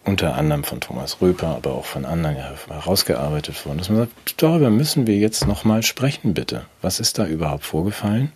unter 0.05 0.35
anderem 0.35 0.63
von 0.63 0.79
Thomas 0.79 1.19
Röper, 1.21 1.47
aber 1.47 1.73
auch 1.73 1.85
von 1.85 2.05
anderen 2.05 2.35
herausgearbeitet 2.35 3.65
worden. 3.65 3.79
Dass 3.79 3.89
man 3.89 3.97
sagt, 3.99 4.41
darüber 4.41 4.69
müssen 4.69 5.07
wir 5.07 5.17
jetzt 5.17 5.47
nochmal 5.47 5.83
sprechen, 5.83 6.33
bitte. 6.33 6.65
Was 6.81 6.99
ist 6.99 7.17
da 7.17 7.25
überhaupt 7.25 7.65
vorgefallen? 7.65 8.31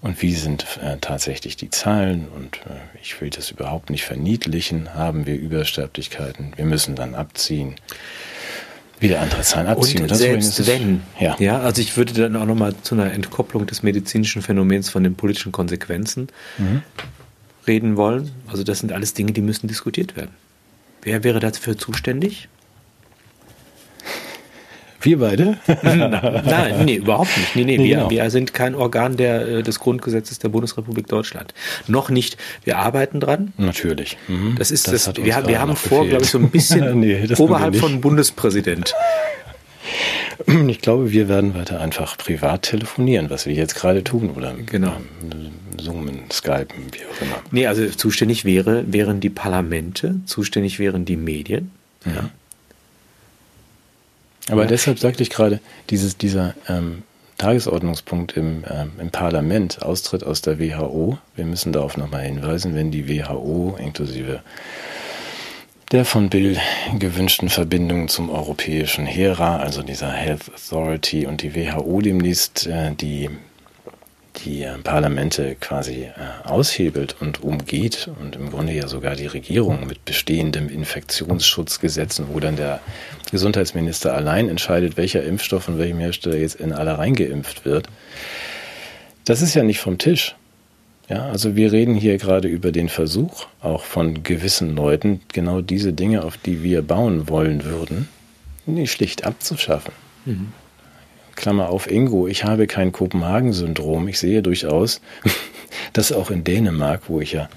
Und 0.00 0.20
wie 0.22 0.34
sind 0.34 0.66
äh, 0.82 0.98
tatsächlich 1.00 1.56
die 1.56 1.70
Zahlen? 1.70 2.28
Und 2.34 2.56
äh, 2.66 2.80
ich 3.02 3.20
will 3.20 3.30
das 3.30 3.50
überhaupt 3.50 3.90
nicht 3.90 4.04
verniedlichen. 4.04 4.94
Haben 4.94 5.26
wir 5.26 5.34
Übersterblichkeiten? 5.36 6.52
Wir 6.56 6.64
müssen 6.64 6.96
dann 6.96 7.14
abziehen 7.14 7.76
wieder 9.00 9.20
andere 9.20 9.42
Zahlen 9.42 9.66
abziehen. 9.66 10.02
Und, 10.02 10.12
und 10.12 10.16
selbst 10.16 10.66
wenn, 10.66 11.02
ja. 11.18 11.36
ja, 11.38 11.60
also 11.60 11.80
ich 11.80 11.96
würde 11.96 12.12
dann 12.12 12.36
auch 12.36 12.46
nochmal 12.46 12.74
zu 12.82 12.94
einer 12.94 13.12
Entkopplung 13.12 13.66
des 13.66 13.82
medizinischen 13.82 14.42
Phänomens 14.42 14.90
von 14.90 15.02
den 15.02 15.14
politischen 15.14 15.52
Konsequenzen 15.52 16.28
mhm. 16.58 16.82
reden 17.66 17.96
wollen. 17.96 18.30
Also 18.46 18.62
das 18.64 18.80
sind 18.80 18.92
alles 18.92 19.14
Dinge, 19.14 19.32
die 19.32 19.40
müssen 19.42 19.68
diskutiert 19.68 20.16
werden. 20.16 20.30
Wer 21.02 21.22
wäre 21.22 21.40
dafür 21.40 21.76
zuständig? 21.76 22.48
Wir 25.04 25.18
beide? 25.18 25.58
Nein, 25.82 26.84
nee, 26.86 26.96
überhaupt 26.96 27.36
nicht. 27.36 27.56
Nee, 27.56 27.64
nee, 27.64 27.76
nee 27.76 27.84
wir, 27.84 27.96
genau. 27.96 28.10
wir, 28.10 28.30
sind 28.30 28.54
kein 28.54 28.74
Organ 28.74 29.16
der, 29.16 29.46
äh, 29.46 29.62
des 29.62 29.78
Grundgesetzes 29.78 30.38
der 30.38 30.48
Bundesrepublik 30.48 31.06
Deutschland. 31.08 31.52
Noch 31.86 32.08
nicht. 32.08 32.38
Wir 32.64 32.78
arbeiten 32.78 33.20
dran. 33.20 33.52
Natürlich. 33.58 34.16
Mhm. 34.28 34.56
Das 34.58 34.70
ist 34.70 34.88
das. 34.88 35.04
das 35.04 35.16
wir, 35.16 35.46
wir 35.46 35.60
haben 35.60 35.76
vor, 35.76 36.06
glaube 36.06 36.24
ich, 36.24 36.30
so 36.30 36.38
ein 36.38 36.48
bisschen 36.48 37.00
nee, 37.00 37.28
oberhalb 37.36 37.76
von 37.76 38.00
Bundespräsident. 38.00 38.94
Ich 40.66 40.80
glaube, 40.80 41.12
wir 41.12 41.28
werden 41.28 41.54
weiter 41.54 41.80
einfach 41.80 42.18
privat 42.18 42.62
telefonieren, 42.62 43.30
was 43.30 43.46
wir 43.46 43.54
jetzt 43.54 43.76
gerade 43.76 44.02
tun 44.02 44.30
oder 44.30 44.52
genau. 44.66 44.96
Zoomen, 45.76 46.30
Skypen, 46.32 46.86
wie 46.92 47.04
auch 47.04 47.22
immer. 47.22 47.36
Nee, 47.52 47.66
also 47.66 47.86
zuständig 47.86 48.44
wäre, 48.44 48.84
wären 48.92 49.20
die 49.20 49.30
Parlamente, 49.30 50.16
zuständig 50.26 50.80
wären 50.80 51.04
die 51.04 51.16
Medien. 51.16 51.70
Ja. 52.04 52.30
Aber 54.50 54.62
ja. 54.62 54.68
deshalb 54.68 54.98
sagte 54.98 55.22
ich 55.22 55.30
gerade, 55.30 55.60
dieses, 55.90 56.16
dieser, 56.16 56.54
ähm, 56.68 57.02
Tagesordnungspunkt 57.38 58.36
im, 58.36 58.64
äh, 58.64 58.86
im 59.00 59.10
Parlament, 59.10 59.82
Austritt 59.82 60.24
aus 60.24 60.40
der 60.40 60.60
WHO. 60.60 61.18
Wir 61.34 61.44
müssen 61.44 61.72
darauf 61.72 61.96
nochmal 61.96 62.22
hinweisen, 62.22 62.74
wenn 62.74 62.90
die 62.90 63.08
WHO 63.08 63.76
inklusive 63.78 64.40
der 65.92 66.04
von 66.04 66.30
Bill 66.30 66.56
gewünschten 66.98 67.48
Verbindung 67.48 68.08
zum 68.08 68.30
europäischen 68.30 69.06
HERA, 69.06 69.58
also 69.58 69.82
dieser 69.82 70.10
Health 70.10 70.50
Authority 70.54 71.26
und 71.26 71.42
die 71.42 71.54
WHO 71.54 72.00
demnächst 72.00 72.66
äh, 72.66 72.92
die 72.94 73.30
die 74.36 74.66
Parlamente 74.82 75.56
quasi 75.60 76.04
äh, 76.04 76.48
aushebelt 76.48 77.16
und 77.20 77.42
umgeht 77.42 78.10
und 78.20 78.36
im 78.36 78.50
Grunde 78.50 78.72
ja 78.72 78.88
sogar 78.88 79.16
die 79.16 79.26
Regierung 79.26 79.86
mit 79.86 80.04
bestehendem 80.04 80.68
Infektionsschutzgesetzen, 80.68 82.26
wo 82.32 82.40
dann 82.40 82.56
der 82.56 82.80
Gesundheitsminister 83.30 84.14
allein 84.14 84.48
entscheidet, 84.48 84.96
welcher 84.96 85.22
Impfstoff 85.22 85.64
von 85.64 85.78
welchem 85.78 85.98
Hersteller 85.98 86.36
jetzt 86.36 86.56
in 86.56 86.72
alle 86.72 86.98
reingeimpft 86.98 87.64
wird. 87.64 87.88
Das 89.24 89.40
ist 89.40 89.54
ja 89.54 89.62
nicht 89.62 89.80
vom 89.80 89.98
Tisch. 89.98 90.34
Ja, 91.08 91.26
also 91.26 91.54
wir 91.54 91.70
reden 91.70 91.94
hier 91.94 92.16
gerade 92.16 92.48
über 92.48 92.72
den 92.72 92.88
Versuch, 92.88 93.46
auch 93.60 93.84
von 93.84 94.22
gewissen 94.22 94.74
Leuten, 94.74 95.20
genau 95.32 95.60
diese 95.60 95.92
Dinge, 95.92 96.24
auf 96.24 96.38
die 96.38 96.62
wir 96.62 96.80
bauen 96.80 97.28
wollen 97.28 97.64
würden, 97.64 98.08
nicht 98.64 98.92
schlicht 98.92 99.24
abzuschaffen. 99.24 99.92
Mhm. 100.24 100.52
Klammer 101.36 101.70
auf 101.70 101.90
Ingo, 101.90 102.26
ich 102.26 102.44
habe 102.44 102.66
kein 102.66 102.92
Kopenhagen-Syndrom. 102.92 104.08
Ich 104.08 104.18
sehe 104.18 104.42
durchaus, 104.42 105.00
dass 105.92 106.12
auch 106.12 106.30
in 106.30 106.44
Dänemark, 106.44 107.02
wo 107.08 107.20
ich 107.20 107.32
ja 107.32 107.48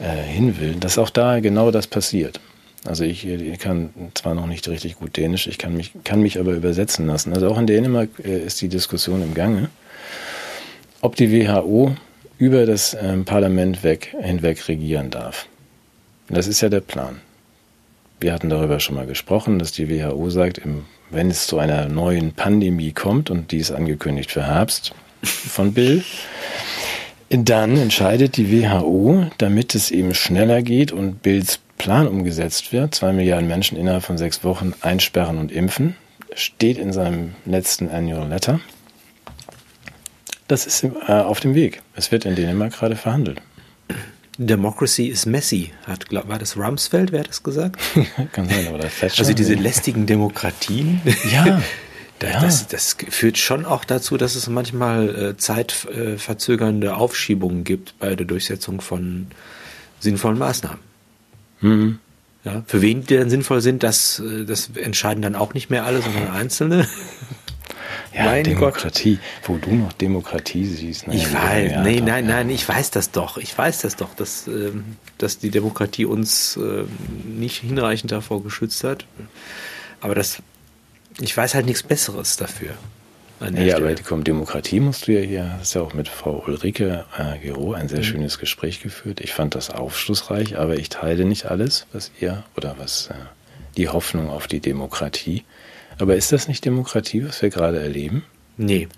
äh, 0.00 0.22
hin 0.22 0.58
will, 0.60 0.74
dass 0.74 0.98
auch 0.98 1.10
da 1.10 1.40
genau 1.40 1.70
das 1.70 1.86
passiert. 1.86 2.40
Also 2.84 3.04
ich, 3.04 3.26
ich, 3.26 3.58
kann 3.58 3.90
zwar 4.12 4.34
noch 4.34 4.46
nicht 4.46 4.68
richtig 4.68 4.96
gut 4.96 5.16
Dänisch, 5.16 5.46
ich 5.46 5.56
kann 5.56 5.74
mich, 5.74 5.92
kann 6.04 6.20
mich 6.20 6.38
aber 6.38 6.52
übersetzen 6.52 7.06
lassen. 7.06 7.32
Also 7.32 7.48
auch 7.48 7.58
in 7.58 7.66
Dänemark 7.66 8.10
äh, 8.22 8.38
ist 8.38 8.60
die 8.60 8.68
Diskussion 8.68 9.22
im 9.22 9.32
Gange, 9.32 9.70
ob 11.00 11.16
die 11.16 11.32
WHO 11.32 11.96
über 12.36 12.66
das 12.66 12.94
ähm, 13.00 13.24
Parlament 13.24 13.82
weg, 13.82 14.14
hinweg 14.20 14.68
regieren 14.68 15.10
darf. 15.10 15.46
Das 16.28 16.46
ist 16.46 16.60
ja 16.60 16.68
der 16.68 16.80
Plan. 16.80 17.20
Wir 18.20 18.32
hatten 18.32 18.50
darüber 18.50 18.80
schon 18.80 18.96
mal 18.96 19.06
gesprochen, 19.06 19.58
dass 19.58 19.72
die 19.72 19.88
WHO 19.88 20.30
sagt, 20.30 20.58
im 20.58 20.84
wenn 21.14 21.30
es 21.30 21.46
zu 21.46 21.58
einer 21.58 21.88
neuen 21.88 22.32
Pandemie 22.32 22.92
kommt, 22.92 23.30
und 23.30 23.52
die 23.52 23.58
ist 23.58 23.70
angekündigt 23.70 24.30
für 24.30 24.46
Herbst 24.46 24.92
von 25.22 25.72
Bill, 25.72 26.04
dann 27.30 27.76
entscheidet 27.76 28.36
die 28.36 28.52
WHO, 28.52 29.26
damit 29.38 29.74
es 29.74 29.90
eben 29.90 30.14
schneller 30.14 30.62
geht 30.62 30.92
und 30.92 31.22
Bills 31.22 31.60
Plan 31.78 32.06
umgesetzt 32.06 32.72
wird, 32.72 32.94
zwei 32.94 33.12
Milliarden 33.12 33.48
Menschen 33.48 33.76
innerhalb 33.76 34.04
von 34.04 34.16
sechs 34.16 34.44
Wochen 34.44 34.74
einsperren 34.80 35.38
und 35.38 35.50
impfen, 35.50 35.96
steht 36.34 36.78
in 36.78 36.92
seinem 36.92 37.34
letzten 37.44 37.88
Annual 37.88 38.28
Letter. 38.28 38.60
Das 40.48 40.66
ist 40.66 40.84
äh, 40.84 41.12
auf 41.12 41.40
dem 41.40 41.54
Weg. 41.54 41.82
Es 41.96 42.12
wird 42.12 42.24
in 42.24 42.36
Dänemark 42.36 42.72
gerade 42.74 42.96
verhandelt. 42.96 43.40
Democracy 44.38 45.06
is 45.06 45.26
messy, 45.26 45.72
hat, 45.86 46.08
glaub, 46.08 46.28
war 46.28 46.38
das 46.38 46.56
Rumsfeld, 46.56 47.12
wer 47.12 47.20
hat 47.20 47.28
das 47.28 47.42
gesagt? 47.42 47.80
Kann 48.32 48.48
sein, 48.48 48.66
aber 48.68 48.78
das 48.78 48.98
Thatcher. 48.98 49.20
Also 49.20 49.32
diese 49.32 49.54
lästigen 49.54 50.06
Demokratien. 50.06 51.00
Ja. 51.30 51.62
Das, 52.20 52.32
ja. 52.32 52.40
das, 52.40 52.68
das, 52.68 52.96
führt 53.10 53.38
schon 53.38 53.66
auch 53.66 53.84
dazu, 53.84 54.16
dass 54.16 54.36
es 54.36 54.48
manchmal 54.48 55.08
äh, 55.08 55.36
zeitverzögernde 55.36 56.96
Aufschiebungen 56.96 57.64
gibt 57.64 57.98
bei 57.98 58.14
der 58.14 58.24
Durchsetzung 58.24 58.80
von 58.80 59.26
sinnvollen 59.98 60.38
Maßnahmen. 60.38 60.78
Mhm. 61.60 61.98
Ja, 62.44 62.62
für 62.66 62.82
wen 62.82 63.04
die 63.04 63.16
dann 63.16 63.30
sinnvoll 63.30 63.60
sind, 63.62 63.82
das, 63.82 64.20
äh, 64.20 64.44
das 64.44 64.70
entscheiden 64.76 65.22
dann 65.22 65.34
auch 65.34 65.54
nicht 65.54 65.70
mehr 65.70 65.84
alle, 65.84 66.02
sondern 66.02 66.30
Einzelne. 66.30 66.86
Ja, 68.14 68.26
mein 68.26 68.44
Demokratie, 68.44 69.18
Gott. 69.42 69.48
wo 69.48 69.56
du 69.56 69.74
noch 69.74 69.92
Demokratie 69.92 70.64
siehst. 70.66 71.08
Ne? 71.08 71.16
Ich 71.16 71.32
weiß, 71.32 71.82
nee, 71.82 72.00
nein, 72.00 72.26
nein, 72.26 72.48
ich 72.48 72.68
weiß 72.68 72.92
das 72.92 73.10
doch. 73.10 73.38
Ich 73.38 73.56
weiß 73.56 73.80
das 73.80 73.96
doch, 73.96 74.14
dass, 74.14 74.46
ähm, 74.46 74.96
dass 75.18 75.38
die 75.38 75.50
Demokratie 75.50 76.04
uns 76.04 76.56
ähm, 76.56 76.88
nicht 77.24 77.62
hinreichend 77.62 78.12
davor 78.12 78.42
geschützt 78.42 78.84
hat. 78.84 79.04
Aber 80.00 80.14
das, 80.14 80.38
ich 81.20 81.36
weiß 81.36 81.54
halt 81.54 81.66
nichts 81.66 81.82
Besseres 81.82 82.36
dafür. 82.36 82.74
Ja, 83.52 83.76
aber 83.76 83.94
komm, 83.96 84.22
Demokratie 84.22 84.80
musst 84.80 85.08
du 85.08 85.12
ja 85.12 85.20
hier, 85.20 85.52
hast 85.58 85.74
ja 85.74 85.82
auch 85.82 85.92
mit 85.92 86.08
Frau 86.08 86.44
Ulrike 86.46 87.04
äh, 87.18 87.38
Gero 87.40 87.72
ein 87.72 87.88
sehr 87.88 87.98
mhm. 87.98 88.04
schönes 88.04 88.38
Gespräch 88.38 88.80
geführt. 88.80 89.20
Ich 89.20 89.32
fand 89.32 89.54
das 89.54 89.70
aufschlussreich, 89.70 90.56
aber 90.56 90.76
ich 90.76 90.88
teile 90.88 91.24
nicht 91.24 91.46
alles, 91.46 91.86
was 91.92 92.12
ihr 92.20 92.44
oder 92.56 92.76
was 92.78 93.08
äh, 93.08 93.14
die 93.76 93.88
Hoffnung 93.88 94.30
auf 94.30 94.46
die 94.46 94.60
Demokratie 94.60 95.42
aber 95.98 96.16
ist 96.16 96.32
das 96.32 96.48
nicht 96.48 96.64
Demokratie, 96.64 97.24
was 97.26 97.42
wir 97.42 97.50
gerade 97.50 97.80
erleben? 97.80 98.24
Nee. 98.56 98.88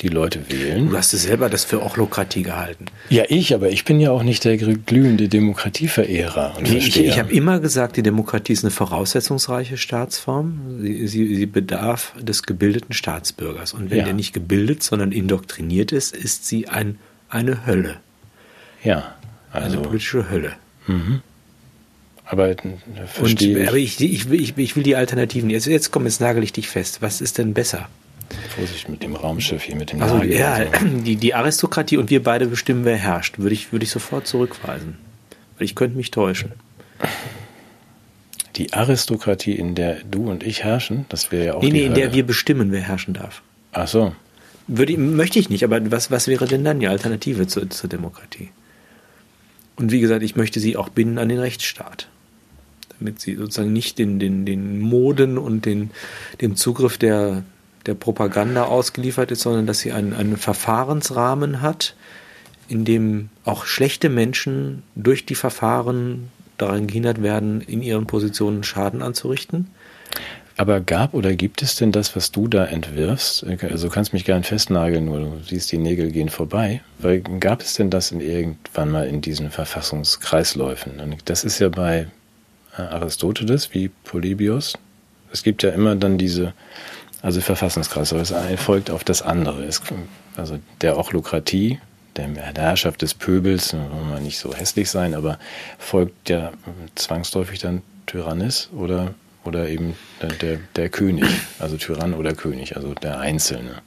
Die 0.00 0.08
Leute 0.08 0.50
wählen. 0.50 0.90
Du 0.90 0.96
hast 0.96 1.14
es 1.14 1.22
selber 1.22 1.48
das 1.48 1.64
für 1.64 1.80
Ochlokratie 1.80 2.42
gehalten. 2.42 2.86
Ja, 3.10 3.24
ich, 3.28 3.54
aber 3.54 3.70
ich 3.70 3.84
bin 3.84 4.00
ja 4.00 4.10
auch 4.10 4.24
nicht 4.24 4.44
der 4.44 4.56
glühende 4.56 5.28
Demokratieverehrer. 5.28 6.54
Und 6.58 6.68
nee, 6.68 6.78
ich, 6.78 6.98
ich 6.98 7.18
habe 7.18 7.32
immer 7.32 7.60
gesagt, 7.60 7.96
die 7.96 8.02
Demokratie 8.02 8.52
ist 8.52 8.64
eine 8.64 8.72
voraussetzungsreiche 8.72 9.76
Staatsform. 9.76 10.80
Sie, 10.82 11.06
sie, 11.06 11.36
sie 11.36 11.46
bedarf 11.46 12.12
des 12.20 12.42
gebildeten 12.42 12.92
Staatsbürgers. 12.92 13.72
Und 13.72 13.90
wenn 13.90 13.98
ja. 13.98 14.04
der 14.04 14.14
nicht 14.14 14.32
gebildet, 14.32 14.82
sondern 14.82 15.12
indoktriniert 15.12 15.92
ist, 15.92 16.14
ist 16.14 16.44
sie 16.44 16.66
ein, 16.66 16.98
eine 17.28 17.64
Hölle. 17.64 17.98
Ja. 18.82 19.14
Also, 19.52 19.78
eine 19.78 19.86
politische 19.86 20.28
Hölle. 20.28 20.54
Mhm. 20.88 21.22
Aber, 22.26 22.54
verstehe 23.06 23.60
Und, 23.60 23.68
aber 23.68 23.76
ich, 23.76 24.00
ich, 24.00 24.30
ich, 24.30 24.56
ich 24.56 24.76
will 24.76 24.82
die 24.82 24.96
Alternativen. 24.96 25.50
Jetzt, 25.50 25.66
jetzt 25.66 25.90
komm, 25.90 26.04
jetzt 26.04 26.20
nagel 26.20 26.42
ich 26.42 26.52
dich 26.52 26.68
fest. 26.68 27.02
Was 27.02 27.20
ist 27.20 27.38
denn 27.38 27.52
besser? 27.52 27.88
Vorsicht 28.56 28.88
mit 28.88 29.02
dem 29.02 29.14
Raumschiff 29.14 29.62
hier, 29.62 29.76
mit 29.76 29.92
dem 29.92 30.02
also, 30.02 30.16
Nagel 30.16 30.32
Ja, 30.32 30.58
so. 30.58 30.86
die, 31.04 31.16
die 31.16 31.34
Aristokratie 31.34 31.98
und 31.98 32.10
wir 32.10 32.22
beide 32.22 32.46
bestimmen, 32.46 32.84
wer 32.84 32.96
herrscht. 32.96 33.38
Würde 33.38 33.54
ich, 33.54 33.72
würde 33.72 33.84
ich 33.84 33.90
sofort 33.90 34.26
zurückweisen. 34.26 34.96
Weil 35.58 35.66
ich 35.66 35.74
könnte 35.74 35.96
mich 35.96 36.10
täuschen. 36.10 36.52
Die 38.56 38.72
Aristokratie, 38.72 39.52
in 39.52 39.74
der 39.74 39.98
du 40.10 40.30
und 40.30 40.44
ich 40.44 40.64
herrschen, 40.64 41.04
das 41.10 41.30
wäre 41.30 41.44
ja 41.44 41.54
auch. 41.54 41.62
Nee, 41.62 41.70
nee, 41.70 41.84
in 41.84 41.94
der 41.94 42.14
wir 42.14 42.24
bestimmen, 42.24 42.72
wer 42.72 42.80
herrschen 42.80 43.12
darf. 43.12 43.42
Ach 43.72 43.88
so. 43.88 44.14
Würde, 44.66 44.96
möchte 44.96 45.38
ich 45.38 45.50
nicht, 45.50 45.62
aber 45.64 45.90
was, 45.90 46.10
was 46.10 46.26
wäre 46.26 46.46
denn 46.46 46.64
dann 46.64 46.80
die 46.80 46.88
Alternative 46.88 47.46
zur, 47.46 47.68
zur 47.68 47.90
Demokratie? 47.90 48.48
Und 49.76 49.92
wie 49.92 50.00
gesagt, 50.00 50.22
ich 50.22 50.36
möchte 50.36 50.60
sie 50.60 50.76
auch 50.76 50.88
binden 50.88 51.18
an 51.18 51.28
den 51.28 51.40
Rechtsstaat 51.40 52.08
sie 53.16 53.36
sozusagen 53.36 53.72
nicht 53.72 53.98
den, 53.98 54.18
den, 54.18 54.44
den 54.46 54.80
Moden 54.80 55.38
und 55.38 55.64
den, 55.64 55.90
dem 56.40 56.56
Zugriff 56.56 56.98
der, 56.98 57.42
der 57.86 57.94
Propaganda 57.94 58.64
ausgeliefert 58.64 59.30
ist, 59.30 59.42
sondern 59.42 59.66
dass 59.66 59.80
sie 59.80 59.92
einen, 59.92 60.12
einen 60.12 60.36
Verfahrensrahmen 60.36 61.60
hat, 61.60 61.94
in 62.68 62.84
dem 62.84 63.28
auch 63.44 63.66
schlechte 63.66 64.08
Menschen 64.08 64.82
durch 64.94 65.26
die 65.26 65.34
Verfahren 65.34 66.30
daran 66.56 66.86
gehindert 66.86 67.22
werden, 67.22 67.60
in 67.60 67.82
ihren 67.82 68.06
Positionen 68.06 68.62
Schaden 68.64 69.02
anzurichten. 69.02 69.68
Aber 70.56 70.80
gab 70.80 71.14
oder 71.14 71.34
gibt 71.34 71.62
es 71.62 71.74
denn 71.76 71.90
das, 71.90 72.14
was 72.14 72.30
du 72.30 72.46
da 72.46 72.64
entwirfst? 72.64 73.44
Also 73.62 73.88
kannst 73.88 74.12
mich 74.12 74.24
gern 74.24 74.44
festnageln, 74.44 75.04
nur 75.04 75.18
du 75.18 75.40
siehst, 75.44 75.72
die 75.72 75.78
Nägel 75.78 76.12
gehen 76.12 76.28
vorbei. 76.28 76.80
Weil 76.98 77.20
gab 77.20 77.60
es 77.60 77.74
denn 77.74 77.90
das 77.90 78.12
in 78.12 78.20
irgendwann 78.20 78.90
mal 78.90 79.08
in 79.08 79.20
diesen 79.20 79.50
Verfassungskreisläufen? 79.50 81.00
Und 81.00 81.28
das 81.28 81.42
ist 81.42 81.58
ja 81.58 81.68
bei 81.70 82.06
Aristoteles 82.76 83.72
wie 83.72 83.88
Polybios. 83.88 84.74
Es 85.32 85.42
gibt 85.42 85.62
ja 85.62 85.70
immer 85.70 85.96
dann 85.96 86.18
diese, 86.18 86.54
also 87.22 87.40
Verfassungskreis, 87.40 88.12
aber 88.12 88.22
es 88.22 88.60
folgt 88.60 88.90
auf 88.90 89.04
das 89.04 89.22
andere. 89.22 89.64
Es, 89.64 89.80
also 90.36 90.58
der 90.80 90.98
Ochlokratie, 90.98 91.80
der, 92.16 92.28
der 92.28 92.64
Herrschaft 92.64 93.02
des 93.02 93.14
Pöbels, 93.14 93.72
wollen 93.72 94.10
wir 94.10 94.20
nicht 94.20 94.38
so 94.38 94.54
hässlich 94.54 94.90
sein, 94.90 95.14
aber 95.14 95.38
folgt 95.78 96.28
ja 96.28 96.52
zwangsläufig 96.94 97.58
dann 97.60 97.82
Tyrannis 98.06 98.68
oder, 98.76 99.14
oder 99.44 99.68
eben 99.68 99.96
der, 100.22 100.30
der, 100.30 100.58
der 100.76 100.88
König, 100.88 101.24
also 101.58 101.76
Tyrann 101.76 102.14
oder 102.14 102.34
König, 102.34 102.76
also 102.76 102.94
der 102.94 103.18
Einzelne. 103.20 103.82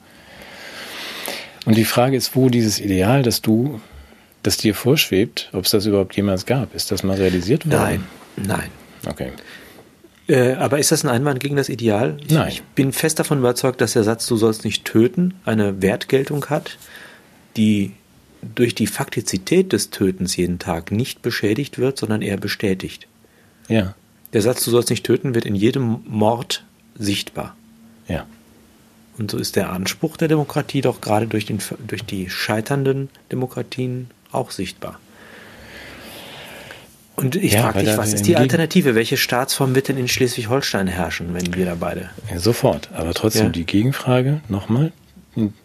Und 1.66 1.76
die 1.76 1.86
Frage 1.86 2.16
ist, 2.16 2.36
wo 2.36 2.50
dieses 2.50 2.80
Ideal, 2.80 3.24
das 3.24 3.42
du, 3.42 3.82
das 4.42 4.58
dir 4.58 4.74
vorschwebt, 4.74 5.50
ob 5.52 5.66
es 5.66 5.72
das 5.72 5.86
überhaupt 5.86 6.16
jemals 6.16 6.46
gab, 6.46 6.74
ist 6.74 6.92
das 6.92 7.04
mal 7.04 7.18
realisiert 7.18 7.66
worden? 7.66 7.78
Nein, 7.78 8.04
Nein. 8.38 8.70
Okay. 9.06 9.32
Äh, 10.28 10.54
aber 10.54 10.80
ist 10.80 10.92
das 10.92 11.04
ein 11.04 11.10
Einwand 11.10 11.40
gegen 11.40 11.56
das 11.56 11.70
Ideal? 11.70 12.18
Nein. 12.30 12.50
Ich 12.50 12.64
bin 12.64 12.92
fest 12.92 13.20
davon 13.20 13.40
überzeugt, 13.40 13.82
dass 13.82 13.94
der 13.94 14.04
Satz, 14.04 14.26
du 14.28 14.36
sollst 14.36 14.66
nicht 14.66 14.86
töten, 14.86 15.36
eine 15.46 15.82
Wertgeltung 15.82 16.46
hat, 16.48 16.78
die 17.56 17.94
durch 18.42 18.76
die 18.76 18.88
Faktizität 18.88 19.74
des 19.74 19.90
Tötens 19.90 20.36
jeden 20.36 20.60
Tag 20.60 20.92
nicht 20.92 21.22
beschädigt 21.22 21.78
wird, 21.78 21.98
sondern 21.98 22.22
eher 22.22 22.38
bestätigt. 22.38 23.08
Ja. 23.68 23.96
Der 24.34 24.42
Satz, 24.42 24.64
du 24.64 24.72
sollst 24.72 24.90
nicht 24.90 25.06
töten, 25.06 25.34
wird 25.34 25.46
in 25.46 25.56
jedem 25.56 26.02
Mord 26.06 26.64
sichtbar. 26.98 27.56
Ja. 28.08 28.26
Und 29.18 29.32
so 29.32 29.38
ist 29.38 29.56
der 29.56 29.72
Anspruch 29.72 30.18
der 30.18 30.28
Demokratie 30.28 30.82
doch 30.82 31.02
gerade 31.02 31.28
durch, 31.28 31.46
den, 31.46 31.60
durch 31.88 32.04
die 32.04 32.30
scheiternden 32.30 33.10
Demokratien 33.32 34.12
auch 34.32 34.52
sichtbar. 34.52 35.00
Und 37.18 37.36
ich 37.36 37.54
ja, 37.54 37.64
frage 37.64 37.84
dich, 37.84 37.98
was 37.98 38.14
ist 38.14 38.28
die 38.28 38.38
Alternative? 38.38 38.96
Welche 38.96 39.18
Staatsform 39.18 39.74
wird 39.76 39.90
denn 39.90 39.98
in 39.98 40.08
Schleswig-Holstein 40.08 40.88
herrschen, 40.88 41.34
wenn 41.34 41.54
wir 41.54 41.66
da 41.66 41.76
beide? 41.76 42.12
Ja, 42.32 42.40
sofort. 42.40 42.90
Aber 42.94 43.14
trotzdem 43.14 43.48
ja. 43.48 43.52
die 43.52 43.66
Gegenfrage 43.66 44.42
nochmal. 44.48 44.92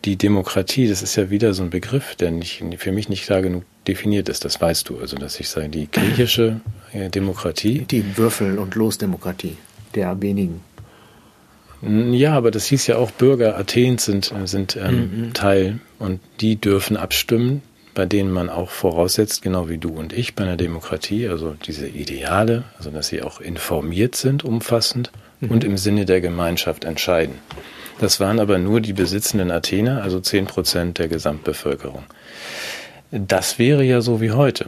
die 0.04 0.16
Demokratie, 0.16 0.88
das 0.88 1.02
ist 1.02 1.14
ja 1.16 1.30
wieder 1.30 1.54
so 1.54 1.62
ein 1.62 1.70
Begriff, 1.70 2.14
der 2.16 2.30
nicht, 2.30 2.64
für 2.78 2.92
mich 2.92 3.08
nicht 3.08 3.24
klar 3.24 3.42
genug 3.42 3.64
definiert 3.86 4.28
ist. 4.28 4.44
Das 4.44 4.60
weißt 4.60 4.88
du. 4.88 4.98
Also, 4.98 5.16
dass 5.16 5.38
ich 5.38 5.48
sage, 5.48 5.68
die 5.68 5.90
griechische 5.90 6.60
äh, 6.92 7.10
Demokratie. 7.10 7.80
Die 7.80 8.16
Würfel- 8.16 8.58
und 8.58 8.74
Losdemokratie 8.74 9.56
der 9.94 10.20
wenigen. 10.20 10.60
Ja, 11.82 12.34
aber 12.34 12.52
das 12.52 12.66
hieß 12.66 12.86
ja 12.86 12.96
auch, 12.96 13.10
Bürger 13.10 13.58
Athens 13.58 14.04
sind, 14.04 14.32
sind 14.44 14.76
ähm, 14.76 15.26
mhm. 15.26 15.34
Teil 15.34 15.80
und 15.98 16.20
die 16.40 16.54
dürfen 16.56 16.96
abstimmen, 16.96 17.60
bei 17.94 18.06
denen 18.06 18.30
man 18.30 18.48
auch 18.48 18.70
voraussetzt, 18.70 19.42
genau 19.42 19.68
wie 19.68 19.78
du 19.78 19.90
und 19.90 20.12
ich 20.12 20.34
bei 20.34 20.44
einer 20.44 20.56
Demokratie, 20.56 21.28
also 21.28 21.54
diese 21.66 21.86
Ideale, 21.86 22.64
also 22.78 22.90
dass 22.90 23.08
sie 23.08 23.22
auch 23.22 23.40
informiert 23.40 24.16
sind, 24.16 24.44
umfassend 24.44 25.10
mhm. 25.40 25.50
und 25.50 25.64
im 25.64 25.76
Sinne 25.76 26.04
der 26.04 26.20
Gemeinschaft 26.20 26.84
entscheiden. 26.84 27.34
Das 27.98 28.18
waren 28.18 28.40
aber 28.40 28.58
nur 28.58 28.80
die 28.80 28.94
besitzenden 28.94 29.50
Athener, 29.50 30.02
also 30.02 30.20
zehn 30.20 30.46
Prozent 30.46 30.98
der 30.98 31.08
Gesamtbevölkerung. 31.08 32.04
Das 33.10 33.58
wäre 33.58 33.84
ja 33.84 34.00
so 34.00 34.20
wie 34.20 34.32
heute. 34.32 34.66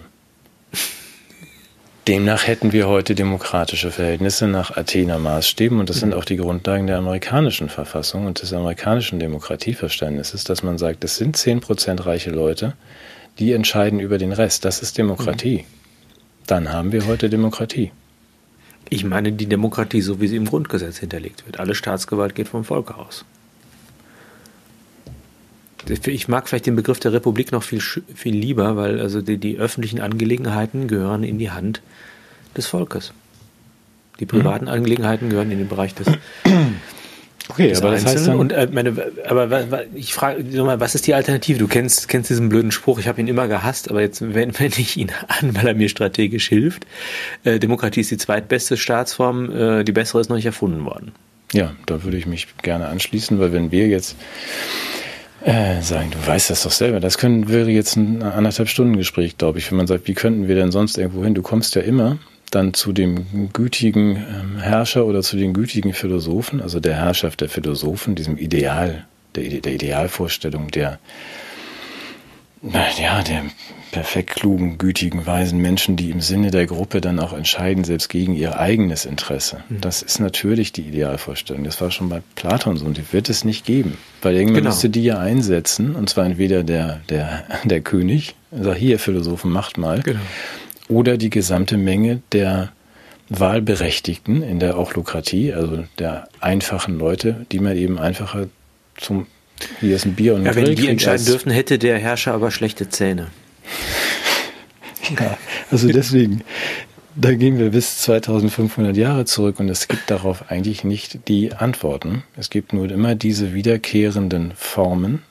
Demnach 2.06 2.46
hätten 2.46 2.72
wir 2.74 2.86
heute 2.86 3.14
demokratische 3.14 3.90
Verhältnisse 3.90 4.46
nach 4.46 4.76
Athener 4.76 5.18
Maßstäben 5.18 5.80
und 5.80 5.88
das 5.88 6.00
sind 6.00 6.12
auch 6.12 6.26
die 6.26 6.36
Grundlagen 6.36 6.86
der 6.86 6.98
amerikanischen 6.98 7.70
Verfassung 7.70 8.26
und 8.26 8.42
des 8.42 8.52
amerikanischen 8.52 9.18
Demokratieverständnisses, 9.18 10.44
dass 10.44 10.62
man 10.62 10.76
sagt, 10.76 11.02
es 11.02 11.16
sind 11.16 11.34
zehn 11.34 11.60
Prozent 11.60 12.04
reiche 12.04 12.28
Leute, 12.28 12.74
die 13.38 13.52
entscheiden 13.52 14.00
über 14.00 14.18
den 14.18 14.32
Rest. 14.32 14.66
Das 14.66 14.82
ist 14.82 14.98
Demokratie. 14.98 15.64
Dann 16.46 16.70
haben 16.70 16.92
wir 16.92 17.06
heute 17.06 17.30
Demokratie. 17.30 17.90
Ich 18.90 19.04
meine 19.04 19.32
die 19.32 19.46
Demokratie, 19.46 20.02
so 20.02 20.20
wie 20.20 20.28
sie 20.28 20.36
im 20.36 20.44
Grundgesetz 20.44 20.98
hinterlegt 20.98 21.46
wird. 21.46 21.58
Alle 21.58 21.74
Staatsgewalt 21.74 22.34
geht 22.34 22.48
vom 22.48 22.64
Volke 22.64 22.96
aus. 22.96 23.24
Ich 25.88 26.28
mag 26.28 26.48
vielleicht 26.48 26.66
den 26.66 26.76
Begriff 26.76 27.00
der 27.00 27.12
Republik 27.12 27.52
noch 27.52 27.62
viel, 27.62 27.80
viel 27.80 28.34
lieber, 28.34 28.76
weil 28.76 29.00
also 29.00 29.20
die, 29.20 29.38
die 29.38 29.58
öffentlichen 29.58 30.00
Angelegenheiten 30.00 30.88
gehören 30.88 31.24
in 31.24 31.38
die 31.38 31.50
Hand 31.50 31.82
des 32.56 32.66
Volkes. 32.66 33.12
Die 34.20 34.26
privaten 34.26 34.66
mhm. 34.66 34.70
Angelegenheiten 34.70 35.28
gehören 35.28 35.50
in 35.50 35.58
den 35.58 35.68
Bereich 35.68 35.94
des 35.94 36.06
Okay, 37.50 37.76
aber 37.76 37.90
das 37.90 38.06
heißt 38.06 38.26
dann 38.26 38.38
und 38.38 38.52
äh, 38.52 38.68
meine, 38.72 39.12
aber 39.28 39.84
ich 39.94 40.14
frage 40.14 40.42
mal, 40.62 40.80
was 40.80 40.94
ist 40.94 41.06
die 41.06 41.12
Alternative? 41.12 41.58
Du 41.58 41.68
kennst 41.68 42.08
kennst 42.08 42.30
diesen 42.30 42.48
blöden 42.48 42.70
Spruch. 42.70 42.98
Ich 42.98 43.06
habe 43.06 43.20
ihn 43.20 43.28
immer 43.28 43.48
gehasst, 43.48 43.90
aber 43.90 44.00
jetzt 44.00 44.22
wende 44.34 44.64
ich 44.78 44.96
ihn 44.96 45.10
an, 45.28 45.54
weil 45.54 45.66
er 45.66 45.74
mir 45.74 45.90
strategisch 45.90 46.48
hilft. 46.48 46.86
Äh, 47.44 47.58
Demokratie 47.58 48.00
ist 48.00 48.10
die 48.10 48.16
zweitbeste 48.16 48.78
Staatsform. 48.78 49.50
Äh, 49.50 49.84
die 49.84 49.92
bessere 49.92 50.22
ist 50.22 50.30
noch 50.30 50.36
nicht 50.36 50.46
erfunden 50.46 50.86
worden. 50.86 51.12
Ja, 51.52 51.76
da 51.84 52.02
würde 52.02 52.16
ich 52.16 52.24
mich 52.24 52.48
gerne 52.62 52.86
anschließen, 52.86 53.38
weil 53.38 53.52
wenn 53.52 53.70
wir 53.70 53.88
jetzt 53.88 54.16
äh, 55.44 55.82
sagen, 55.82 56.10
du 56.10 56.26
weißt 56.26 56.50
das 56.50 56.62
doch 56.62 56.70
selber, 56.70 57.00
das 57.00 57.18
können, 57.18 57.48
wäre 57.48 57.70
jetzt 57.70 57.96
ein 57.96 58.22
anderthalb 58.22 58.68
Stunden 58.68 58.96
Gespräch, 58.96 59.36
glaube 59.36 59.58
ich, 59.58 59.70
wenn 59.70 59.76
man 59.76 59.86
sagt, 59.86 60.08
wie 60.08 60.14
könnten 60.14 60.48
wir 60.48 60.54
denn 60.54 60.72
sonst 60.72 60.96
irgendwo 60.98 61.22
hin? 61.22 61.34
Du 61.34 61.42
kommst 61.42 61.74
ja 61.74 61.82
immer 61.82 62.18
dann 62.50 62.72
zu 62.72 62.92
dem 62.92 63.50
gütigen 63.52 64.16
ähm, 64.16 64.58
Herrscher 64.58 65.06
oder 65.06 65.22
zu 65.22 65.36
den 65.36 65.52
gütigen 65.52 65.92
Philosophen, 65.92 66.60
also 66.60 66.80
der 66.80 66.94
Herrschaft 66.94 67.40
der 67.40 67.48
Philosophen, 67.48 68.14
diesem 68.14 68.38
Ideal, 68.38 69.06
der, 69.34 69.60
der 69.60 69.74
Idealvorstellung 69.74 70.70
der, 70.70 70.98
ja, 72.72 73.22
der 73.22 73.44
perfekt 73.94 74.30
klugen, 74.30 74.76
gütigen, 74.76 75.24
weisen 75.24 75.60
Menschen, 75.60 75.94
die 75.94 76.10
im 76.10 76.20
Sinne 76.20 76.50
der 76.50 76.66
Gruppe 76.66 77.00
dann 77.00 77.20
auch 77.20 77.32
entscheiden, 77.32 77.84
selbst 77.84 78.08
gegen 78.08 78.34
ihr 78.34 78.58
eigenes 78.58 79.04
Interesse. 79.04 79.62
Mhm. 79.68 79.80
Das 79.80 80.02
ist 80.02 80.18
natürlich 80.18 80.72
die 80.72 80.82
Idealvorstellung. 80.82 81.62
Das 81.62 81.80
war 81.80 81.92
schon 81.92 82.08
bei 82.08 82.20
Platon 82.34 82.76
so 82.76 82.86
und 82.86 82.96
die 82.96 83.12
wird 83.12 83.28
es 83.28 83.44
nicht 83.44 83.64
geben. 83.64 83.96
Weil 84.20 84.34
irgendwann 84.34 84.56
genau. 84.56 84.70
müsste 84.70 84.90
die 84.90 85.04
ja 85.04 85.18
einsetzen, 85.18 85.94
und 85.94 86.10
zwar 86.10 86.26
entweder 86.26 86.64
der, 86.64 87.02
der, 87.08 87.44
der 87.62 87.80
König, 87.82 88.34
sagt 88.50 88.78
hier, 88.78 88.98
Philosophen, 88.98 89.52
macht 89.52 89.78
mal, 89.78 90.00
genau. 90.00 90.18
oder 90.88 91.16
die 91.16 91.30
gesamte 91.30 91.76
Menge 91.76 92.20
der 92.32 92.72
Wahlberechtigten 93.28 94.42
in 94.42 94.58
der 94.58 94.76
Ochlokratie, 94.76 95.52
also 95.52 95.84
der 96.00 96.28
einfachen 96.40 96.98
Leute, 96.98 97.46
die 97.52 97.60
man 97.60 97.76
eben 97.76 97.98
einfacher 97.98 98.48
zum 98.96 99.28
hier 99.80 99.96
ist 99.96 100.04
ein 100.04 100.14
Bier 100.14 100.34
und 100.34 100.40
ein 100.40 100.46
ja, 100.46 100.54
Wenn 100.54 100.74
die 100.74 100.88
entscheiden 100.88 101.24
dürfen, 101.26 101.50
hätte 101.50 101.78
der 101.78 101.98
Herrscher 101.98 102.34
aber 102.34 102.50
schlechte 102.50 102.88
Zähne. 102.88 103.28
Ja, 105.20 105.36
also 105.70 105.88
deswegen, 105.88 106.42
da 107.14 107.34
gehen 107.34 107.58
wir 107.58 107.70
bis 107.70 107.98
2500 107.98 108.96
Jahre 108.96 109.26
zurück 109.26 109.60
und 109.60 109.68
es 109.68 109.86
gibt 109.86 110.10
darauf 110.10 110.50
eigentlich 110.50 110.82
nicht 110.82 111.28
die 111.28 111.52
Antworten. 111.52 112.22
Es 112.38 112.48
gibt 112.48 112.72
nur 112.72 112.90
immer 112.90 113.14
diese 113.14 113.52
wiederkehrenden 113.52 114.52
Formen. 114.56 115.22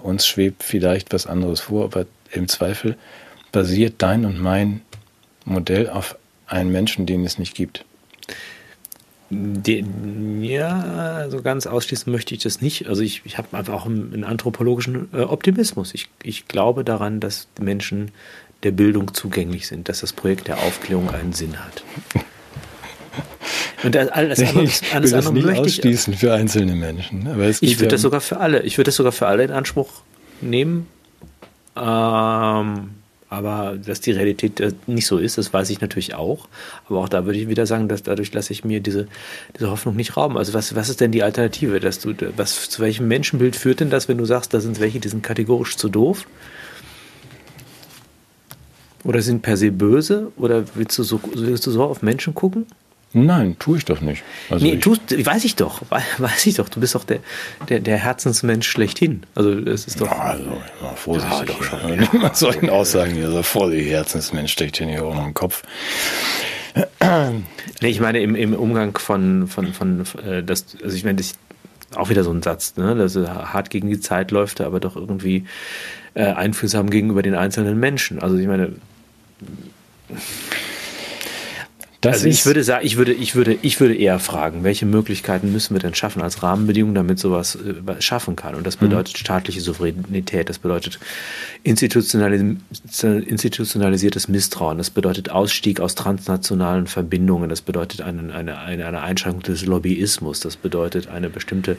Uns 0.00 0.28
schwebt 0.28 0.62
vielleicht 0.62 1.12
was 1.12 1.26
anderes 1.26 1.60
vor, 1.60 1.86
aber 1.86 2.06
im 2.30 2.46
Zweifel 2.46 2.96
basiert 3.50 3.94
dein 3.98 4.24
und 4.24 4.40
mein 4.40 4.82
Modell 5.44 5.88
auf 5.88 6.16
einen 6.46 6.70
Menschen, 6.70 7.06
den 7.06 7.24
es 7.24 7.38
nicht 7.38 7.54
gibt. 7.54 7.84
Den, 9.28 10.42
ja, 10.42 11.28
so 11.30 11.42
ganz 11.42 11.66
ausschließen 11.66 12.12
möchte 12.12 12.34
ich 12.34 12.42
das 12.42 12.60
nicht. 12.60 12.88
Also 12.88 13.02
ich, 13.02 13.22
ich 13.24 13.38
habe 13.38 13.56
einfach 13.56 13.74
auch 13.74 13.86
einen, 13.86 14.14
einen 14.14 14.24
anthropologischen 14.24 15.08
äh, 15.12 15.22
Optimismus. 15.22 15.94
Ich, 15.94 16.08
ich 16.22 16.46
glaube 16.46 16.84
daran, 16.84 17.18
dass 17.18 17.48
Menschen 17.60 18.12
der 18.62 18.70
Bildung 18.70 19.14
zugänglich 19.14 19.66
sind, 19.66 19.88
dass 19.88 20.00
das 20.00 20.12
Projekt 20.12 20.48
der 20.48 20.58
Aufklärung 20.58 21.10
einen 21.10 21.32
Sinn 21.32 21.58
hat. 21.58 21.82
Und 23.82 23.96
alles 23.96 24.40
andere, 24.40 24.64
ich 24.64 24.94
alles 24.94 25.12
will 25.12 25.18
das 25.20 25.32
nicht 25.32 25.58
ausschließen 25.58 26.12
ich, 26.14 26.20
für 26.20 26.32
einzelne 26.32 26.74
Menschen. 26.74 27.26
Aber 27.28 27.48
ich 27.48 27.62
würde 27.62 27.84
ja 27.84 27.90
das 27.90 28.02
sogar 28.02 28.20
für 28.20 28.38
alle. 28.38 28.62
Ich 28.62 28.78
würde 28.78 28.88
das 28.88 28.96
sogar 28.96 29.12
für 29.12 29.26
alle 29.26 29.44
in 29.44 29.50
Anspruch 29.50 29.90
nehmen. 30.40 30.86
Ähm, 31.76 32.90
aber 33.28 33.76
dass 33.76 34.00
die 34.00 34.12
Realität 34.12 34.60
äh, 34.60 34.72
nicht 34.86 35.06
so 35.06 35.18
ist, 35.18 35.38
das 35.38 35.52
weiß 35.52 35.70
ich 35.70 35.80
natürlich 35.80 36.14
auch. 36.14 36.48
Aber 36.88 37.00
auch 37.00 37.08
da 37.08 37.26
würde 37.26 37.38
ich 37.38 37.48
wieder 37.48 37.66
sagen, 37.66 37.88
dass 37.88 38.02
dadurch 38.02 38.32
lasse 38.32 38.52
ich 38.52 38.64
mir 38.64 38.80
diese, 38.80 39.08
diese 39.58 39.70
Hoffnung 39.70 39.96
nicht 39.96 40.16
rauben. 40.16 40.36
Also 40.38 40.54
was, 40.54 40.74
was 40.76 40.88
ist 40.88 41.00
denn 41.00 41.12
die 41.12 41.22
Alternative? 41.22 41.80
Dass 41.80 41.98
du, 41.98 42.14
was, 42.36 42.70
zu 42.70 42.82
welchem 42.82 43.08
Menschenbild 43.08 43.56
führt 43.56 43.80
denn 43.80 43.90
das, 43.90 44.08
wenn 44.08 44.18
du 44.18 44.24
sagst, 44.24 44.54
da 44.54 44.60
sind 44.60 44.80
welche, 44.80 45.00
die 45.00 45.08
sind 45.08 45.22
kategorisch 45.22 45.76
zu 45.76 45.88
doof? 45.88 46.26
Oder 49.02 49.22
sind 49.22 49.42
per 49.42 49.56
se 49.56 49.70
böse? 49.70 50.32
Oder 50.36 50.64
willst 50.74 50.98
du 50.98 51.02
so, 51.02 51.20
willst 51.34 51.66
du 51.66 51.70
so 51.70 51.82
auf 51.84 52.02
Menschen 52.02 52.34
gucken? 52.34 52.66
Nein, 53.12 53.56
tue 53.58 53.78
ich 53.78 53.84
doch 53.84 54.00
nicht. 54.00 54.24
Also 54.50 54.66
nee, 54.66 54.76
tust, 54.76 55.02
weiß 55.24 55.44
ich 55.44 55.56
doch, 55.56 55.80
weiß 56.18 56.46
ich 56.46 56.56
doch. 56.56 56.68
Du 56.68 56.80
bist 56.80 56.94
doch 56.94 57.04
der, 57.04 57.20
der, 57.68 57.80
der 57.80 57.96
Herzensmensch 57.96 58.68
schlechthin. 58.68 59.22
Also 59.34 59.60
das 59.60 59.86
ist 59.86 60.00
doch. 60.00 60.10
Ja, 60.10 60.18
also 60.18 60.44
immer 60.80 60.96
vorsichtig. 60.96 61.38
Ja, 61.38 61.44
doch 61.44 61.62
schon, 61.62 61.94
ja. 61.94 62.08
Mit 62.22 62.36
solchen 62.36 62.68
Aussagen 62.68 63.14
hier, 63.14 63.30
so 63.30 63.42
voll 63.42 63.70
der 63.70 63.82
Herzensmensch 63.82 64.52
steckt 64.52 64.76
hier 64.76 65.04
auch 65.04 65.14
noch 65.14 65.26
im 65.26 65.34
Kopf. 65.34 65.62
nee, 67.80 67.88
ich 67.88 68.00
meine 68.00 68.20
im, 68.20 68.34
im 68.34 68.54
Umgang 68.54 68.98
von, 68.98 69.48
von, 69.48 69.72
von, 69.72 70.04
äh, 70.22 70.42
das, 70.42 70.76
also 70.82 70.94
ich 70.94 71.04
meine, 71.04 71.16
das 71.16 71.28
ist 71.28 71.38
auch 71.94 72.10
wieder 72.10 72.24
so 72.24 72.32
ein 72.32 72.42
Satz, 72.42 72.76
ne? 72.76 72.94
dass 72.94 73.16
er 73.16 73.52
hart 73.52 73.70
gegen 73.70 73.88
die 73.88 74.00
Zeit 74.00 74.30
läuft, 74.30 74.60
aber 74.60 74.80
doch 74.80 74.96
irgendwie 74.96 75.46
äh, 76.14 76.24
Einfluss 76.24 76.74
haben 76.74 76.90
gegenüber 76.90 77.22
den 77.22 77.34
einzelnen 77.34 77.78
Menschen. 77.78 78.18
Also 78.18 78.36
ich 78.36 78.46
meine, 78.46 78.72
das 82.06 82.16
also 82.16 82.28
ich 82.28 82.44
würde 82.46 82.64
sagen, 82.64 82.86
ich 82.86 82.96
würde, 82.96 83.12
ich 83.12 83.34
würde, 83.34 83.58
ich 83.62 83.80
würde 83.80 83.94
eher 83.94 84.18
fragen, 84.18 84.64
welche 84.64 84.86
Möglichkeiten 84.86 85.52
müssen 85.52 85.74
wir 85.74 85.80
denn 85.80 85.94
schaffen 85.94 86.22
als 86.22 86.42
Rahmenbedingungen, 86.42 86.94
damit 86.94 87.18
sowas 87.18 87.56
äh, 87.56 88.00
schaffen 88.00 88.36
kann? 88.36 88.54
Und 88.54 88.66
das 88.66 88.80
mhm. 88.80 88.88
bedeutet 88.88 89.18
staatliche 89.18 89.60
Souveränität, 89.60 90.48
das 90.48 90.58
bedeutet 90.58 90.98
institutionalisiertes 91.64 94.28
Misstrauen, 94.28 94.78
das 94.78 94.90
bedeutet 94.90 95.30
Ausstieg 95.30 95.80
aus 95.80 95.94
transnationalen 95.94 96.86
Verbindungen, 96.86 97.50
das 97.50 97.60
bedeutet 97.60 98.00
eine, 98.00 98.34
eine, 98.34 98.58
eine 98.58 99.02
Einschränkung 99.02 99.42
des 99.42 99.66
Lobbyismus, 99.66 100.40
das 100.40 100.56
bedeutet 100.56 101.08
eine 101.08 101.28
bestimmte 101.28 101.76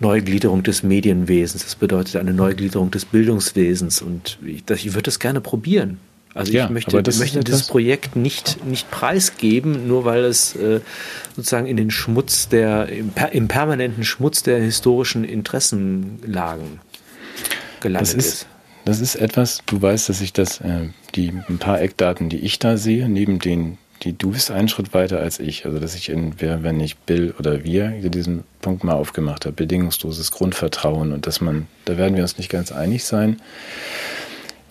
Neugliederung 0.00 0.62
des 0.62 0.82
Medienwesens, 0.82 1.64
das 1.64 1.74
bedeutet 1.74 2.16
eine 2.16 2.32
Neugliederung 2.32 2.90
des 2.90 3.04
Bildungswesens. 3.04 4.02
Und 4.02 4.38
ich, 4.44 4.64
ich 4.68 4.94
würde 4.94 5.02
das 5.02 5.18
gerne 5.18 5.40
probieren. 5.40 5.98
Also 6.38 6.52
ja, 6.52 6.66
ich 6.66 6.70
möchte, 6.70 7.02
möchte 7.18 7.40
dieses 7.40 7.66
Projekt 7.66 8.14
nicht, 8.14 8.64
nicht 8.64 8.88
preisgeben, 8.92 9.88
nur 9.88 10.04
weil 10.04 10.24
es 10.24 10.54
äh, 10.54 10.80
sozusagen 11.34 11.66
in 11.66 11.76
den 11.76 11.90
Schmutz 11.90 12.48
der, 12.48 12.88
im, 12.88 13.10
im, 13.32 13.48
permanenten 13.48 14.04
Schmutz 14.04 14.44
der 14.44 14.60
historischen 14.60 15.24
Interessenlagen 15.24 16.78
gelandet 17.80 18.14
das 18.14 18.14
ist. 18.14 18.26
ist. 18.26 18.46
Das 18.84 19.00
ist 19.00 19.16
etwas, 19.16 19.62
du 19.66 19.82
weißt, 19.82 20.08
dass 20.08 20.20
ich 20.20 20.32
das, 20.32 20.60
äh, 20.60 20.90
die 21.16 21.32
ein 21.48 21.58
paar 21.58 21.80
Eckdaten, 21.80 22.28
die 22.28 22.38
ich 22.38 22.60
da 22.60 22.76
sehe, 22.76 23.08
neben 23.08 23.40
denen, 23.40 23.76
die 24.04 24.16
du 24.16 24.30
bist 24.30 24.52
einen 24.52 24.68
Schritt 24.68 24.94
weiter 24.94 25.18
als 25.18 25.40
ich. 25.40 25.66
Also 25.66 25.80
dass 25.80 25.96
ich 25.96 26.08
in, 26.08 26.40
wenn 26.40 26.78
ich 26.78 26.98
Bill 26.98 27.34
oder 27.36 27.64
wir 27.64 27.90
diesen 28.10 28.44
Punkt 28.60 28.84
mal 28.84 28.94
aufgemacht 28.94 29.44
habe, 29.44 29.56
bedingungsloses 29.56 30.30
Grundvertrauen 30.30 31.12
und 31.12 31.26
dass 31.26 31.40
man, 31.40 31.66
da 31.84 31.98
werden 31.98 32.14
wir 32.14 32.22
uns 32.22 32.38
nicht 32.38 32.48
ganz 32.48 32.70
einig 32.70 33.04
sein 33.04 33.38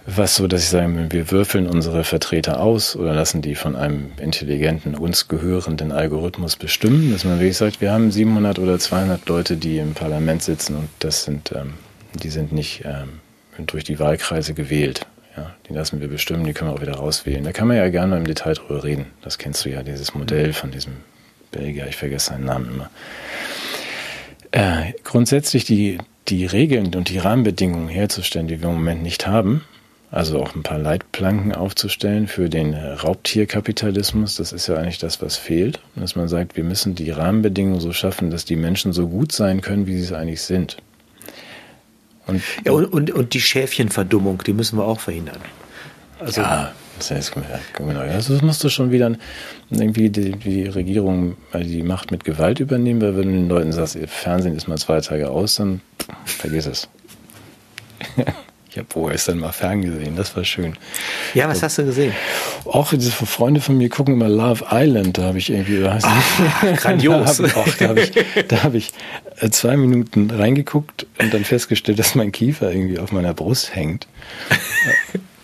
was 0.10 0.36
so, 0.36 0.48
dass 0.48 0.64
ich 0.64 0.70
sage, 0.70 1.08
wir 1.10 1.32
würfeln 1.32 1.68
unsere 1.68 2.06
Vertreter 2.06 2.62
aus 2.62 2.96
oder 2.96 3.14
lassen 3.14 3.42
die 3.42 3.56
von 3.56 3.76
einem 3.76 4.12
intelligenten, 4.22 4.96
uns 4.96 5.28
gehörenden 5.28 5.92
Algorithmus 5.92 6.56
bestimmen, 6.56 7.12
dass 7.12 7.26
man 7.26 7.40
wirklich 7.40 7.58
sagt, 7.58 7.82
wir 7.82 7.92
haben 7.92 8.10
700 8.10 8.58
oder 8.58 8.80
200 8.80 9.28
Leute, 9.28 9.58
die 9.58 9.80
im 9.80 9.94
Parlament 9.94 10.42
sitzen 10.42 10.78
und 10.78 10.90
das 11.00 11.26
sind 11.26 11.52
ähm, 11.54 11.74
Die 12.14 12.30
sind 12.30 12.54
nicht 12.54 12.84
ähm, 12.86 13.20
durch 13.66 13.84
die 13.84 14.00
Wahlkreise 14.00 14.54
gewählt. 14.54 15.06
Ja, 15.36 15.54
die 15.68 15.74
lassen 15.74 16.00
wir 16.00 16.08
bestimmen, 16.08 16.46
die 16.46 16.54
können 16.54 16.72
wir 16.72 16.76
auch 16.76 16.82
wieder 16.82 16.96
rauswählen. 16.96 17.44
Da 17.44 17.52
kann 17.52 17.68
man 17.68 17.76
ja 17.78 17.90
gerne 17.90 18.12
mal 18.12 18.18
im 18.18 18.26
Detail 18.26 18.54
drüber 18.54 18.84
reden. 18.86 19.08
Das 19.22 19.38
kennst 19.38 19.66
du 19.66 19.70
ja, 19.70 19.84
dieses 19.84 20.16
Modell 20.16 20.54
von 20.54 20.72
diesem 20.72 20.94
Belgier, 21.52 21.86
ich 21.88 21.98
vergesse 21.98 22.30
seinen 22.30 22.46
Namen 22.46 22.72
immer. 22.72 22.90
Äh, 24.52 24.94
grundsätzlich 25.04 25.66
die, 25.66 25.98
die 26.30 26.46
Regeln 26.46 26.96
und 26.96 27.10
die 27.10 27.18
Rahmenbedingungen 27.20 27.90
herzustellen, 27.90 28.48
die 28.48 28.62
wir 28.62 28.70
im 28.70 28.76
Moment 28.76 29.04
nicht 29.04 29.28
haben, 29.28 29.64
also 30.10 30.42
auch 30.42 30.56
ein 30.56 30.64
paar 30.64 30.78
Leitplanken 30.78 31.54
aufzustellen 31.54 32.28
für 32.28 32.50
den 32.50 32.74
Raubtierkapitalismus, 32.74 34.38
das 34.38 34.54
ist 34.54 34.68
ja 34.68 34.76
eigentlich 34.76 35.00
das, 35.00 35.22
was 35.22 35.36
fehlt. 35.36 35.82
Dass 35.96 36.16
man 36.16 36.30
sagt, 36.30 36.56
wir 36.56 36.64
müssen 36.64 36.96
die 36.96 37.12
Rahmenbedingungen 37.12 37.82
so 37.82 37.92
schaffen, 37.92 38.32
dass 38.32 38.46
die 38.46 38.56
Menschen 38.56 38.94
so 38.94 39.10
gut 39.10 39.34
sein 39.34 39.62
können, 39.62 39.86
wie 39.86 39.98
sie 39.98 40.04
es 40.04 40.14
eigentlich 40.14 40.42
sind. 40.42 40.78
Und, 42.26 42.42
ja, 42.66 42.72
und, 42.72 42.86
und, 42.86 43.12
und 43.12 43.34
die 43.34 43.42
Schäfchenverdummung, 43.42 44.44
die 44.46 44.54
müssen 44.54 44.78
wir 44.78 44.86
auch 44.86 45.00
verhindern. 45.00 45.40
Also, 46.20 46.42
ja, 46.42 46.72
das 46.98 47.12
heißt, 47.12 47.34
genau. 47.76 48.00
Also 48.00 48.34
das 48.34 48.42
musst 48.42 48.64
du 48.64 48.70
schon 48.70 48.92
wieder 48.92 49.12
irgendwie 49.70 50.10
die, 50.10 50.32
die 50.32 50.64
Regierung 50.64 51.38
die 51.54 51.84
Macht 51.84 52.12
mit 52.12 52.24
Gewalt 52.24 52.60
übernehmen, 52.60 53.02
weil 53.02 53.18
wenn 53.18 53.28
du 53.28 53.34
den 53.34 53.50
Leuten 53.50 53.72
sagst, 53.72 53.98
Fernsehen 54.08 54.56
ist 54.56 54.68
mal 54.68 54.78
zwei 54.78 55.00
Tage 55.02 55.30
aus, 55.30 55.56
dann 55.56 55.82
vergiss 56.26 56.66
es. 56.66 56.88
ich 58.78 58.82
habe 58.82 58.94
vorgestern 58.94 59.40
mal 59.40 59.52
ferngesehen, 59.52 60.16
das 60.16 60.36
war 60.36 60.46
schön. 60.46 60.78
Ja, 61.34 61.48
was 61.50 61.64
hast 61.64 61.80
du 61.80 61.86
gesehen? 61.86 62.14
Auch 62.66 62.94
diese 62.94 63.12
Freunde 63.12 63.60
von 63.60 63.76
mir 63.76 63.90
gucken 63.90 64.14
immer 64.14 64.30
Love 64.30 64.66
Island, 64.72 65.18
da 65.18 65.24
habe 65.24 65.40
ich 65.40 65.50
irgendwie, 65.50 65.84
weißt 65.84 66.06
ah, 66.06 66.22
grandios. 66.76 67.38
da 67.38 67.56
habe 67.56 67.72
da 67.80 67.88
hab 67.88 67.98
ich, 67.98 68.12
da 68.48 68.64
hab 68.64 68.76
ich 68.76 68.94
äh, 69.40 69.50
zwei 69.50 69.78
Minuten 69.78 70.30
reingeguckt 70.30 71.08
und 71.20 71.34
dann 71.34 71.44
festgestellt, 71.44 71.98
dass 71.98 72.14
mein 72.14 72.32
Kiefer 72.32 72.72
irgendwie 72.72 73.00
auf 73.00 73.12
meiner 73.12 73.34
Brust 73.34 73.76
hängt. 73.76 74.06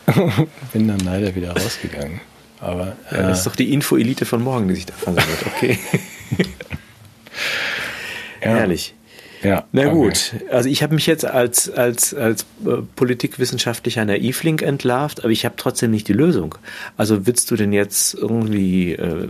Bin 0.73 0.87
dann 0.87 0.99
leider 0.99 1.33
wieder 1.33 1.53
rausgegangen. 1.53 2.21
Aber, 2.59 2.95
ja, 3.09 3.29
das 3.29 3.39
ist 3.39 3.47
doch 3.47 3.55
die 3.55 3.73
Info-Elite 3.73 4.25
von 4.25 4.43
morgen, 4.43 4.67
die 4.67 4.75
sich 4.75 4.85
da 4.85 4.93
versammelt. 4.93 5.39
Okay. 5.55 5.79
ja. 8.43 8.49
Herrlich. 8.57 8.93
Ja, 9.43 9.65
Na 9.71 9.85
gut, 9.87 10.33
okay. 10.35 10.49
also 10.51 10.69
ich 10.69 10.83
habe 10.83 10.95
mich 10.95 11.05
jetzt 11.05 11.25
als, 11.25 11.69
als, 11.69 12.13
als 12.13 12.45
äh, 12.65 12.77
politikwissenschaftlicher 12.95 14.05
Naivling 14.05 14.59
entlarvt, 14.59 15.19
aber 15.19 15.31
ich 15.31 15.43
habe 15.45 15.55
trotzdem 15.57 15.91
nicht 15.91 16.07
die 16.07 16.13
Lösung. 16.13 16.55
Also 16.95 17.27
willst 17.27 17.51
du 17.51 17.55
denn 17.55 17.73
jetzt 17.73 18.13
irgendwie 18.13 18.93
äh, 18.93 19.27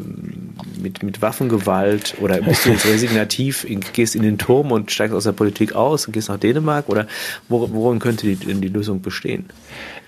mit, 0.82 1.02
mit 1.04 1.22
Waffengewalt 1.22 2.16
oder 2.22 2.42
bist 2.42 2.66
du 2.66 2.70
jetzt 2.70 2.86
resignativ, 2.94 3.66
gehst 3.94 4.16
in 4.16 4.22
den 4.22 4.38
Turm 4.38 4.72
und 4.72 4.92
steigst 4.92 5.16
aus 5.16 5.24
der 5.24 5.32
Politik 5.32 5.74
aus 5.74 6.06
und 6.06 6.14
gehst 6.14 6.30
nach 6.30 6.40
Dänemark 6.40 6.90
oder 6.90 7.08
worin 7.50 8.00
könnte 8.00 8.28
die, 8.28 8.36
denn 8.36 8.62
die 8.62 8.70
Lösung 8.70 9.02
bestehen? 9.02 9.46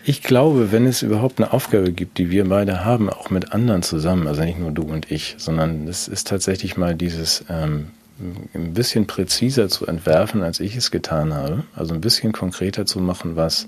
Ich 0.07 0.21
glaube, 0.21 0.71
wenn 0.71 0.85
es 0.85 1.01
überhaupt 1.01 1.39
eine 1.39 1.51
Aufgabe 1.51 1.91
gibt, 1.91 2.19
die 2.19 2.29
wir 2.29 2.47
beide 2.47 2.85
haben, 2.85 3.09
auch 3.09 3.31
mit 3.31 3.53
anderen 3.53 3.81
zusammen, 3.81 4.27
also 4.27 4.43
nicht 4.43 4.59
nur 4.59 4.69
du 4.69 4.83
und 4.83 5.11
ich, 5.11 5.33
sondern 5.39 5.87
es 5.87 6.07
ist 6.07 6.27
tatsächlich 6.27 6.77
mal 6.77 6.93
dieses 6.93 7.43
ähm, 7.49 7.87
ein 8.19 8.73
bisschen 8.73 9.07
präziser 9.07 9.67
zu 9.69 9.85
entwerfen, 9.85 10.41
als 10.41 10.59
ich 10.59 10.75
es 10.75 10.91
getan 10.91 11.33
habe. 11.33 11.63
Also 11.75 11.93
ein 11.93 12.01
bisschen 12.01 12.31
konkreter 12.31 12.85
zu 12.85 12.99
machen, 12.99 13.35
was, 13.35 13.67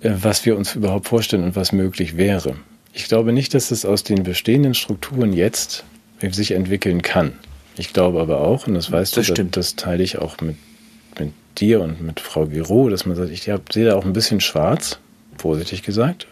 äh, 0.00 0.10
was 0.20 0.44
wir 0.44 0.56
uns 0.56 0.74
überhaupt 0.74 1.08
vorstellen 1.08 1.44
und 1.44 1.56
was 1.56 1.72
möglich 1.72 2.16
wäre. 2.16 2.56
Ich 2.92 3.06
glaube 3.06 3.32
nicht, 3.32 3.54
dass 3.54 3.70
es 3.70 3.84
aus 3.84 4.02
den 4.02 4.22
bestehenden 4.22 4.74
Strukturen 4.74 5.32
jetzt 5.32 5.84
sich 6.20 6.50
entwickeln 6.50 7.02
kann. 7.02 7.32
Ich 7.76 7.92
glaube 7.92 8.20
aber 8.20 8.40
auch, 8.40 8.66
und 8.66 8.74
das 8.74 8.90
weißt 8.90 9.16
das 9.16 9.28
du, 9.28 9.34
das, 9.34 9.50
das 9.52 9.76
teile 9.76 10.02
ich 10.02 10.18
auch 10.18 10.40
mit 10.40 10.56
mit 11.18 11.32
dir 11.58 11.80
und 11.80 12.00
mit 12.00 12.20
Frau 12.20 12.46
Giro, 12.46 12.88
dass 12.88 13.06
man 13.06 13.16
sagt, 13.16 13.30
ich 13.30 13.42
sehe 13.42 13.84
da 13.84 13.96
auch 13.96 14.04
ein 14.04 14.12
bisschen 14.12 14.40
schwarz, 14.40 14.98
vorsichtig 15.36 15.82
gesagt, 15.82 16.26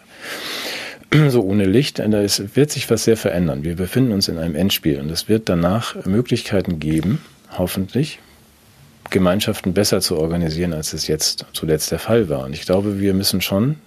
so 1.29 1.41
ohne 1.41 1.65
Licht. 1.65 1.99
Da 1.99 2.21
ist, 2.21 2.55
wird 2.55 2.71
sich 2.71 2.89
was 2.89 3.03
sehr 3.03 3.17
verändern. 3.17 3.63
Wir 3.63 3.75
befinden 3.75 4.11
uns 4.11 4.27
in 4.27 4.37
einem 4.37 4.55
Endspiel 4.55 4.99
und 4.99 5.09
es 5.09 5.27
wird 5.29 5.49
danach 5.49 6.05
Möglichkeiten 6.05 6.79
geben, 6.79 7.21
hoffentlich, 7.57 8.19
Gemeinschaften 9.09 9.73
besser 9.73 10.01
zu 10.01 10.17
organisieren, 10.17 10.73
als 10.73 10.93
es 10.93 11.07
jetzt 11.07 11.45
zuletzt 11.53 11.91
der 11.91 11.99
Fall 11.99 12.29
war. 12.29 12.45
Und 12.45 12.53
ich 12.53 12.61
glaube, 12.61 12.99
wir 12.99 13.13
müssen 13.13 13.41
schon, 13.41 13.77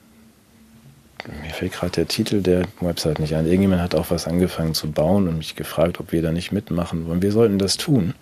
mir 1.42 1.50
fällt 1.52 1.72
gerade 1.72 1.92
der 1.92 2.08
Titel 2.08 2.42
der 2.42 2.64
Website 2.80 3.20
nicht 3.20 3.34
ein, 3.36 3.46
irgendjemand 3.46 3.82
hat 3.82 3.94
auch 3.94 4.10
was 4.10 4.26
angefangen 4.26 4.74
zu 4.74 4.90
bauen 4.90 5.28
und 5.28 5.38
mich 5.38 5.54
gefragt, 5.54 6.00
ob 6.00 6.10
wir 6.10 6.22
da 6.22 6.32
nicht 6.32 6.50
mitmachen 6.50 7.06
wollen. 7.06 7.22
Wir 7.22 7.30
sollten 7.30 7.58
das 7.58 7.76
tun. 7.76 8.14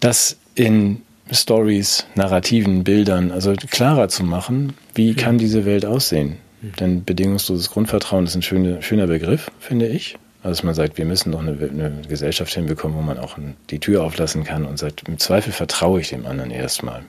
Das 0.00 0.38
in 0.54 1.02
Stories, 1.30 2.06
Narrativen, 2.14 2.84
Bildern, 2.84 3.30
also 3.30 3.54
klarer 3.70 4.08
zu 4.08 4.24
machen, 4.24 4.74
wie 4.94 5.10
ja. 5.10 5.16
kann 5.16 5.38
diese 5.38 5.64
Welt 5.64 5.84
aussehen. 5.84 6.36
Denn 6.80 7.04
bedingungsloses 7.04 7.70
Grundvertrauen 7.70 8.24
ist 8.24 8.34
ein 8.34 8.42
schöner, 8.42 8.82
schöner 8.82 9.06
Begriff, 9.06 9.50
finde 9.60 9.86
ich. 9.86 10.16
Also 10.42 10.66
man 10.66 10.74
sagt, 10.74 10.98
wir 10.98 11.06
müssen 11.06 11.32
doch 11.32 11.40
eine, 11.40 11.52
eine, 11.52 12.02
Gesellschaft 12.06 12.52
hinbekommen, 12.52 12.96
wo 12.96 13.02
man 13.02 13.18
auch 13.18 13.38
die 13.70 13.78
Tür 13.78 14.04
auflassen 14.04 14.44
kann 14.44 14.66
und 14.66 14.78
sagt, 14.78 15.08
im 15.08 15.18
Zweifel 15.18 15.52
vertraue 15.52 16.00
ich 16.00 16.10
dem 16.10 16.26
anderen 16.26 16.50
erstmal. 16.50 17.02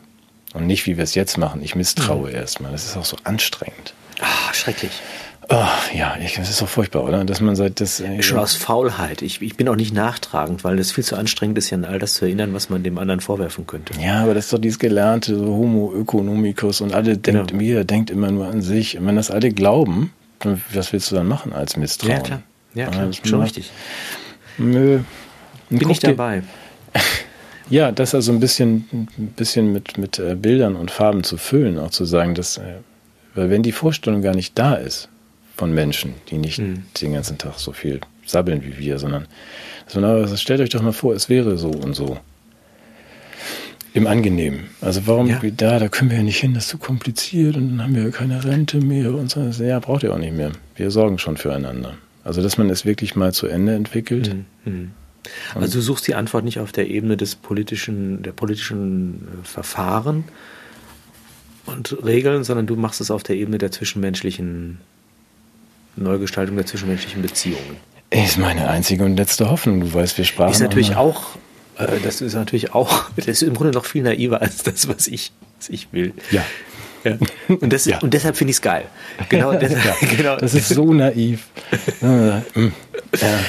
Und 0.53 0.67
nicht, 0.67 0.85
wie 0.85 0.95
wir 0.95 1.03
es 1.03 1.15
jetzt 1.15 1.37
machen, 1.37 1.61
ich 1.61 1.75
misstraue 1.75 2.29
mhm. 2.29 2.35
erstmal. 2.35 2.71
Das 2.71 2.85
ist 2.85 2.95
auch 2.95 3.03
so 3.03 3.17
anstrengend. 3.25 3.93
Ah, 4.21 4.53
schrecklich. 4.53 4.91
Oh, 5.49 5.67
ja, 5.93 6.17
ich, 6.19 6.35
das 6.35 6.49
ist 6.49 6.61
doch 6.61 6.67
furchtbar, 6.67 7.03
oder? 7.03 7.23
Dass 7.23 7.39
man 7.39 7.55
sagt, 7.55 7.79
das. 7.79 7.99
Äh, 7.99 8.23
Schon 8.23 8.39
aus 8.39 8.55
Faulheit. 8.55 9.21
Ich, 9.21 9.41
ich 9.41 9.55
bin 9.55 9.67
auch 9.69 9.75
nicht 9.75 9.93
nachtragend, 9.93 10.63
weil 10.63 10.79
es 10.79 10.91
viel 10.91 11.03
zu 11.03 11.15
anstrengend 11.15 11.57
ist, 11.57 11.69
ja 11.69 11.77
an 11.77 11.85
all 11.85 11.99
das 11.99 12.15
zu 12.15 12.25
erinnern, 12.25 12.53
was 12.53 12.69
man 12.69 12.81
dem 12.81 12.97
anderen 12.97 13.19
vorwerfen 13.19 13.67
könnte. 13.67 13.93
Ja, 14.01 14.23
aber 14.23 14.33
das 14.33 14.45
ist 14.45 14.53
doch 14.53 14.59
dieses 14.59 14.79
gelernte 14.79 15.35
so 15.35 15.45
Homo 15.45 15.93
economicus 15.99 16.81
und 16.81 16.93
alle 16.93 17.17
genau. 17.17 17.43
denkt, 17.43 17.61
jeder 17.61 17.83
denkt 17.83 18.09
immer 18.09 18.31
nur 18.31 18.47
an 18.47 18.61
sich. 18.61 18.97
Und 18.97 19.05
wenn 19.05 19.17
das 19.17 19.29
alle 19.29 19.51
glauben, 19.51 20.11
dann, 20.39 20.61
was 20.73 20.91
willst 20.93 21.11
du 21.11 21.15
dann 21.15 21.27
machen 21.27 21.53
als 21.53 21.77
Misstrauen? 21.77 22.11
Ja, 22.11 22.19
klar. 22.21 22.41
Ja, 22.73 22.87
klar. 22.87 23.11
Schon 23.13 23.39
macht, 23.39 23.49
richtig. 23.49 23.71
Nö. 24.57 24.99
Bin 25.69 25.89
ich 25.89 25.99
dabei. 25.99 26.41
ja, 27.69 27.91
das 27.91 28.15
also 28.15 28.31
ein 28.31 28.39
bisschen, 28.39 29.09
ein 29.17 29.33
bisschen 29.35 29.71
mit, 29.71 29.97
mit 29.97 30.17
äh, 30.17 30.35
Bildern 30.35 30.75
und 30.75 30.89
Farben 30.89 31.23
zu 31.23 31.37
füllen, 31.37 31.77
auch 31.77 31.91
zu 31.91 32.05
sagen, 32.05 32.33
dass, 32.33 32.57
äh, 32.57 32.77
weil 33.35 33.49
wenn 33.51 33.61
die 33.63 33.71
Vorstellung 33.71 34.21
gar 34.21 34.35
nicht 34.35 34.57
da 34.57 34.75
ist, 34.75 35.09
von 35.55 35.73
Menschen, 35.73 36.13
die 36.29 36.37
nicht 36.37 36.59
mhm. 36.59 36.83
den 37.01 37.13
ganzen 37.13 37.37
Tag 37.37 37.59
so 37.59 37.71
viel 37.71 38.01
sabbeln 38.25 38.63
wie 38.63 38.77
wir, 38.77 38.99
sondern 38.99 39.27
also 39.93 40.35
stellt 40.35 40.61
euch 40.61 40.69
doch 40.69 40.81
mal 40.81 40.93
vor, 40.93 41.13
es 41.13 41.29
wäre 41.29 41.57
so 41.57 41.69
und 41.69 41.93
so. 41.93 42.17
Im 43.93 44.07
Angenehmen. 44.07 44.65
Also 44.81 45.07
warum 45.07 45.27
ja. 45.27 45.39
da, 45.55 45.79
da 45.79 45.87
können 45.87 46.09
wir 46.09 46.17
ja 46.17 46.23
nicht 46.23 46.39
hin, 46.39 46.53
das 46.53 46.65
ist 46.65 46.69
zu 46.71 46.77
kompliziert 46.77 47.55
und 47.55 47.69
dann 47.69 47.83
haben 47.83 47.95
wir 47.95 48.03
ja 48.03 48.09
keine 48.09 48.43
Rente 48.43 48.81
mehr 48.81 49.13
und 49.13 49.31
so. 49.31 49.41
Ja, 49.63 49.79
braucht 49.79 50.03
ihr 50.03 50.13
auch 50.13 50.17
nicht 50.17 50.35
mehr. 50.35 50.51
Wir 50.75 50.91
sorgen 50.91 51.17
schon 51.17 51.37
füreinander. 51.37 51.95
Also 52.25 52.41
dass 52.41 52.57
man 52.57 52.69
es 52.69 52.83
wirklich 52.83 53.15
mal 53.15 53.31
zu 53.33 53.47
Ende 53.47 53.73
entwickelt. 53.73 54.35
Mhm. 54.65 54.91
Also 55.53 55.79
du 55.79 55.81
suchst 55.81 56.07
die 56.07 56.15
Antwort 56.15 56.43
nicht 56.43 56.59
auf 56.59 56.71
der 56.71 56.89
Ebene 56.89 57.15
des 57.15 57.35
politischen, 57.35 58.21
der 58.21 58.31
politischen 58.31 59.27
äh, 59.41 59.45
Verfahren 59.45 60.25
und 61.65 61.97
Regeln, 62.03 62.43
sondern 62.43 62.67
du 62.67 62.75
machst 62.75 63.01
es 63.01 63.11
auf 63.11 63.23
der 63.23 63.35
Ebene 63.37 63.57
der 63.57 63.71
zwischenmenschlichen 63.71 64.79
Neugestaltung 65.95 66.55
der 66.55 66.65
zwischenmenschlichen 66.65 67.21
Beziehungen. 67.21 67.77
Ist 68.09 68.37
meine 68.37 68.69
einzige 68.69 69.03
und 69.03 69.17
letzte 69.17 69.49
Hoffnung. 69.49 69.81
Du 69.81 69.93
weißt, 69.93 70.17
wir 70.17 70.25
sprachen. 70.25 70.51
Ist 70.51 70.59
natürlich 70.59 70.95
auch, 70.95 71.35
äh, 71.77 71.99
das 72.03 72.21
ist 72.21 72.33
natürlich 72.33 72.73
auch, 72.73 73.09
das 73.15 73.27
ist 73.27 73.41
im 73.43 73.53
Grunde 73.53 73.73
noch 73.73 73.85
viel 73.85 74.03
naiver 74.03 74.41
als 74.41 74.63
das, 74.63 74.87
was 74.87 75.07
ich, 75.07 75.31
was 75.57 75.69
ich 75.69 75.91
will. 75.91 76.13
Ja. 76.31 76.43
ja. 77.03 77.17
Und, 77.47 77.73
das, 77.73 77.85
ja. 77.85 77.99
und 77.99 78.13
deshalb 78.13 78.37
finde 78.37 78.51
ich 78.51 78.57
es 78.57 78.61
geil. 78.61 78.85
Genau, 79.29 79.53
deshalb, 79.59 80.01
ja. 80.01 80.07
genau. 80.15 80.37
Das 80.37 80.53
ist 80.53 80.69
so 80.69 80.93
naiv. 80.93 81.47
ja, 82.01 82.41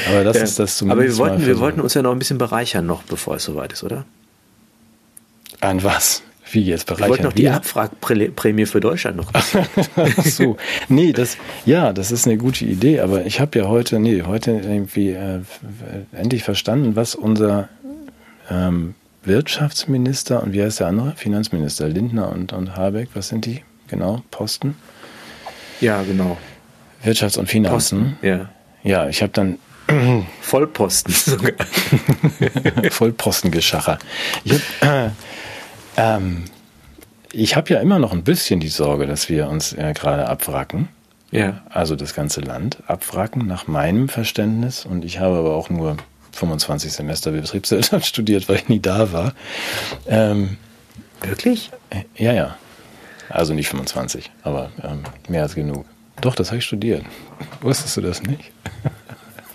aber 0.09 0.24
das 0.24 0.36
ist 0.38 0.59
das 0.59 0.78
zumindest. 0.78 0.90
Aber 0.90 1.03
wir 1.03 1.16
wollten, 1.18 1.47
wir 1.47 1.59
wollten 1.59 1.80
uns 1.80 1.94
ja 1.94 2.03
noch 2.03 2.12
ein 2.12 2.18
bisschen 2.18 2.38
bereichern, 2.38 2.86
noch 2.86 3.03
bevor 3.03 3.36
es 3.36 3.44
soweit 3.44 3.72
ist, 3.72 3.84
oder? 3.84 4.05
An 5.61 5.82
was? 5.82 6.22
Wie 6.57 6.63
jetzt 6.63 6.87
bereichern? 6.87 7.05
Ich 7.05 7.11
wollte 7.11 7.23
noch 7.25 7.33
die 7.35 7.51
Abfragprämie 7.51 8.65
für 8.65 8.81
Deutschland 8.81 9.19
noch. 9.19 9.31
Ach 9.35 10.25
so. 10.25 10.57
Nee, 10.89 11.13
das, 11.13 11.37
ja, 11.67 11.93
das 11.93 12.11
ist 12.11 12.27
eine 12.27 12.39
gute 12.39 12.65
Idee, 12.65 13.01
aber 13.01 13.27
ich 13.27 13.41
habe 13.41 13.59
ja 13.59 13.69
heute, 13.69 14.01
nee, 14.01 14.23
heute 14.23 14.53
irgendwie 14.53 15.11
äh, 15.11 15.41
endlich 16.13 16.45
verstanden, 16.45 16.97
was 16.97 17.15
unser 17.15 17.69
ähm, 18.49 18.95
Wirtschaftsminister 19.23 20.43
und 20.43 20.55
wie 20.55 20.63
heißt 20.63 20.81
der 20.81 20.87
andere? 20.87 21.13
Finanzminister, 21.15 21.89
Lindner 21.89 22.33
und, 22.33 22.55
und 22.55 22.75
Habeck, 22.75 23.11
was 23.13 23.29
sind 23.29 23.45
die 23.45 23.63
genau? 23.89 24.23
Posten? 24.31 24.77
Ja, 25.83 26.03
genau. 26.05 26.39
Wirtschafts- 27.05 27.39
und 27.39 27.51
Finanzen. 27.51 28.15
Posten, 28.15 28.27
ja. 28.27 28.49
Ja, 28.83 29.09
ich 29.11 29.21
habe 29.21 29.33
dann 29.35 29.59
Vollposten 30.41 31.13
sogar. 31.13 31.53
Vollpostengeschacher. 32.91 33.99
Ich 34.45 34.55
habe 34.81 35.07
äh, 35.07 35.11
ähm, 35.97 36.44
ich 37.32 37.57
habe 37.57 37.72
ja 37.72 37.80
immer 37.80 37.99
noch 37.99 38.12
ein 38.12 38.24
bisschen 38.24 38.61
die 38.61 38.68
Sorge, 38.68 39.07
dass 39.07 39.28
wir 39.28 39.49
uns 39.49 39.72
äh, 39.72 39.92
gerade 39.94 40.26
abwracken. 40.28 40.88
Ja. 41.30 41.62
Also 41.70 41.97
das 41.97 42.14
ganze 42.14 42.40
Land 42.40 42.78
abwracken, 42.86 43.47
nach 43.47 43.66
meinem 43.66 44.09
Verständnis. 44.09 44.86
Und 44.86 45.05
ich 45.05 45.18
habe 45.18 45.36
aber 45.36 45.55
auch 45.55 45.70
nur 45.70 45.97
25 46.32 46.92
Semester 46.92 47.32
Betriebswirtschaft 47.32 48.07
studiert, 48.07 48.49
weil 48.49 48.57
ich 48.57 48.68
nie 48.68 48.80
da 48.80 49.12
war. 49.12 49.34
Ähm, 50.07 50.57
Wirklich? 51.20 51.70
Äh, 51.90 52.05
ja, 52.16 52.32
ja. 52.32 52.57
Also 53.28 53.55
nicht 53.55 53.68
25, 53.68 54.30
aber 54.42 54.70
ähm, 54.82 55.03
mehr 55.28 55.42
als 55.42 55.55
genug. 55.55 55.84
Doch, 56.20 56.34
das 56.34 56.49
habe 56.49 56.59
ich 56.59 56.64
studiert. 56.64 57.05
Wusstest 57.61 57.97
du 57.97 58.01
das 58.01 58.22
nicht? 58.22 58.53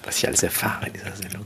Was 0.03 0.17
ich 0.17 0.27
alles 0.27 0.43
erfahre 0.43 0.87
in 0.87 0.93
dieser 0.93 1.15
Sendung. 1.15 1.40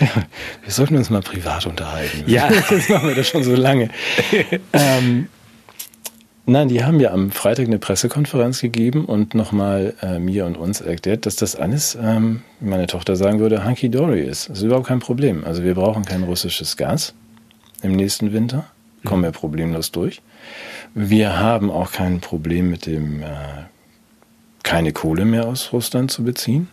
Ja, 0.00 0.08
wir 0.62 0.72
sollten 0.72 0.96
uns 0.96 1.10
mal 1.10 1.22
privat 1.22 1.66
unterhalten. 1.66 2.24
Ja. 2.26 2.48
Das 2.70 2.88
machen 2.88 3.08
wir 3.08 3.14
das 3.14 3.28
schon 3.28 3.42
so 3.42 3.54
lange. 3.54 3.90
ähm, 4.72 5.28
nein, 6.46 6.68
die 6.68 6.84
haben 6.84 7.00
ja 7.00 7.12
am 7.12 7.30
Freitag 7.30 7.66
eine 7.66 7.78
Pressekonferenz 7.78 8.60
gegeben 8.60 9.04
und 9.04 9.34
nochmal 9.34 9.94
äh, 10.02 10.18
mir 10.18 10.46
und 10.46 10.56
uns 10.56 10.80
erklärt, 10.80 11.26
dass 11.26 11.36
das 11.36 11.56
alles, 11.56 11.96
ähm, 12.00 12.42
meine 12.60 12.86
Tochter 12.86 13.16
sagen 13.16 13.38
würde, 13.38 13.64
hunky 13.64 13.88
dory 13.88 14.22
ist. 14.22 14.50
Das 14.50 14.58
ist 14.58 14.64
überhaupt 14.64 14.88
kein 14.88 15.00
Problem. 15.00 15.44
Also 15.44 15.62
wir 15.62 15.74
brauchen 15.74 16.04
kein 16.04 16.22
russisches 16.22 16.76
Gas 16.76 17.14
im 17.82 17.92
nächsten 17.92 18.32
Winter. 18.32 18.66
Kommen 19.04 19.22
wir 19.22 19.30
problemlos 19.30 19.92
durch. 19.92 20.20
Wir 20.94 21.38
haben 21.38 21.70
auch 21.70 21.92
kein 21.92 22.20
Problem 22.20 22.70
mit 22.70 22.86
dem, 22.86 23.22
äh, 23.22 23.26
keine 24.62 24.92
Kohle 24.92 25.24
mehr 25.24 25.46
aus 25.46 25.72
Russland 25.72 26.10
zu 26.10 26.24
beziehen. 26.24 26.68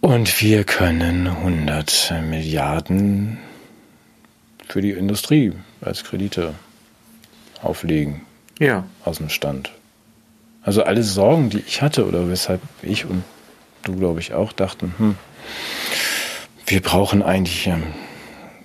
Und 0.00 0.40
wir 0.40 0.64
können 0.64 1.26
100 1.26 2.14
Milliarden 2.28 3.38
für 4.68 4.80
die 4.80 4.92
Industrie 4.92 5.52
als 5.80 6.04
Kredite 6.04 6.54
auflegen. 7.62 8.22
Ja. 8.58 8.84
Aus 9.04 9.18
dem 9.18 9.28
Stand. 9.28 9.72
Also 10.62 10.82
alle 10.84 11.02
Sorgen, 11.02 11.50
die 11.50 11.62
ich 11.66 11.82
hatte 11.82 12.06
oder 12.06 12.28
weshalb 12.28 12.60
ich 12.82 13.06
und 13.06 13.24
du, 13.82 13.96
glaube 13.96 14.20
ich, 14.20 14.34
auch 14.34 14.52
dachten, 14.52 14.94
hm, 14.98 15.14
wir 16.66 16.82
brauchen 16.82 17.22
eigentlich 17.22 17.66
ähm, 17.66 17.84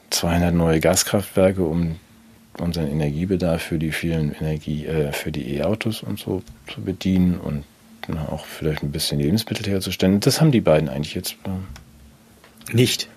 200 0.10 0.54
neue 0.54 0.80
Gaskraftwerke, 0.80 1.64
um 1.64 1.96
unseren 2.60 2.92
Energiebedarf 2.92 3.62
für 3.62 3.80
die 3.80 3.92
vielen 3.92 4.36
Energie, 4.36 4.86
äh, 4.86 5.12
für 5.12 5.32
die 5.32 5.56
E-Autos 5.56 6.04
und 6.04 6.20
so 6.20 6.44
zu 6.72 6.82
bedienen 6.82 7.40
und 7.40 7.64
na, 8.08 8.28
auch 8.30 8.45
vielleicht 8.45 8.84
ein 8.84 8.91
bisschen 8.91 9.20
Lebensmittel 9.20 9.66
herzustellen. 9.66 10.20
Das 10.20 10.41
haben 10.41 10.51
die 10.51 10.62
beiden 10.62 10.89
eigentlich 10.89 11.14
jetzt. 11.16 11.36
Äh, 11.45 12.76
Nicht. 12.76 13.10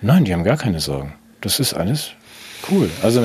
Nein, 0.00 0.24
die 0.24 0.32
haben 0.32 0.44
gar 0.44 0.56
keine 0.56 0.80
Sorgen. 0.80 1.14
Das 1.40 1.60
ist 1.60 1.74
alles 1.74 2.10
cool. 2.70 2.90
Also 3.02 3.22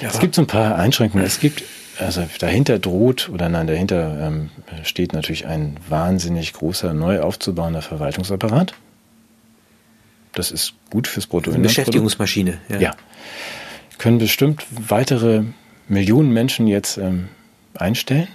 Ja. 0.00 0.08
es 0.08 0.18
gibt 0.18 0.34
so 0.34 0.42
ein 0.42 0.46
paar 0.46 0.76
Einschränkungen. 0.76 1.24
Es 1.26 1.40
gibt, 1.40 1.62
also 1.98 2.26
dahinter 2.38 2.78
droht, 2.78 3.28
oder 3.28 3.48
nein, 3.48 3.66
dahinter 3.66 4.26
ähm, 4.26 4.50
steht 4.84 5.12
natürlich 5.12 5.46
ein 5.46 5.76
wahnsinnig 5.88 6.52
großer, 6.52 6.94
neu 6.94 7.20
aufzubauender 7.20 7.82
Verwaltungsapparat. 7.82 8.74
Das 10.32 10.50
ist 10.52 10.74
gut 10.90 11.08
fürs 11.08 11.26
Bruttoinlandsprodukt. 11.26 11.86
Beschäftigungsmaschine. 11.86 12.58
Ja. 12.78 12.94
Können 13.98 14.18
bestimmt 14.18 14.64
weitere 14.70 15.42
Millionen 15.88 16.30
Menschen 16.32 16.68
jetzt 16.68 16.98
ähm, 16.98 17.28
einstellen, 17.74 18.28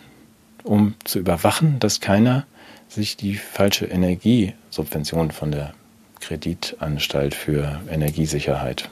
um 0.66 0.95
zu 1.03 1.20
überwachen, 1.20 1.80
dass 1.80 2.01
keiner 2.01 2.45
sich 2.89 3.18
die 3.18 3.36
falsche 3.36 3.86
Energiesubvention 3.86 5.32
von 5.32 5.51
der 5.51 5.74
Kreditanstalt 6.20 7.36
für 7.36 7.82
Energiesicherheit 7.89 8.89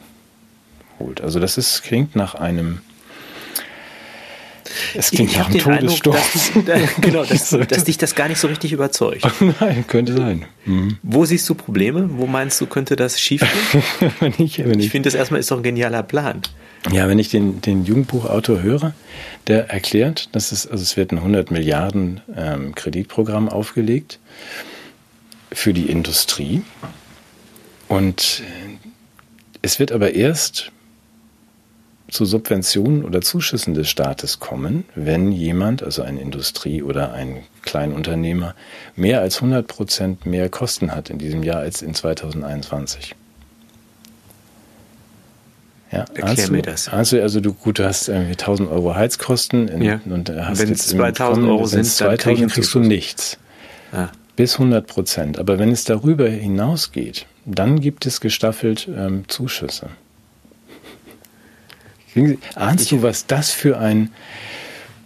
holt. 0.99 1.21
Also 1.21 1.39
das 1.39 1.57
ist, 1.57 1.83
klingt 1.83 2.15
nach 2.15 2.35
einem 2.35 2.81
es 4.95 5.11
klingt 5.11 5.31
Ich 5.31 5.37
nach 5.37 5.49
einem 5.49 5.59
Todesstoß. 5.59 6.51
dass, 6.65 6.95
genau, 7.01 7.23
dass, 7.29 7.49
dass 7.49 7.83
dich 7.83 7.97
das 7.97 8.15
gar 8.15 8.27
nicht 8.27 8.39
so 8.39 8.47
richtig 8.47 8.71
überzeugt. 8.71 9.25
Nein, 9.59 9.85
könnte 9.87 10.13
sein. 10.13 10.45
Mhm. 10.65 10.97
Wo 11.03 11.25
siehst 11.25 11.47
du 11.49 11.55
Probleme? 11.55 12.09
Wo 12.13 12.27
meinst 12.27 12.59
du, 12.61 12.65
könnte 12.65 12.95
das 12.95 13.19
schiefgehen? 13.19 13.83
Ich 14.37 14.59
ich 14.59 14.89
finde, 14.89 15.07
das 15.07 15.15
erstmal 15.15 15.39
ist 15.39 15.51
doch 15.51 15.57
ein 15.57 15.63
genialer 15.63 16.03
Plan. 16.03 16.41
Ja, 16.91 17.07
wenn 17.07 17.19
ich 17.19 17.29
den, 17.29 17.61
den 17.61 17.85
Jugendbuchautor 17.85 18.61
höre, 18.61 18.93
der 19.47 19.69
erklärt, 19.69 20.29
dass 20.35 20.51
es, 20.51 20.67
also 20.67 20.81
es 20.81 20.97
wird 20.97 21.11
ein 21.11 21.17
100 21.17 21.49
Milliarden 21.49 22.21
ähm, 22.35 22.75
Kreditprogramm 22.75 23.47
aufgelegt 23.49 24.19
für 25.51 25.73
die 25.73 25.89
Industrie. 25.89 26.63
Und 27.87 28.43
es 29.61 29.79
wird 29.79 29.91
aber 29.91 30.13
erst 30.13 30.71
zu 32.09 32.25
Subventionen 32.25 33.05
oder 33.05 33.21
Zuschüssen 33.21 33.73
des 33.73 33.89
Staates 33.89 34.39
kommen, 34.39 34.85
wenn 34.93 35.31
jemand, 35.31 35.83
also 35.83 36.03
eine 36.03 36.21
Industrie 36.21 36.83
oder 36.83 37.13
ein 37.13 37.43
Kleinunternehmer, 37.63 38.55
mehr 38.95 39.21
als 39.21 39.37
100 39.37 39.67
Prozent 39.67 40.25
mehr 40.25 40.49
Kosten 40.49 40.91
hat 40.91 41.09
in 41.09 41.17
diesem 41.17 41.43
Jahr 41.43 41.59
als 41.59 41.81
in 41.81 41.95
2021. 41.95 43.15
Ja, 45.93 45.99
Erklär 45.99 46.25
ahnst 46.25 46.51
mir 46.51 46.61
du, 46.63 46.71
das. 46.71 46.89
ahnst 46.89 47.11
du, 47.11 47.21
also 47.21 47.39
du, 47.39 47.53
gut, 47.53 47.77
du 47.77 47.85
hast 47.85 48.07
irgendwie 48.09 48.31
1000 48.31 48.69
Euro 48.69 48.95
Heizkosten 48.95 49.67
in, 49.67 49.81
Ja. 49.83 49.99
und 50.05 50.29
hast 50.29 50.59
Wenn 50.59 50.69
jetzt 50.69 50.87
es 50.87 50.91
im 50.93 50.97
2000 50.99 51.35
kommenden- 51.45 51.49
Euro 51.51 51.65
sind, 51.67 52.01
dann 52.01 52.17
krieg 52.17 52.33
ich 52.33 52.39
2000 52.39 52.41
einen 52.41 52.49
kriegst 52.49 52.73
du 52.73 52.79
nichts. 52.79 53.37
Ah, 53.91 54.07
Bis 54.35 54.53
100 54.57 54.87
Prozent. 54.87 55.37
Aber 55.37 55.59
wenn 55.59 55.71
es 55.71 55.83
darüber 55.83 56.27
hinausgeht, 56.27 57.27
dann 57.45 57.79
gibt 57.79 58.07
es 58.07 58.19
gestaffelt 58.21 58.87
ähm, 58.95 59.25
Zuschüsse. 59.27 59.89
Ahnst 62.55 62.91
du, 62.91 63.01
was 63.01 63.25
das 63.25 63.51
für 63.51 63.77
ein, 63.79 64.11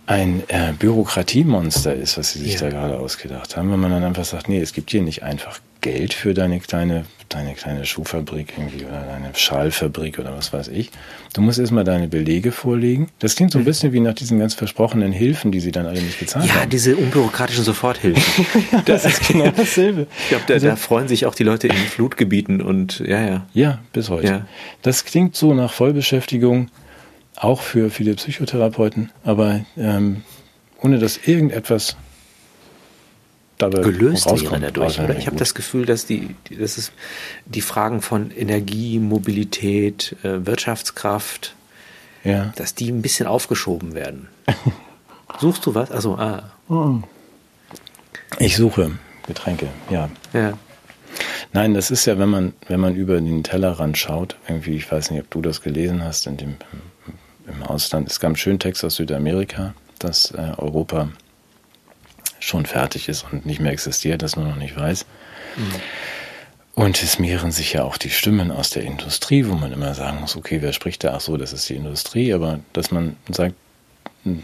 ein 0.08 0.41
äh, 0.47 0.72
Bürokratiemonster 0.80 1.93
ist, 1.93 2.18
was 2.18 2.34
Sie 2.34 2.39
sich 2.39 2.53
Ja. 2.55 2.62
da 2.62 2.70
gerade 2.70 2.97
ausgedacht 2.97 3.55
haben, 3.58 3.72
wenn 3.72 3.80
man 3.80 3.91
dann 3.91 4.03
einfach 4.03 4.26
sagt, 4.26 4.49
nee, 4.49 4.60
es 4.60 4.74
gibt 4.74 4.89
hier 4.89 5.01
nicht 5.01 5.22
einfach 5.24 5.60
Geld 5.82 6.14
für 6.14 6.34
deine 6.34 6.60
kleine, 6.60 7.05
deine 7.30 7.53
kleine 7.53 7.86
Schuhfabrik 7.86 8.53
irgendwie 8.58 8.86
oder 8.86 9.01
deine 9.01 9.30
Schalfabrik 9.36 10.18
oder 10.18 10.36
was 10.36 10.51
weiß 10.53 10.70
ich. 10.70 10.91
Du 11.34 11.41
musst 11.41 11.60
erstmal 11.60 11.84
deine 11.84 12.08
Belege 12.08 12.51
vorlegen. 12.51 13.10
Das 13.20 13.36
klingt 13.36 13.51
so 13.51 13.60
ein 13.60 13.66
bisschen 13.66 13.93
wie 13.93 13.99
nach 13.99 14.14
diesen 14.16 14.39
ganz 14.39 14.53
versprochenen 14.53 15.12
Hilfen, 15.12 15.51
die 15.51 15.60
sie 15.60 15.72
dann 15.72 15.86
alle 15.86 16.01
nicht 16.01 16.20
gezahlt 16.20 16.45
ja, 16.47 16.55
haben. 16.62 16.70
diese 16.70 16.95
unbürokratischen 16.95 17.64
Soforthilfen. 17.64 18.45
das 18.86 19.05
ist 19.05 19.28
genau 19.28 19.51
dasselbe. 19.55 20.08
Ich 20.24 20.30
glaube, 20.30 20.45
da, 20.47 20.58
da 20.58 20.76
freuen 20.78 21.08
sich 21.10 21.26
auch 21.26 21.36
die 21.36 21.43
Leute 21.43 21.68
in 21.68 21.76
Flutgebieten 21.76 22.62
und 22.62 22.99
ja, 22.99 23.22
ja. 23.22 23.45
Ja, 23.53 23.80
bis 23.93 24.10
heute. 24.10 24.28
Ja. 24.28 24.47
Das 24.82 25.05
klingt 25.05 25.36
so 25.36 25.53
nach 25.53 25.72
Vollbeschäftigung, 25.74 26.70
auch 27.40 27.62
für 27.62 27.90
viele 27.90 28.16
Psychotherapeuten, 28.16 29.12
aber 29.24 29.62
ähm, 29.78 30.24
ohne 30.82 31.00
dass 31.00 31.18
irgendetwas 31.18 31.96
dabei 33.58 33.80
gelöst 33.82 34.26
wäre 34.30 34.60
dadurch, 34.60 35.00
oder? 35.00 35.18
Ich 35.18 35.26
habe 35.28 35.38
das 35.38 35.56
Gefühl, 35.56 35.86
dass 35.86 36.06
die, 36.06 36.36
die- 36.50 36.58
dass 36.58 36.78
es 36.78 36.92
die 37.46 37.62
Fragen 37.62 38.02
von 38.02 38.30
Energie, 38.32 39.00
Mobilität, 39.00 40.16
äh, 40.24 40.46
Wirtschaftskraft, 40.46 41.56
Ja. 42.24 42.54
dass 42.56 42.76
die 42.76 42.90
ein 42.92 43.02
bisschen 43.02 43.28
aufgeschoben 43.28 43.94
werden. 43.96 44.28
Suchst 45.40 45.66
du 45.66 45.74
was? 45.76 45.92
Also, 45.92 46.16
ah, 46.18 46.52
Ich 48.40 48.56
suche 48.58 48.92
Getränke, 49.26 49.68
ja. 49.90 50.10
ja. 50.34 50.54
Nein, 51.54 51.74
das 51.74 51.90
ist 51.92 52.06
ja, 52.06 52.18
wenn 52.20 52.30
man, 52.30 52.54
wenn 52.68 52.80
man 52.80 52.96
über 52.96 53.20
den 53.20 53.44
Tellerrand 53.44 53.98
schaut, 53.98 54.36
irgendwie, 54.48 54.76
ich 54.76 54.92
weiß 54.92 55.12
nicht, 55.12 55.22
ob 55.22 55.32
du 55.32 55.42
das 55.42 55.62
gelesen 55.62 56.04
hast, 56.04 56.28
in 56.28 56.38
dem, 56.38 56.56
im 57.48 57.64
Ausland, 57.64 58.10
es 58.10 58.20
gab 58.20 58.30
einen 58.30 58.36
schönen 58.36 58.60
Text 58.60 58.84
aus 58.84 58.95
Südamerika, 58.95 59.74
dass 60.00 60.32
äh, 60.32 60.54
Europa 60.58 61.10
schon 62.39 62.66
fertig 62.66 63.10
ist 63.10 63.26
und 63.32 63.45
nicht 63.45 63.60
mehr 63.60 63.72
existiert, 63.72 64.22
das 64.22 64.36
nur 64.36 64.45
noch 64.45 64.56
nicht 64.56 64.76
weiß. 64.76 65.06
Und 66.76 67.02
es 67.02 67.18
mehren 67.18 67.52
sich 67.52 67.74
ja 67.74 67.84
auch 67.84 67.98
die 67.98 68.12
Stimmen 68.12 68.52
aus 68.52 68.70
der 68.70 68.84
Industrie, 68.84 69.48
wo 69.48 69.56
man 69.56 69.72
immer 69.72 69.95
sagen 69.95 70.22
muss, 70.22 70.36
okay, 70.36 70.62
wer 70.62 70.74
spricht 70.74 71.04
da? 71.04 71.16
Ach 71.16 71.22
so, 71.22 71.36
das 71.36 71.52
ist 71.52 71.68
die 71.70 71.76
Industrie, 71.76 72.34
aber 72.34 72.60
dass 72.74 72.91
man 72.91 73.16
sagt, 73.30 73.56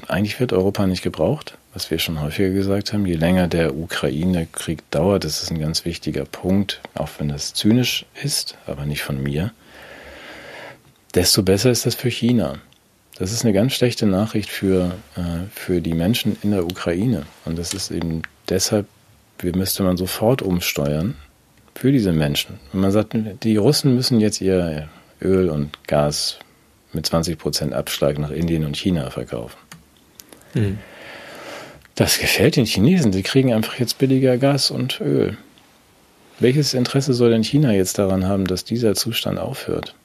eigentlich 0.07 0.39
wird 0.39 0.53
Europa 0.53 0.87
nicht 0.87 1.03
gebraucht, 1.03 1.57
was 1.73 1.91
wir 1.91 1.99
schon 1.99 2.21
häufiger 2.21 2.49
gesagt 2.49 2.93
haben. 2.93 3.05
Je 3.05 3.15
länger 3.15 3.47
der 3.47 3.75
Ukraine-Krieg 3.75 4.89
dauert, 4.89 5.25
das 5.25 5.43
ist 5.43 5.51
ein 5.51 5.59
ganz 5.59 5.85
wichtiger 5.85 6.25
Punkt, 6.25 6.81
auch 6.95 7.09
wenn 7.19 7.29
das 7.29 7.53
zynisch 7.53 8.05
ist, 8.23 8.57
aber 8.65 8.85
nicht 8.85 9.03
von 9.03 9.21
mir, 9.21 9.51
desto 11.13 11.43
besser 11.43 11.69
ist 11.69 11.85
das 11.85 11.95
für 11.95 12.09
China. 12.09 12.59
Das 13.17 13.31
ist 13.31 13.43
eine 13.43 13.53
ganz 13.53 13.73
schlechte 13.73 14.05
Nachricht 14.05 14.49
für, 14.49 14.95
äh, 15.15 15.47
für 15.53 15.81
die 15.81 15.93
Menschen 15.93 16.37
in 16.41 16.51
der 16.51 16.63
Ukraine. 16.63 17.23
Und 17.45 17.57
das 17.59 17.73
ist 17.73 17.91
eben 17.91 18.23
deshalb, 18.49 18.87
wir 19.39 19.55
müsste 19.55 19.83
man 19.83 19.97
sofort 19.97 20.41
umsteuern 20.41 21.15
für 21.75 21.91
diese 21.91 22.11
Menschen. 22.11 22.59
Wenn 22.71 22.81
man 22.81 22.91
sagt, 22.91 23.15
die 23.43 23.57
Russen 23.57 23.95
müssen 23.95 24.19
jetzt 24.19 24.41
ihr 24.41 24.89
Öl 25.21 25.49
und 25.49 25.87
Gas 25.87 26.39
mit 26.91 27.05
20 27.05 27.37
Prozent 27.37 27.73
Abschlag 27.73 28.17
nach 28.19 28.31
Indien 28.31 28.65
und 28.65 28.77
China 28.77 29.09
verkaufen. 29.09 29.57
Hm. 30.53 30.77
Das 31.95 32.19
gefällt 32.19 32.55
den 32.55 32.65
Chinesen. 32.65 33.11
Die 33.11 33.23
kriegen 33.23 33.53
einfach 33.53 33.77
jetzt 33.79 33.99
billiger 33.99 34.37
Gas 34.37 34.71
und 34.71 34.99
Öl. 35.01 35.37
Welches 36.39 36.73
Interesse 36.73 37.13
soll 37.13 37.29
denn 37.29 37.43
China 37.43 37.71
jetzt 37.73 37.99
daran 37.99 38.27
haben, 38.27 38.45
dass 38.45 38.63
dieser 38.63 38.95
Zustand 38.95 39.37
aufhört? 39.39 39.95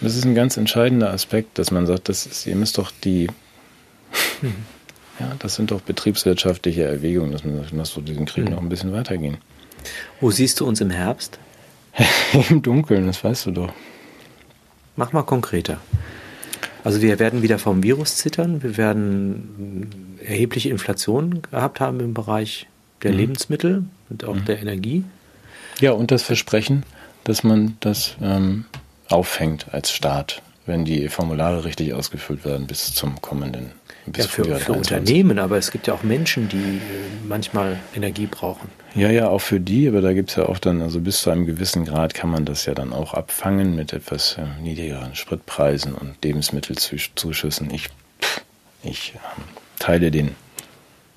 Das 0.00 0.16
ist 0.16 0.24
ein 0.24 0.34
ganz 0.34 0.56
entscheidender 0.56 1.10
Aspekt, 1.12 1.58
dass 1.58 1.70
man 1.70 1.86
sagt, 1.86 2.08
das 2.08 2.26
ist, 2.26 2.46
ihr 2.46 2.56
müsst 2.56 2.78
doch 2.78 2.90
die, 3.04 3.26
ja, 5.18 5.32
das 5.38 5.56
sind 5.56 5.70
doch 5.70 5.82
betriebswirtschaftliche 5.82 6.84
Erwägungen, 6.84 7.32
dass 7.32 7.44
man 7.44 7.56
sagt, 7.56 7.72
lass 7.72 7.94
doch 7.94 8.04
diesen 8.04 8.24
Krieg 8.24 8.48
noch 8.48 8.58
ein 8.58 8.68
bisschen 8.68 8.92
weitergehen. 8.92 9.38
Wo 10.20 10.30
siehst 10.30 10.60
du 10.60 10.66
uns 10.66 10.80
im 10.80 10.90
Herbst? 10.90 11.38
Im 12.50 12.62
Dunkeln, 12.62 13.06
das 13.06 13.22
weißt 13.22 13.46
du 13.46 13.50
doch. 13.50 13.72
Mach 14.96 15.12
mal 15.12 15.22
konkreter. 15.22 15.78
Also 16.84 17.02
wir 17.02 17.18
werden 17.18 17.42
wieder 17.42 17.58
vom 17.58 17.82
Virus 17.82 18.16
zittern, 18.16 18.62
wir 18.62 18.76
werden 18.76 20.16
erhebliche 20.24 20.70
Inflation 20.70 21.42
gehabt 21.42 21.80
haben 21.80 22.00
im 22.00 22.14
Bereich 22.14 22.66
der 23.02 23.12
mhm. 23.12 23.18
Lebensmittel 23.18 23.84
und 24.08 24.24
auch 24.24 24.36
mhm. 24.36 24.44
der 24.46 24.60
Energie. 24.60 25.04
Ja, 25.80 25.92
und 25.92 26.10
das 26.10 26.22
Versprechen, 26.22 26.84
dass 27.24 27.44
man 27.44 27.76
das 27.80 28.16
ähm, 28.22 28.64
auffängt 29.10 29.66
als 29.72 29.90
Staat, 29.90 30.42
wenn 30.66 30.84
die 30.84 31.08
Formulare 31.08 31.64
richtig 31.64 31.94
ausgefüllt 31.94 32.44
werden 32.44 32.66
bis 32.66 32.94
zum 32.94 33.20
kommenden. 33.20 33.72
Bis 34.06 34.24
ja, 34.24 34.30
für, 34.30 34.56
für 34.56 34.72
Unternehmen, 34.72 35.38
aber 35.38 35.58
es 35.58 35.70
gibt 35.70 35.86
ja 35.86 35.94
auch 35.94 36.02
Menschen, 36.02 36.48
die 36.48 36.56
äh, 36.56 36.80
manchmal 37.28 37.78
Energie 37.94 38.26
brauchen. 38.26 38.68
Ja, 38.94 39.10
ja, 39.10 39.28
auch 39.28 39.40
für 39.40 39.60
die, 39.60 39.86
aber 39.88 40.00
da 40.00 40.12
gibt 40.14 40.30
es 40.30 40.36
ja 40.36 40.46
auch 40.46 40.58
dann, 40.58 40.82
also 40.82 41.00
bis 41.00 41.22
zu 41.22 41.30
einem 41.30 41.46
gewissen 41.46 41.84
Grad 41.84 42.14
kann 42.14 42.30
man 42.30 42.44
das 42.44 42.64
ja 42.64 42.74
dann 42.74 42.92
auch 42.92 43.14
abfangen 43.14 43.76
mit 43.76 43.92
etwas 43.92 44.36
äh, 44.38 44.62
niedrigeren 44.62 45.14
Spritpreisen 45.14 45.94
und 45.94 46.16
Lebensmittelzuschüssen. 46.24 47.70
Ich, 47.72 47.88
ich 48.82 49.14
äh, 49.14 49.18
teile 49.78 50.10
den 50.10 50.34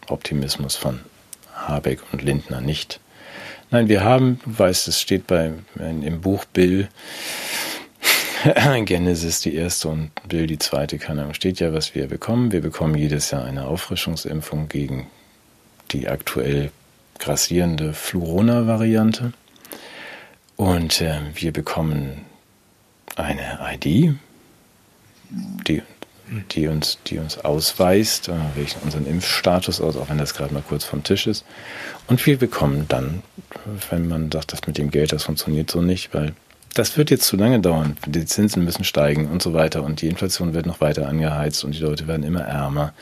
Optimismus 0.08 0.76
von 0.76 1.00
Habeck 1.56 2.02
und 2.12 2.22
Lindner 2.22 2.62
nicht. 2.62 3.00
Nein, 3.72 3.88
wir 3.88 4.04
haben, 4.04 4.40
du 4.46 4.60
weißt, 4.60 4.88
es 4.88 5.02
steht 5.02 5.26
bei, 5.26 5.52
im 5.80 6.22
Buch 6.22 6.46
Bill, 6.46 6.90
Genesis 8.86 9.40
die 9.40 9.56
erste 9.56 9.90
und 9.90 10.12
Bill 10.28 10.48
die 10.48 10.60
zweite, 10.60 10.98
keine 10.98 11.22
Ahnung, 11.22 11.34
steht 11.34 11.60
ja, 11.60 11.74
was 11.74 11.96
wir 11.96 12.08
bekommen. 12.08 12.52
Wir 12.52 12.62
bekommen 12.62 12.96
jedes 12.96 13.32
Jahr 13.32 13.46
eine 13.46 13.66
Auffrischungsimpfung 13.66 14.68
gegen 14.68 15.08
die 15.92 16.10
aktuell 16.10 16.72
grassierende 17.20 17.94
Flurona-Variante. 17.94 19.34
Und 20.58 21.02
äh, 21.02 21.20
wir 21.36 21.54
bekommen 21.54 22.26
eine 23.16 23.60
ID, 23.74 24.16
die, 25.30 25.82
die, 26.52 26.68
uns, 26.68 27.00
die 27.08 27.20
uns 27.20 27.38
ausweist, 27.38 28.28
äh, 28.28 28.34
welchen 28.56 28.82
unseren 28.82 29.06
Impfstatus 29.06 29.80
aus, 29.80 29.96
auch 29.96 30.10
wenn 30.10 30.18
das 30.18 30.34
gerade 30.34 30.54
mal 30.54 30.64
kurz 30.68 30.84
vom 30.84 31.04
Tisch 31.04 31.28
ist. 31.28 31.46
Und 32.08 32.26
wir 32.26 32.38
bekommen 32.38 32.86
dann, 32.90 33.24
wenn 33.90 34.08
man 34.08 34.32
sagt, 34.32 34.52
das 34.52 34.68
mit 34.68 34.78
dem 34.78 34.92
Geld, 34.92 35.14
das 35.14 35.24
funktioniert 35.24 35.72
so 35.72 35.82
nicht, 35.82 36.14
weil 36.14 36.34
das 36.74 36.98
wird 36.98 37.12
jetzt 37.12 37.26
zu 37.26 37.38
lange 37.38 37.60
dauern. 37.60 37.98
Die 38.06 38.26
Zinsen 38.26 38.64
müssen 38.64 38.84
steigen 38.84 39.28
und 39.28 39.42
so 39.42 39.54
weiter 39.54 39.84
und 39.84 40.02
die 40.02 40.08
Inflation 40.08 40.54
wird 40.54 40.66
noch 40.66 40.82
weiter 40.82 41.08
angeheizt 41.08 41.64
und 41.64 41.76
die 41.76 41.80
Leute 41.80 42.08
werden 42.08 42.24
immer 42.24 42.42
ärmer. 42.42 42.94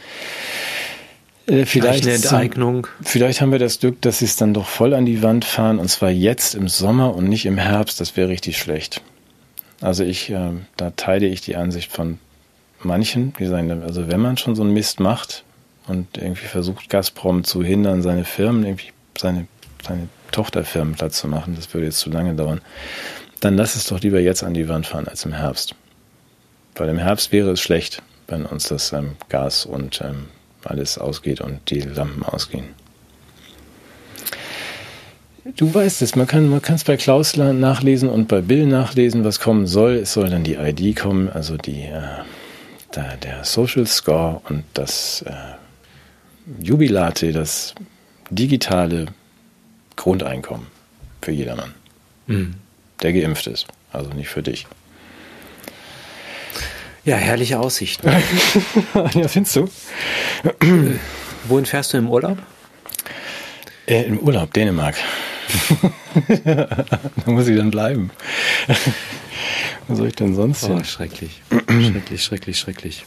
Äh, 1.48 1.66
vielleicht, 1.66 2.04
eine 2.04 2.16
Enteignung. 2.16 2.88
vielleicht 3.02 3.42
haben 3.42 3.52
wir 3.52 3.60
das 3.60 3.80
Glück, 3.80 4.02
dass 4.02 4.20
sie 4.20 4.26
es 4.26 4.36
dann 4.36 4.54
doch 4.54 4.68
voll 4.68 4.94
an 4.94 5.06
die 5.06 5.24
Wand 5.24 5.46
fahren 5.46 5.80
und 5.80 5.90
zwar 5.90 6.12
jetzt 6.12 6.54
im 6.56 6.68
Sommer 6.68 7.16
und 7.16 7.28
nicht 7.28 7.46
im 7.46 7.58
Herbst. 7.58 8.00
Das 8.00 8.16
wäre 8.16 8.30
richtig 8.30 8.58
schlecht. 8.58 9.02
Also 9.80 10.04
ich, 10.04 10.30
äh, 10.30 10.52
da 10.78 10.92
teile 10.92 11.28
ich 11.28 11.42
die 11.42 11.56
Ansicht 11.56 11.92
von 11.92 12.20
manchen, 12.84 13.34
die 13.40 13.48
sagen, 13.48 13.84
also 13.84 14.10
wenn 14.10 14.20
man 14.20 14.38
schon 14.38 14.56
so 14.56 14.64
einen 14.64 14.74
Mist 14.74 15.00
macht 15.00 15.44
und 15.88 16.18
irgendwie 16.18 16.48
versucht, 16.48 16.90
Gazprom 16.90 17.44
zu 17.44 17.64
hindern, 17.64 18.02
seine 18.02 18.24
Firmen, 18.24 18.64
irgendwie 18.64 18.92
seine, 19.18 19.48
seine 19.86 20.08
Tochterfirmen 20.32 20.96
platt 20.96 21.14
zu 21.14 21.28
machen, 21.28 21.56
das 21.56 21.74
würde 21.74 21.88
jetzt 21.88 22.00
zu 22.00 22.10
lange 22.10 22.36
dauern, 22.36 22.62
dann 23.42 23.58
lass 23.58 23.76
es 23.76 23.88
doch 23.88 24.00
lieber 24.00 24.20
jetzt 24.20 24.44
an 24.44 24.54
die 24.54 24.70
Wand 24.70 24.88
fahren 24.88 25.08
als 25.08 25.26
im 25.26 25.34
Herbst. 25.34 25.76
Weil 26.76 26.90
im 26.90 26.98
Herbst 26.98 27.32
wäre 27.32 27.52
es 27.52 27.62
schlecht, 27.62 28.02
wenn 28.28 28.46
uns 28.46 28.70
das 28.70 28.94
ähm, 28.94 29.18
Gas 29.28 29.66
und 29.66 30.02
ähm, 30.02 30.28
alles 30.64 30.98
ausgeht 30.98 31.42
und 31.42 31.70
die 31.70 31.82
Lampen 31.82 32.24
ausgehen. 32.24 32.66
Du 35.56 35.74
weißt 35.74 36.04
es, 36.04 36.16
man 36.16 36.28
kann 36.28 36.54
es 36.54 36.84
bei 36.84 36.98
Klaus 36.98 37.36
nachlesen 37.36 38.10
und 38.10 38.28
bei 38.28 38.42
Bill 38.42 38.68
nachlesen, 38.68 39.24
was 39.24 39.40
kommen 39.40 39.66
soll. 39.66 39.96
Es 39.96 40.14
soll 40.14 40.30
dann 40.30 40.44
die 40.44 40.54
ID 40.54 40.96
kommen, 40.96 41.30
also 41.30 41.58
die, 41.58 41.82
äh, 41.82 42.02
der, 42.96 43.18
der, 43.18 43.44
Social 43.44 43.88
Score 43.88 44.42
und 44.48 44.64
das 44.76 45.24
äh, 45.24 45.34
Jubilate, 46.64 47.32
das 47.32 47.74
digitale 48.30 49.08
Grundeinkommen 49.96 50.68
für 51.22 51.32
jedermann, 51.32 51.74
mhm. 52.28 52.56
Der 53.02 53.14
geimpft 53.14 53.48
ist. 53.48 53.68
Also 53.92 54.12
nicht 54.12 54.30
für 54.30 54.44
dich. 54.44 54.68
Ja, 57.04 57.16
herrliche 57.16 57.60
Aussichten. 57.60 58.08
ja, 59.14 59.28
findest 59.28 59.56
du? 59.56 59.70
Wohin 61.48 61.66
fährst 61.66 61.94
du 61.94 61.98
im 61.98 62.10
Urlaub? 62.10 62.38
Äh, 63.88 64.04
Im 64.04 64.20
Urlaub, 64.20 64.54
Dänemark. 64.54 64.96
da 66.46 66.86
muss 67.26 67.48
ich 67.48 67.58
dann 67.58 67.72
bleiben. 67.72 68.12
Was 69.88 69.98
soll 69.98 70.08
ich 70.08 70.16
denn 70.16 70.36
sonst? 70.36 70.64
Oh, 70.66 70.84
schrecklich. 70.84 71.42
schrecklich, 71.68 72.24
schrecklich, 72.24 72.60
schrecklich. 72.60 73.06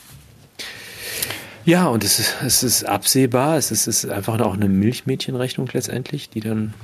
Ja, 1.64 1.86
und 1.86 2.04
es 2.04 2.18
ist, 2.18 2.34
es 2.44 2.62
ist 2.62 2.84
absehbar. 2.84 3.56
Es 3.56 3.70
ist, 3.70 3.86
es 3.86 4.04
ist 4.04 4.10
einfach 4.10 4.38
auch 4.40 4.54
eine 4.54 4.68
Milchmädchenrechnung 4.68 5.70
letztendlich, 5.72 6.28
die 6.28 6.40
dann 6.40 6.74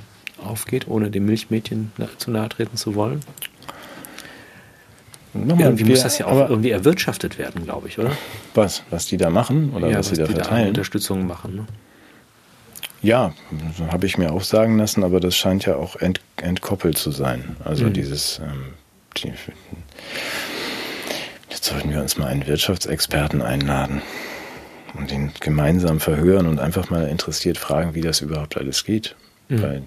aufgeht, 0.41 0.87
ohne 0.87 1.09
dem 1.09 1.25
Milchmädchen 1.25 1.91
zu 2.17 2.31
nahe 2.31 2.49
treten 2.49 2.77
zu 2.77 2.95
wollen. 2.95 3.21
Nochmal, 5.33 5.67
irgendwie 5.67 5.85
muss 5.85 6.03
das 6.03 6.17
ja 6.17 6.25
auch 6.25 6.49
irgendwie 6.49 6.71
erwirtschaftet 6.71 7.37
werden, 7.37 7.63
glaube 7.63 7.87
ich, 7.87 7.97
oder? 7.97 8.11
Was? 8.53 8.83
Was 8.89 9.05
die 9.05 9.15
da 9.15 9.29
machen 9.29 9.71
oder 9.73 9.87
ja, 9.87 9.99
was, 9.99 10.11
was 10.11 10.17
sie 10.17 10.21
da 10.21 10.27
verteilen? 10.27 10.63
Da 10.63 10.69
Unterstützung 10.69 11.25
machen. 11.25 11.55
Ne? 11.55 11.65
Ja, 13.01 13.33
habe 13.89 14.05
ich 14.05 14.17
mir 14.17 14.31
auch 14.31 14.43
sagen 14.43 14.77
lassen, 14.77 15.03
aber 15.03 15.19
das 15.19 15.35
scheint 15.35 15.65
ja 15.65 15.75
auch 15.75 15.95
ent, 15.95 16.19
entkoppelt 16.35 16.97
zu 16.97 17.11
sein. 17.11 17.55
Also 17.63 17.85
mhm. 17.85 17.93
dieses. 17.93 18.39
Ähm, 18.39 18.73
die, 19.17 19.33
jetzt 21.49 21.63
sollten 21.65 21.91
wir 21.91 22.01
uns 22.01 22.17
mal 22.17 22.27
einen 22.27 22.45
Wirtschaftsexperten 22.45 23.41
einladen 23.41 24.01
und 24.93 25.11
ihn 25.11 25.31
gemeinsam 25.39 25.99
verhören 25.99 26.45
und 26.45 26.59
einfach 26.59 26.89
mal 26.89 27.07
interessiert 27.07 27.57
fragen, 27.57 27.95
wie 27.95 28.01
das 28.01 28.21
überhaupt 28.21 28.57
alles 28.57 28.83
geht. 28.83 29.15
Mhm. 29.49 29.61
Bei 29.61 29.81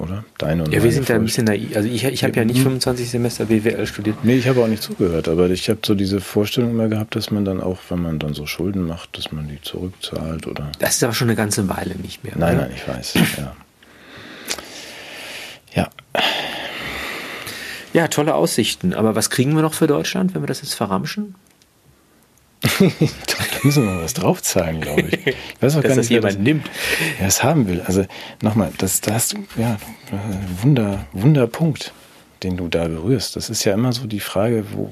oder? 0.00 0.24
Deine 0.38 0.64
und 0.64 0.72
Ja, 0.72 0.82
wir 0.82 0.92
sind 0.92 1.08
da 1.08 1.14
ein 1.14 1.24
bisschen 1.24 1.44
naiv. 1.44 1.76
Also 1.76 1.88
ich, 1.88 2.04
ich 2.04 2.24
habe 2.24 2.34
ja 2.34 2.44
nicht 2.44 2.60
25 2.60 3.10
Semester 3.10 3.46
BWL 3.46 3.86
studiert. 3.86 4.24
Nee, 4.24 4.36
ich 4.36 4.48
habe 4.48 4.62
auch 4.62 4.68
nicht 4.68 4.82
zugehört, 4.82 5.28
aber 5.28 5.48
ich 5.50 5.68
habe 5.68 5.80
so 5.84 5.94
diese 5.94 6.20
Vorstellung 6.20 6.70
immer 6.70 6.88
gehabt, 6.88 7.16
dass 7.16 7.30
man 7.30 7.44
dann 7.44 7.60
auch, 7.60 7.78
wenn 7.88 8.00
man 8.00 8.18
dann 8.18 8.34
so 8.34 8.46
Schulden 8.46 8.82
macht, 8.86 9.16
dass 9.16 9.32
man 9.32 9.48
die 9.48 9.60
zurückzahlt 9.60 10.46
oder. 10.46 10.70
Das 10.78 10.96
ist 10.96 11.04
aber 11.04 11.14
schon 11.14 11.28
eine 11.28 11.36
ganze 11.36 11.68
Weile 11.68 11.94
nicht 11.96 12.24
mehr. 12.24 12.34
Nein, 12.36 12.56
oder? 12.56 12.66
nein, 12.66 12.76
ich 12.76 12.88
weiß. 12.88 13.14
Ja. 13.38 13.56
ja. 15.74 15.88
Ja, 17.92 18.08
tolle 18.08 18.34
Aussichten. 18.34 18.92
Aber 18.92 19.14
was 19.14 19.30
kriegen 19.30 19.54
wir 19.54 19.62
noch 19.62 19.72
für 19.72 19.86
Deutschland, 19.86 20.34
wenn 20.34 20.42
wir 20.42 20.48
das 20.48 20.60
jetzt 20.60 20.74
verramschen? 20.74 21.34
müssen 23.66 23.84
wir 23.84 23.92
mal 23.92 24.02
was 24.02 24.14
draufzahlen, 24.14 24.80
glaube 24.80 25.02
ich. 25.02 25.26
Ich 25.26 25.36
weiß 25.60 25.76
auch 25.76 25.82
Dass 25.82 25.82
gar 25.82 25.88
nicht, 25.90 25.98
das 25.98 26.08
jemand 26.08 26.34
das, 26.34 26.42
nimmt. 26.42 26.70
Ja, 27.20 27.26
es 27.26 27.42
haben 27.42 27.68
will. 27.68 27.82
Also 27.82 28.06
nochmal, 28.40 28.72
das, 28.78 29.00
da 29.00 29.14
hast 29.14 29.34
du 29.34 29.44
ja 29.56 29.76
Wunder, 30.62 31.06
Wunderpunkt, 31.12 31.92
den 32.42 32.56
du 32.56 32.68
da 32.68 32.88
berührst. 32.88 33.36
Das 33.36 33.50
ist 33.50 33.64
ja 33.64 33.74
immer 33.74 33.92
so 33.92 34.06
die 34.06 34.20
Frage, 34.20 34.64
wo 34.72 34.90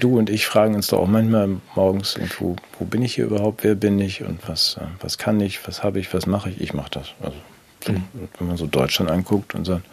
du 0.00 0.18
und 0.18 0.30
ich 0.30 0.46
fragen 0.46 0.74
uns 0.74 0.88
doch 0.88 0.98
auch 0.98 1.06
manchmal 1.06 1.60
morgens 1.74 2.16
irgendwo, 2.16 2.56
wo 2.78 2.84
bin 2.84 3.02
ich 3.02 3.14
hier 3.14 3.26
überhaupt, 3.26 3.62
wer 3.62 3.74
bin 3.74 4.00
ich 4.00 4.22
und 4.24 4.40
was, 4.48 4.78
was 5.00 5.18
kann 5.18 5.40
ich, 5.40 5.66
was 5.66 5.84
habe 5.84 6.00
ich, 6.00 6.12
was 6.12 6.26
mache 6.26 6.50
ich? 6.50 6.60
Ich 6.60 6.74
mache 6.74 6.90
das. 6.90 7.12
Also 7.20 7.36
so, 7.84 7.92
mhm. 7.92 8.02
wenn 8.38 8.48
man 8.48 8.56
so 8.56 8.66
Deutschland 8.66 9.10
anguckt 9.10 9.54
und 9.54 9.64
sagt, 9.64 9.84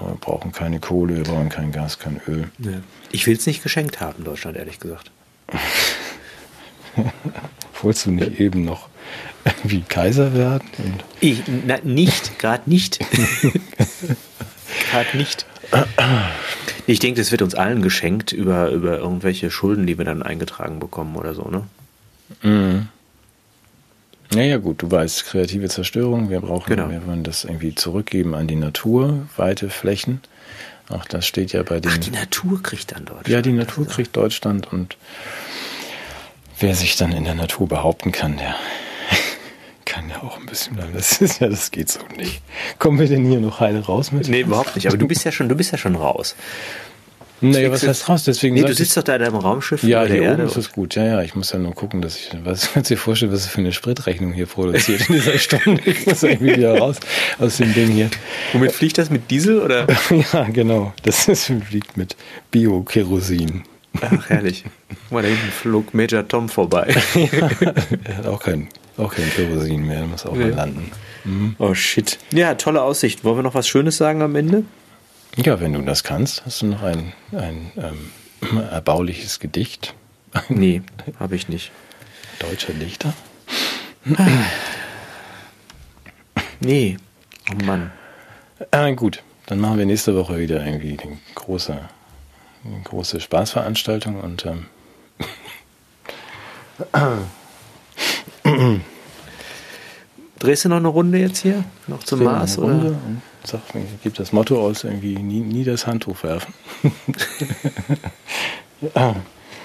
oh, 0.00 0.08
wir 0.08 0.16
brauchen 0.16 0.52
keine 0.52 0.80
Kohle, 0.80 1.16
wir 1.16 1.24
brauchen 1.24 1.48
kein 1.48 1.70
Gas, 1.70 1.98
kein 1.98 2.20
Öl. 2.26 2.50
Ja. 2.58 2.80
Ich 3.12 3.26
will 3.26 3.36
es 3.36 3.46
nicht 3.46 3.62
geschenkt 3.62 4.00
haben, 4.00 4.24
Deutschland, 4.24 4.56
ehrlich 4.56 4.80
gesagt. 4.80 5.10
Wolltest 7.82 8.06
du 8.06 8.10
nicht 8.10 8.40
eben 8.40 8.64
noch 8.64 8.88
wie 9.62 9.82
Kaiser 9.82 10.34
werden? 10.34 10.66
ich, 11.20 11.42
na, 11.66 11.78
nicht, 11.82 12.38
gerade 12.38 12.68
nicht. 12.68 12.98
gerade 14.90 15.16
nicht. 15.16 15.44
Ich 16.86 16.98
denke, 16.98 17.20
das 17.20 17.30
wird 17.30 17.42
uns 17.42 17.54
allen 17.54 17.82
geschenkt 17.82 18.32
über, 18.32 18.70
über 18.70 18.98
irgendwelche 18.98 19.50
Schulden, 19.50 19.86
die 19.86 19.98
wir 19.98 20.04
dann 20.04 20.22
eingetragen 20.22 20.80
bekommen 20.80 21.16
oder 21.16 21.34
so, 21.34 21.48
ne? 21.50 21.62
Mhm. 22.42 22.88
Naja, 24.32 24.56
gut, 24.56 24.82
du 24.82 24.90
weißt, 24.90 25.26
kreative 25.26 25.68
Zerstörung, 25.68 26.30
wir 26.30 26.40
brauchen, 26.40 26.68
genau. 26.68 26.90
wir 26.90 27.06
wollen 27.06 27.22
das 27.22 27.44
irgendwie 27.44 27.74
zurückgeben 27.74 28.34
an 28.34 28.46
die 28.46 28.56
Natur, 28.56 29.28
weite 29.36 29.68
Flächen. 29.70 30.20
Auch 30.88 31.04
das 31.04 31.26
steht 31.26 31.52
ja 31.52 31.62
bei 31.62 31.80
den. 31.80 31.92
Ach, 31.92 31.98
die 31.98 32.10
Natur 32.10 32.62
kriegt 32.62 32.92
dann 32.92 33.04
Deutschland. 33.04 33.28
Ja, 33.28 33.42
die 33.42 33.52
Natur 33.52 33.86
kriegt 33.86 34.16
Deutschland 34.16 34.70
und 34.70 34.96
wer 36.60 36.74
sich 36.74 36.96
dann 36.96 37.12
in 37.12 37.24
der 37.24 37.34
Natur 37.34 37.68
behaupten 37.68 38.12
kann, 38.12 38.36
der 38.36 38.54
kann 39.84 40.08
ja 40.08 40.22
auch 40.22 40.38
ein 40.38 40.46
bisschen 40.46 40.76
bleiben. 40.76 40.92
Das 40.94 41.20
ist 41.20 41.40
ja, 41.40 41.48
das 41.48 41.70
geht 41.70 41.88
so 41.88 42.00
nicht. 42.16 42.42
Kommen 42.78 42.98
wir 42.98 43.08
denn 43.08 43.24
hier 43.24 43.40
noch 43.40 43.60
heile 43.60 43.80
raus 43.80 44.12
mit? 44.12 44.28
Nee, 44.28 44.40
überhaupt 44.40 44.74
nicht. 44.76 44.86
Aber 44.86 44.96
du 44.96 45.06
bist 45.06 45.24
ja 45.24 45.32
schon, 45.32 45.48
du 45.48 45.54
bist 45.54 45.72
ja 45.72 45.78
schon 45.78 45.96
raus. 45.96 46.36
Naja, 47.40 47.70
was 47.70 47.86
heißt 47.86 48.08
raus? 48.08 48.24
Deswegen 48.24 48.54
nee, 48.54 48.62
du 48.62 48.72
sitzt 48.72 48.96
doch 48.96 49.02
da 49.02 49.16
in 49.16 49.22
deinem 49.22 49.36
Raumschiff 49.36 49.82
ja, 49.82 50.04
hier 50.04 50.32
oben 50.32 50.46
ist 50.46 50.56
es 50.56 50.72
gut. 50.72 50.94
Ja, 50.94 51.04
ja, 51.04 51.22
ich 51.22 51.34
muss 51.34 51.52
ja 51.52 51.58
nur 51.58 51.74
gucken, 51.74 52.00
dass 52.00 52.16
ich, 52.16 52.30
was 52.44 52.72
kannst 52.74 52.90
du 52.90 52.94
dir 52.94 53.00
vorstellen, 53.00 53.32
was 53.32 53.46
für 53.46 53.58
eine 53.58 53.72
Spritrechnung 53.72 54.32
hier 54.32 54.46
produziert 54.46 55.08
in 55.08 55.16
dieser 55.16 55.38
Stunde? 55.38 55.82
Ich 55.84 56.06
muss 56.06 56.22
irgendwie 56.22 56.56
wieder 56.56 56.78
raus 56.78 56.96
aus 57.38 57.58
dem 57.58 57.74
Ding 57.74 57.90
hier. 57.90 58.10
Womit 58.52 58.72
fliegt 58.72 58.98
das 58.98 59.10
mit 59.10 59.30
Diesel 59.30 59.60
oder? 59.60 59.86
Ja, 60.32 60.44
genau. 60.44 60.94
Das 61.02 61.28
ist, 61.28 61.52
fliegt 61.68 61.96
mit 61.96 62.16
Bio-Kerosin. 62.50 63.64
Ach, 64.00 64.28
herrlich. 64.28 64.64
Guck 64.88 65.12
mal, 65.12 65.22
da 65.22 65.28
hinten 65.28 65.50
flog 65.50 65.94
Major 65.94 66.26
Tom 66.26 66.48
vorbei. 66.48 66.94
Er 68.04 68.16
hat 68.18 68.26
auch 68.26 68.40
kein, 68.40 68.68
auch 68.96 69.12
kein 69.14 69.30
Kerosin 69.30 69.86
mehr, 69.86 69.98
er 70.00 70.06
muss 70.06 70.26
auch 70.26 70.32
Nee. 70.34 70.46
mal 70.46 70.50
landen. 70.54 70.90
Oh 71.58 71.72
shit. 71.74 72.18
Ja, 72.32 72.54
tolle 72.54 72.82
Aussicht. 72.82 73.24
Wollen 73.24 73.38
wir 73.38 73.42
noch 73.42 73.54
was 73.54 73.66
Schönes 73.68 73.96
sagen 73.96 74.20
am 74.22 74.34
Ende? 74.36 74.64
Ja, 75.36 75.58
wenn 75.60 75.72
du 75.72 75.80
das 75.82 76.04
kannst, 76.04 76.44
hast 76.44 76.62
du 76.62 76.66
noch 76.66 76.82
ein, 76.82 77.12
ein 77.32 77.72
ähm, 77.76 78.58
erbauliches 78.70 79.40
Gedicht. 79.40 79.94
Nee, 80.48 80.82
habe 81.20 81.36
ich 81.36 81.48
nicht. 81.48 81.70
Deutscher 82.40 82.72
Dichter. 82.72 83.14
Nee. 86.60 86.96
Oh 87.50 87.64
Mann. 87.64 87.92
Äh, 88.70 88.94
gut, 88.94 89.22
dann 89.46 89.60
machen 89.60 89.78
wir 89.78 89.86
nächste 89.86 90.14
Woche 90.16 90.38
wieder 90.38 90.64
irgendwie 90.64 90.96
eine 91.00 91.18
große, 91.34 91.78
eine 92.64 92.80
große 92.82 93.20
Spaßveranstaltung 93.20 94.20
und 94.20 94.46
ähm, 94.46 94.66
Drehst 100.38 100.64
du 100.64 100.68
noch 100.68 100.76
eine 100.76 100.88
Runde 100.88 101.18
jetzt 101.18 101.38
hier? 101.38 101.64
Noch 101.86 102.02
zum 102.04 102.22
Mars? 102.24 102.58
eine 102.58 102.66
Oder? 102.66 102.74
Runde 102.74 102.88
und 103.06 103.22
sag, 103.44 103.60
gib 104.02 104.14
das 104.14 104.32
Motto 104.32 104.60
aus, 104.60 104.84
irgendwie 104.84 105.16
nie, 105.16 105.40
nie 105.40 105.64
das 105.64 105.86
Handtuch 105.86 106.22
werfen. 106.22 106.52
ja. 108.94 109.16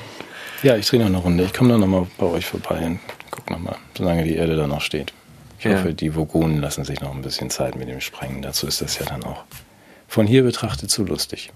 ja, 0.63 0.75
ich 0.77 0.87
drehe 0.87 0.99
noch 0.99 1.07
eine 1.07 1.17
Runde. 1.17 1.43
Ich 1.43 1.53
komme 1.53 1.69
dann 1.69 1.79
nochmal 1.81 2.07
bei 2.17 2.27
euch 2.27 2.45
vorbei 2.45 2.85
und 2.85 2.99
guck 3.31 3.49
nochmal, 3.49 3.75
solange 3.97 4.23
die 4.23 4.35
Erde 4.35 4.55
da 4.55 4.67
noch 4.67 4.81
steht. 4.81 5.13
Ich 5.57 5.65
Ja. 5.65 5.71
hoffe, 5.77 5.93
die 5.93 6.15
Vogonen 6.15 6.61
lassen 6.61 6.85
sich 6.85 7.01
noch 7.01 7.13
ein 7.13 7.21
bisschen 7.21 7.49
Zeit 7.49 7.75
mit 7.75 7.89
dem 7.89 7.99
Sprengen. 7.99 8.41
Dazu 8.41 8.65
ist 8.67 8.81
das 8.81 8.97
ja 8.99 9.05
dann 9.05 9.23
auch 9.23 9.43
von 10.07 10.25
hier 10.27 10.43
betrachtet 10.43 10.89
zu 10.91 11.03
lustig. 11.03 11.51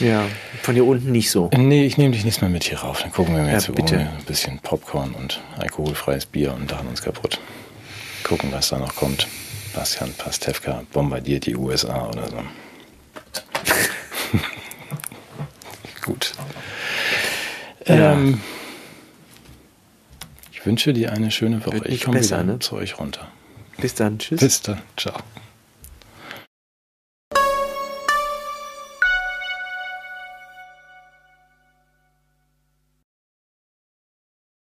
Ja, 0.00 0.24
von 0.62 0.74
hier 0.74 0.86
unten 0.86 1.10
nicht 1.12 1.30
so. 1.30 1.50
Nee, 1.56 1.84
ich 1.86 1.98
nehme 1.98 2.12
dich 2.12 2.24
nicht 2.24 2.40
mehr 2.40 2.50
mit 2.50 2.64
hier 2.64 2.78
rauf. 2.78 3.02
Dann 3.02 3.12
gucken 3.12 3.34
wir 3.34 3.42
mir 3.42 3.48
Ja, 3.48 3.54
jetzt 3.54 3.72
bitte. 3.74 3.98
ein 3.98 4.24
bisschen 4.26 4.58
Popcorn 4.60 5.12
und 5.12 5.40
alkoholfreies 5.58 6.26
Bier 6.26 6.54
und 6.54 6.70
daran 6.70 6.86
uns 6.88 7.02
kaputt. 7.02 7.40
Gucken, 8.22 8.52
was 8.52 8.68
da 8.68 8.78
noch 8.78 8.94
kommt. 8.94 9.26
Bastian 9.74 10.12
Pastewka 10.14 10.82
bombardiert 10.92 11.46
die 11.46 11.56
USA 11.56 12.08
oder 12.08 12.28
so. 12.30 12.36
Gut. 16.04 16.32
Ja. 17.86 18.12
Ähm, 18.12 18.40
ich 20.52 20.64
wünsche 20.66 20.92
dir 20.92 21.12
eine 21.12 21.30
schöne 21.30 21.64
Woche. 21.64 21.86
Ich 21.86 22.04
komme 22.04 22.22
wieder 22.22 22.42
ne? 22.42 22.58
zu 22.58 22.76
euch 22.76 22.98
runter. 22.98 23.28
Bis 23.78 23.94
dann. 23.94 24.18
Tschüss. 24.18 24.40
Bis 24.40 24.62
dann. 24.62 24.80
Ciao. 24.96 25.14